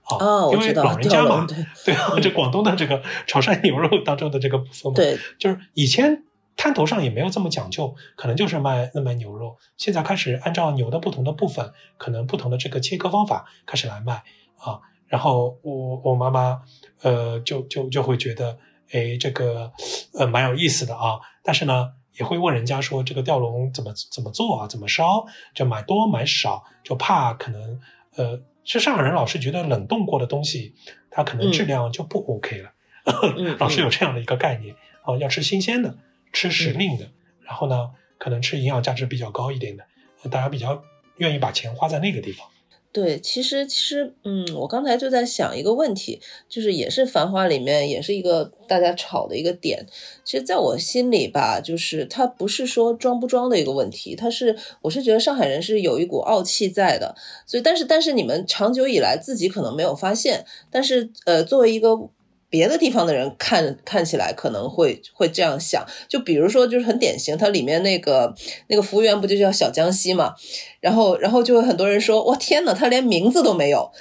[0.03, 6.23] 啊，因为老人家嘛，对对啊，这广东的这个潮汕牛肉当中的这个部分嘛，对，就是以前
[6.55, 14.23] 摊头上也没有这么讲究，可能就是卖那卖牛肉，现在开始按照牛的不同的部分，可能不同的这个切割方法开始来卖
[14.59, 14.81] 啊。
[15.07, 16.61] 然后我我妈妈
[17.01, 18.59] 呃就就就会觉得，
[18.91, 19.71] 哎，这个
[20.13, 27.79] 呃蛮有意思的啊，但是呢也会问人家说这个吊龙怎么怎么做啊，怎么烧，就买多买少，就怕可能
[28.15, 28.41] 呃。
[28.67, 30.73] 是上海人老是觉得冷冻过的东西，
[31.11, 32.71] 它可能质量就不 OK 了。
[33.59, 35.99] 老是有这样的一个概念啊，要吃新鲜的，
[36.33, 37.11] 吃时令的，
[37.43, 39.85] 然后呢，可能吃营养价值比较高一点的，
[40.31, 40.83] 大家比较
[41.17, 42.47] 愿意把钱花在那个地方。
[42.95, 49.85] 对，其实其实，嗯，我刚才就在想一个问题，就是也是《繁花》里面也是一个大家吵的一个点。
[50.23, 57.13] 其实，在我心里吧，就是它不是说装不装的一个问题，它是我是觉得上海人是有一股傲气在的。
[57.45, 62.09] 所以，但是但是你们长久以来自己可能没有发现，但是呃，作为一个。
[62.55, 68.33] 别的地方的人看看起来可能会会这样想，就比如说，就是很典型，它里面那个
[68.67, 70.33] 那个服务员不就叫小江西嘛？
[70.79, 73.91] 然后，然后就会很多人说，哇，天呐，他连名字都没有，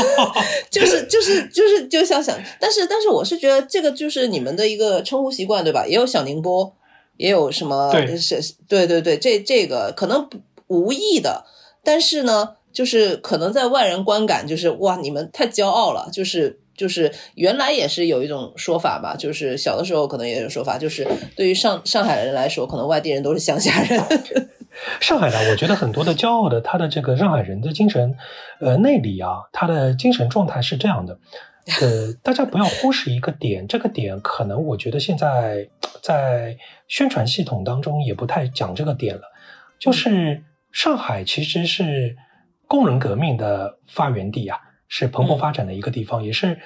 [0.72, 5.86] 就是就是就是就想想，但是但是我是觉得这个就是你们的一个称呼习惯，对吧？
[5.86, 6.74] 也有小宁波，
[7.18, 10.26] 也有什么是，对对对，这这个可能
[10.68, 11.44] 无意的，
[11.84, 16.58] 但是呢，就是可能在外人观感就是哇，你们太骄傲了，就是。
[16.76, 24.00] 就是原来也是有一种说法吧，就是小的时候可能也有说法，就是对于上上海人来说，可能外地人都是乡下人。
[25.00, 28.16] 上海呢，我觉得很多的骄傲的，他的这个上海人的精神，
[28.58, 31.18] 呃，内里啊，他的精神状态是这样的。
[31.80, 35.68] 呃，大家不要忽视一个点，这个点可能我觉得现在
[36.00, 36.56] 在
[36.88, 39.22] 宣传系统当中也不太讲这个点了，
[39.78, 40.42] 就是
[40.72, 42.16] 上海其实是
[42.66, 44.58] 工人革命的发源地啊。
[44.94, 46.60] 是蓬勃发展的一个地方，也是，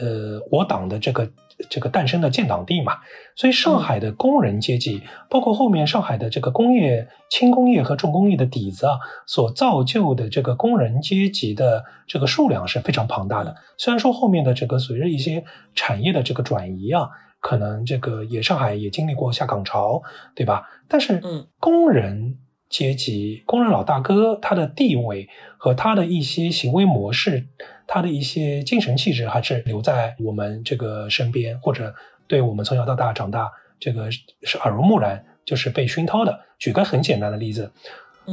[0.00, 1.28] 呃，我党的这个
[1.68, 2.98] 这个诞生的建党地嘛。
[3.34, 13.56] 所以上海的工人阶级，包括后面上海的这个工业、轻工业和重工业的底子啊，所造就的这个工人阶级的这个数量是非常庞大的。
[13.76, 15.44] 虽然说后面的这个随着一些
[15.74, 17.10] 产业的这个转移啊，
[17.40, 20.00] 可能这个也上海也经历过下岗潮，
[20.36, 20.68] 对吧？
[20.86, 22.38] 但是，嗯，工人。
[22.72, 25.28] 阶级工人老大哥，他的地位
[25.58, 27.46] 和他的一些行为模式，
[27.86, 31.94] 他的一些精神气质，还是留在我们这个身边，或者
[32.26, 36.40] 对我们从小到大长大，这个是耳濡目染，就是被熏陶的。
[36.58, 37.70] 举个很简单的例子，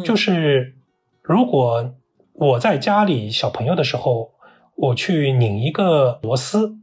[0.06, 0.74] 就是
[1.22, 1.94] 如果
[2.32, 4.32] 我在家里小朋友的时候，
[4.76, 6.78] 我去拧一个螺丝，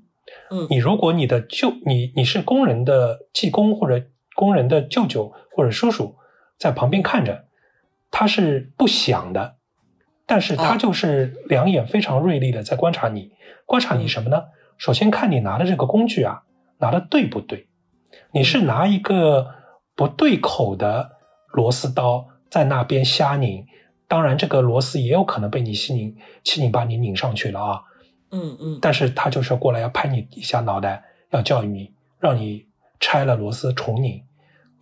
[0.51, 4.05] 嗯，你如果你的舅你你是工人的技工或者
[4.35, 6.17] 工人的舅舅或者叔叔
[6.59, 7.46] 在旁边看着。
[8.11, 9.57] 他是不想的，
[10.27, 13.33] 但是他就是两眼非常锐利的在观察你，
[13.65, 14.45] 观察你什么呢？
[14.79, 16.43] 首先看你拿的这个工具啊，
[16.79, 17.69] 拿的对不对？
[18.33, 19.55] 你是拿一个
[19.95, 21.13] 不对口的
[21.49, 23.67] 螺丝刀在那边瞎拧，
[24.09, 27.83] 当然这个螺丝也有可能被你吸拧，七拧八拧拧上去了啊。
[28.31, 28.79] 嗯嗯。
[28.81, 32.67] 但是他就是过来要拍你一下脑袋，要教育你，让你
[33.01, 34.23] 拆了螺丝重拧，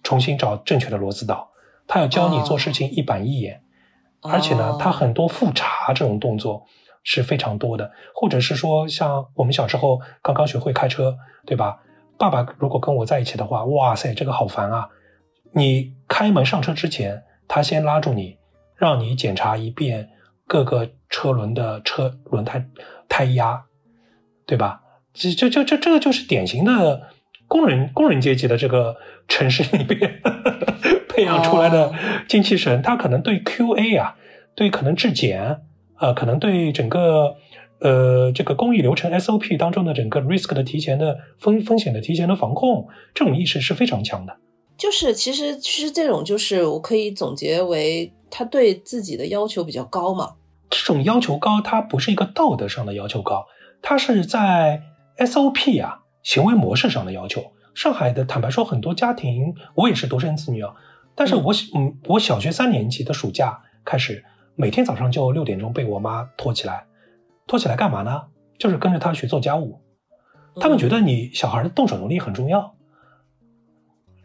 [0.02, 1.48] 重新找正确的螺丝刀。
[1.86, 3.62] 他要教你做事情一板一眼，
[4.22, 6.66] 而且呢，他很多复查这种动作
[7.02, 11.80] 是非常多的，或者是说，像我们小时候刚刚学会开车，对吧？
[12.16, 14.88] 爸爸如果跟我在一起的话，哇塞，这个好烦啊！
[15.52, 18.38] 你开门上车之前，他先拉住你，
[18.76, 20.10] 让你检查一遍
[20.46, 22.66] 各个车轮的车轮胎
[23.08, 23.64] 胎压，
[24.46, 24.80] 对吧？
[25.12, 27.08] 这、这、这、这、这个就是典型的
[27.46, 28.96] 工人工人阶级的这个
[29.28, 30.20] 城市里边。
[31.14, 31.92] 培养出来的
[32.28, 34.16] 精气神，他可能对 QA 啊，
[34.54, 35.60] 对可能质检，
[35.98, 37.36] 呃，可能对整个
[37.80, 44.36] 呃这个工艺流程 SOP 当中的整个 risk 的提前的风风险的提前的防控，这种意识是非常强的。
[44.76, 50.32] 就是其实其实这种就是我可以总结为他对自己的要求比较高嘛。
[50.68, 53.46] 这种要求高，它不是一个道德上的要求高，
[53.80, 54.82] 它是在
[55.18, 57.52] SOP 啊行为模式上的要求。
[57.74, 60.74] 上海的坦白说，很多家庭，我也是独生子女啊。
[61.14, 64.24] 但是我嗯，我小学三年级的暑假开始，
[64.56, 66.86] 每天早上就六点钟被我妈拖起来，
[67.46, 68.22] 拖起来干嘛呢？
[68.58, 69.80] 就是跟着她去做家务。
[70.60, 72.74] 他们觉得你小孩的动手能力很重要。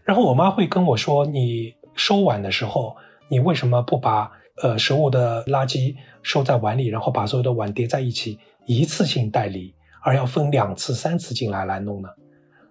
[0.03, 2.95] 然后我妈会跟我说：“你收碗的时候，
[3.27, 12.09] 你为什么不把呃食物的垃圾收在碗里，然后把所有的碗叠在一起，一次性带离，而要分两次、三次进来来弄呢？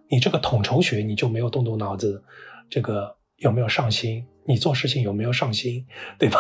[0.08, 2.22] 你这个统筹学你就没有动动脑子，
[2.68, 4.24] 这个。”有没有上心？
[4.46, 5.84] 你做事情有没有上心，
[6.18, 6.38] 对吧？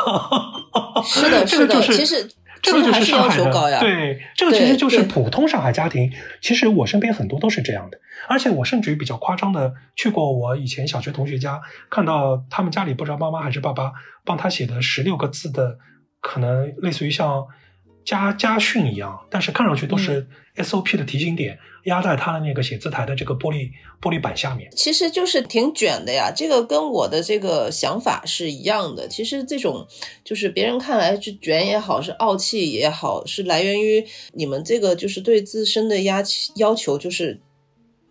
[1.04, 2.30] 是的，是的，其实。
[2.60, 6.12] 这个就是上海的，对，这个其实就是普通上海家庭。
[6.40, 13.92] 其实我身边很多都是这样的，而且我甚至于比较夸张的去过我以前小学同学家，看到他们家里不知道妈妈还是爸爸
[14.24, 15.78] 帮他写的十六个字的，
[16.20, 17.46] 可能类似于像。
[18.08, 20.26] 家家训一样，但是看上去都是
[20.56, 23.68] SOP 的提醒点压在他的那个写字台的这个玻璃
[24.00, 24.70] 玻璃板下面。
[24.74, 29.06] 其实就是挺卷的呀，这个跟我的这个想法是一样的。
[29.06, 29.86] 其实这种
[30.24, 34.02] 就是别人看来是卷也好，是傲气也好，是来源于
[34.32, 36.24] 你们这个就是对自身的压
[36.56, 37.42] 要求就是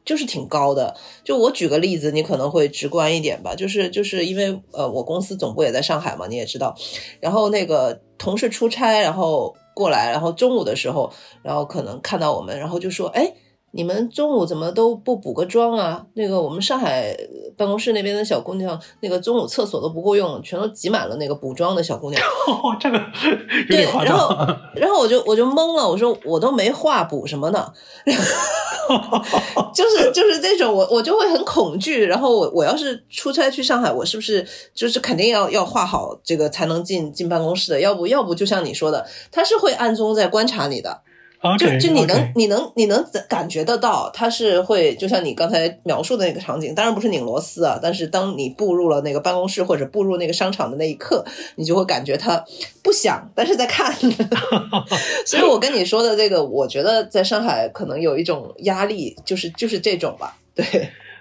[0.06, 0.95] 就是挺高的。
[1.24, 6.76] 就我举个例子，你可能会直观一点吧，就是就是因为呃我公司总部也在上海嘛，你也知道，
[7.19, 9.56] 然后那个同事出差，然后。
[9.78, 11.14] 过来，然后中午的时候，
[11.44, 13.36] 然后可能看到我们，然后就说：“哎，
[13.72, 16.06] 你们中午怎么都不补个妆啊？
[16.14, 17.15] 那个我们上海
[17.56, 22.22] 办公室那边的小姑娘，那个中午厕所都不够用，全都挤满了那个补妆的小姑娘。
[22.80, 22.99] ”这个
[23.69, 24.35] 对，然后
[24.73, 27.72] 然后我就我就懵了，我说我都没化，补什么呢？
[29.76, 32.06] 就是就是这种，我我就会很恐惧。
[32.06, 37.81] 然后我我要是出差去上海，我是不是就是肯定要要画好这个才能进进办公室的？
[37.81, 41.02] 要不要不就像你说的，他是会暗中在观察你的。
[41.60, 51.24] 就就你能你能你能感觉得到，他是会就像你刚才描述的那个场景，当然不是拧螺丝啊，但是当你步入了那个办公室或者步入那个商场的那一刻，
[51.56, 52.44] 你就会感觉他
[52.84, 53.96] 不想，但是在看。
[55.28, 60.36] 所以我跟你说的这个，我觉得在上海可能有一种压力，就是就是这种吧。
[60.56, 60.66] 对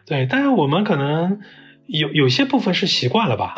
[0.07, 1.39] 对，但是我们可能
[1.87, 3.55] 有有些部分是习惯了吧，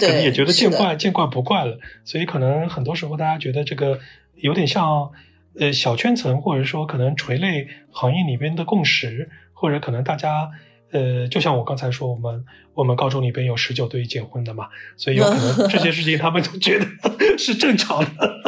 [0.00, 4.00] 可能也觉得见惯见惯不惯了，所以可能很多时候大家觉得这个。
[4.44, 5.10] 有点像，
[5.58, 10.50] 呃，小圈层或者说可能垂类行业里边的共识，或者可能大家，
[10.92, 12.44] 呃，就像我刚才说，我们
[12.74, 16.86] 我们高中里边有十九对结婚的嘛，所以有可能这些事情他们都觉得
[17.38, 18.40] 是正常的。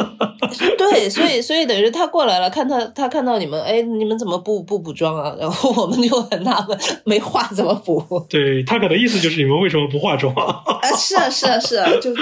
[0.77, 5.35] 对，所以所以等于他过来了，看他他看到你们，哎，你们怎么不不补妆啊？
[5.39, 8.01] 然后我们就很纳闷，没化怎么补？
[8.29, 10.63] 对他可能意思就是你们为什么不化妆啊？
[10.95, 12.13] 是啊是啊是啊，就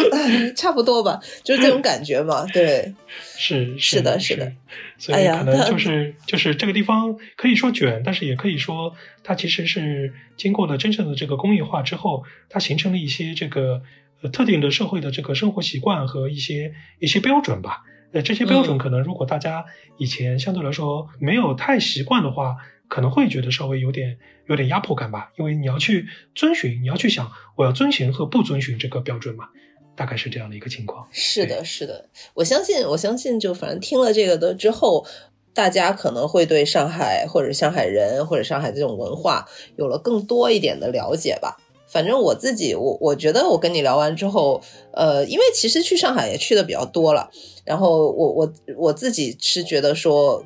[0.56, 2.46] 差不多吧，就是这种感觉嘛。
[2.52, 2.94] 对，
[3.38, 4.52] 是是的是的，
[4.98, 13.82] 所以可能就是就是这个地方可以说卷，但是也可以说它其实是经过了真正的这个工业化之后，它形成了一些这个
[14.22, 17.84] 呃特定的社会的这个生活习惯和一些一些标准吧。
[18.14, 19.66] 呃，这些标准可能，如果大家
[19.98, 22.56] 以前相对来说没有太习惯的话，
[22.88, 24.18] 可能会觉得稍微有点
[24.48, 25.32] 有点压迫感吧。
[25.38, 29.50] 因为你要去遵循，你要去想，我要遵循和不遵循这个标准嘛，
[29.98, 31.06] 大概是这样的一个情况。
[31.12, 35.06] 是的，是的，我相信，我相信，就反正听了这个的之后，
[35.54, 39.46] 大家可能会对上海或者上海人或者上海这种文化
[39.78, 41.58] 有了更多一点的了解吧。
[41.96, 44.62] 反正我自己，我我觉得我跟你聊完之后，
[44.92, 47.32] 呃，因为其实去上海也去的比较多了，
[47.64, 50.46] 然后我我我自己是觉得说，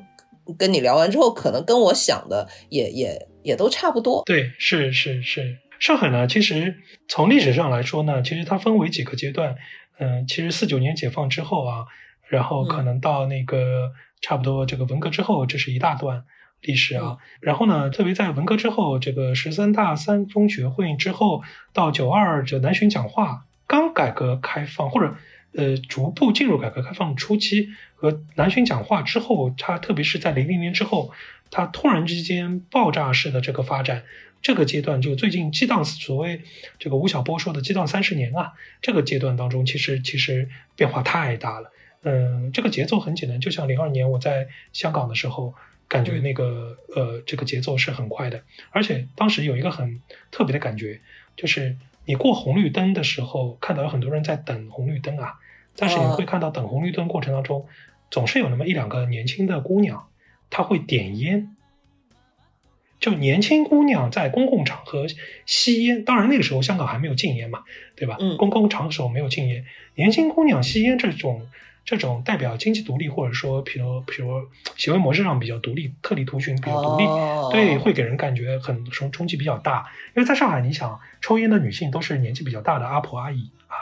[0.56, 4.22] 跟你聊完之后，可能跟我想的也也也都差不多。
[4.24, 6.76] 对，是是是，上海呢，其实
[7.08, 9.56] 从历史上来说呢，其实它分为几个阶段，
[9.98, 11.84] 嗯，其实四九年解放之后啊，
[12.28, 13.90] 然后可能到那个
[14.22, 16.22] 差不多这个文革之后，这是一大段。
[16.62, 21.42] 历史啊，然后呢，特别在文革之后，这个十三大三中全会之后，
[21.72, 25.14] 到九二这南巡讲话刚改革开放，或者
[25.54, 31.12] 呃逐步进入改革开放初期和南巡讲话之后，它特别是在零零年之后，
[31.50, 34.02] 它突然之间爆炸式的这个发展，
[34.42, 36.42] 这个阶段就最近激荡，所谓
[36.78, 41.72] 这个吴晓波说的激荡三十年啊，这个阶段当中，其实其实变化太大了。
[42.02, 45.54] 嗯，这个节奏很简单，就像零二年我在香港的时候。
[45.90, 50.00] 感觉那个呃，这个节奏是很快的，而且当时有一个很
[50.30, 51.00] 特别的感觉，
[51.34, 55.40] 就是你过红绿灯的时候，看到有很多人在等红绿灯啊，
[55.74, 57.66] 但是你会看到等红绿灯过程当中，
[58.08, 60.08] 总是有那么一两个年轻的姑娘，
[60.48, 61.56] 她会点烟。
[63.00, 65.06] 就年轻姑娘在公共场合
[65.44, 67.64] 吸烟，当然那个时候香港还没有禁烟嘛，
[67.96, 68.16] 对吧？
[68.20, 69.64] 嗯，公共场所没有禁烟，
[69.96, 71.48] 年轻姑娘吸烟这种。
[71.84, 77.04] 这种代表经济独立，或者说，比如比如行为模式上比较独立、特立独行、比较独立，
[77.50, 79.90] 对，会给人感觉很冲冲击比较大。
[80.14, 83.74] 因为在上海，你想抽烟的女性都是年纪比较大的阿婆阿姨啊，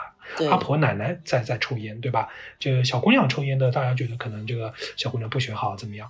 [0.49, 2.27] 阿婆奶奶在在抽烟，对吧？
[2.57, 6.09] 这小姑娘抽烟的，大家觉得可能这个小姑娘不学好怎么样？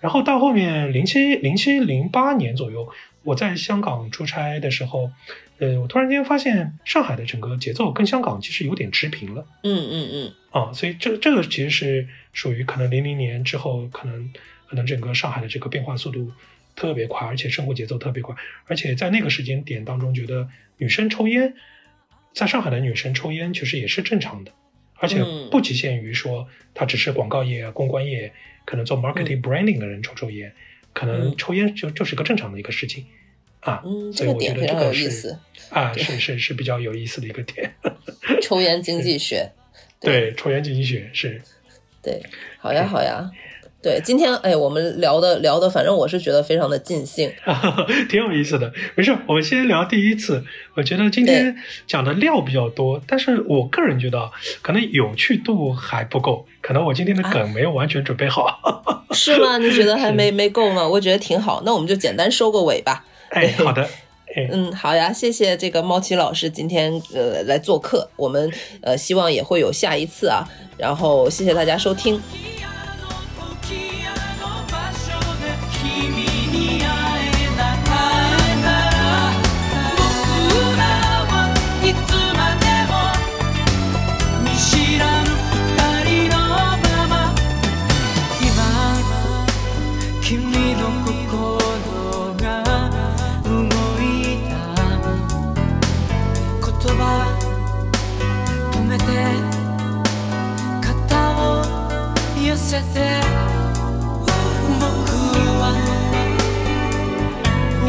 [0.00, 2.88] 然后到后面零七零七零八年左右，
[3.22, 5.10] 我在香港出差的时候。
[5.58, 9.46] 呃，我突然间发现上海的整个节奏跟香港其实有点持平了。
[9.62, 10.32] 嗯嗯嗯。
[10.50, 14.30] 啊，所以这这个其实是属于可能零零年之后，可能
[14.68, 16.30] 可能整个上海的这个变化速度
[16.76, 18.34] 特别快，而且生活节奏特别快，
[18.66, 21.54] 而且在那个时间点当中，觉得女生抽烟
[22.32, 24.52] 在上海的女生抽烟其实也是正常的，
[24.96, 28.32] 而且不局限于说她只是广告业、公关业，
[28.64, 30.52] 可能做 marketing branding 的人抽抽烟，
[30.92, 33.06] 可能抽烟就就是个正常的一个事情
[33.64, 33.82] 啊。
[33.84, 35.36] 嗯，这个点非常有意思
[35.70, 37.74] 啊，是是是比较有意思的一个点。
[38.40, 39.50] 抽烟经济学，
[40.00, 41.40] 对，抽烟经济学是。
[42.02, 42.22] 对，
[42.58, 43.30] 好呀，好呀。
[43.82, 47.30] 对，今天哎，我们聊的聊的，反正我是觉得非常的尽兴，
[48.08, 48.72] 挺有意思的。
[48.94, 50.42] 没事，我们先聊第一次。
[50.74, 51.54] 我觉得今天
[51.86, 54.30] 讲的料比较多，但是我个人觉得
[54.62, 59.04] 可能有趣度还不够，可能我今天的梗没有完全准备好。
[59.10, 59.58] 是吗？
[59.58, 60.88] 你觉得还 没没够吗？
[60.88, 61.62] 我觉得挺好。
[61.66, 63.04] 那我们就简单收个尾吧。
[63.34, 63.88] 哎，好的。
[64.50, 68.50] 嗯，好呀，谢谢这个猫奇老师今天呃来做客，我们
[68.80, 70.42] 呃希望也会有下一次啊。
[70.76, 72.20] 然后谢谢大家收听。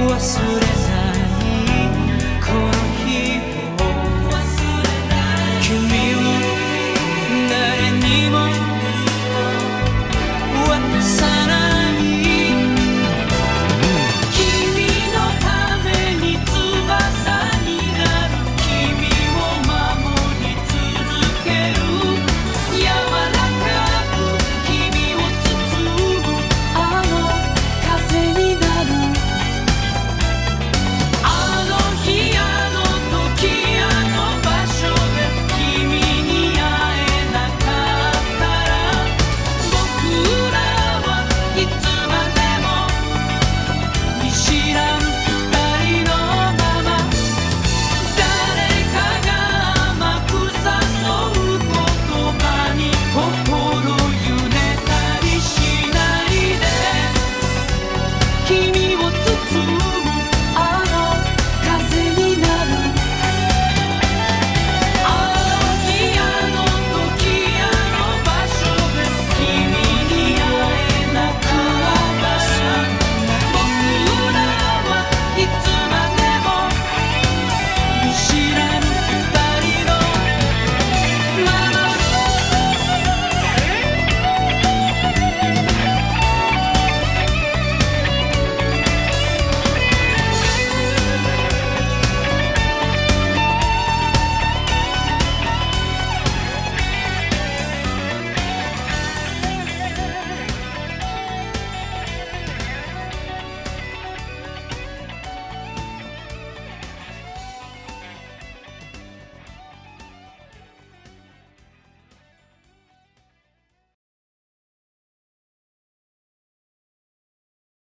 [0.08, 0.75] 忘れ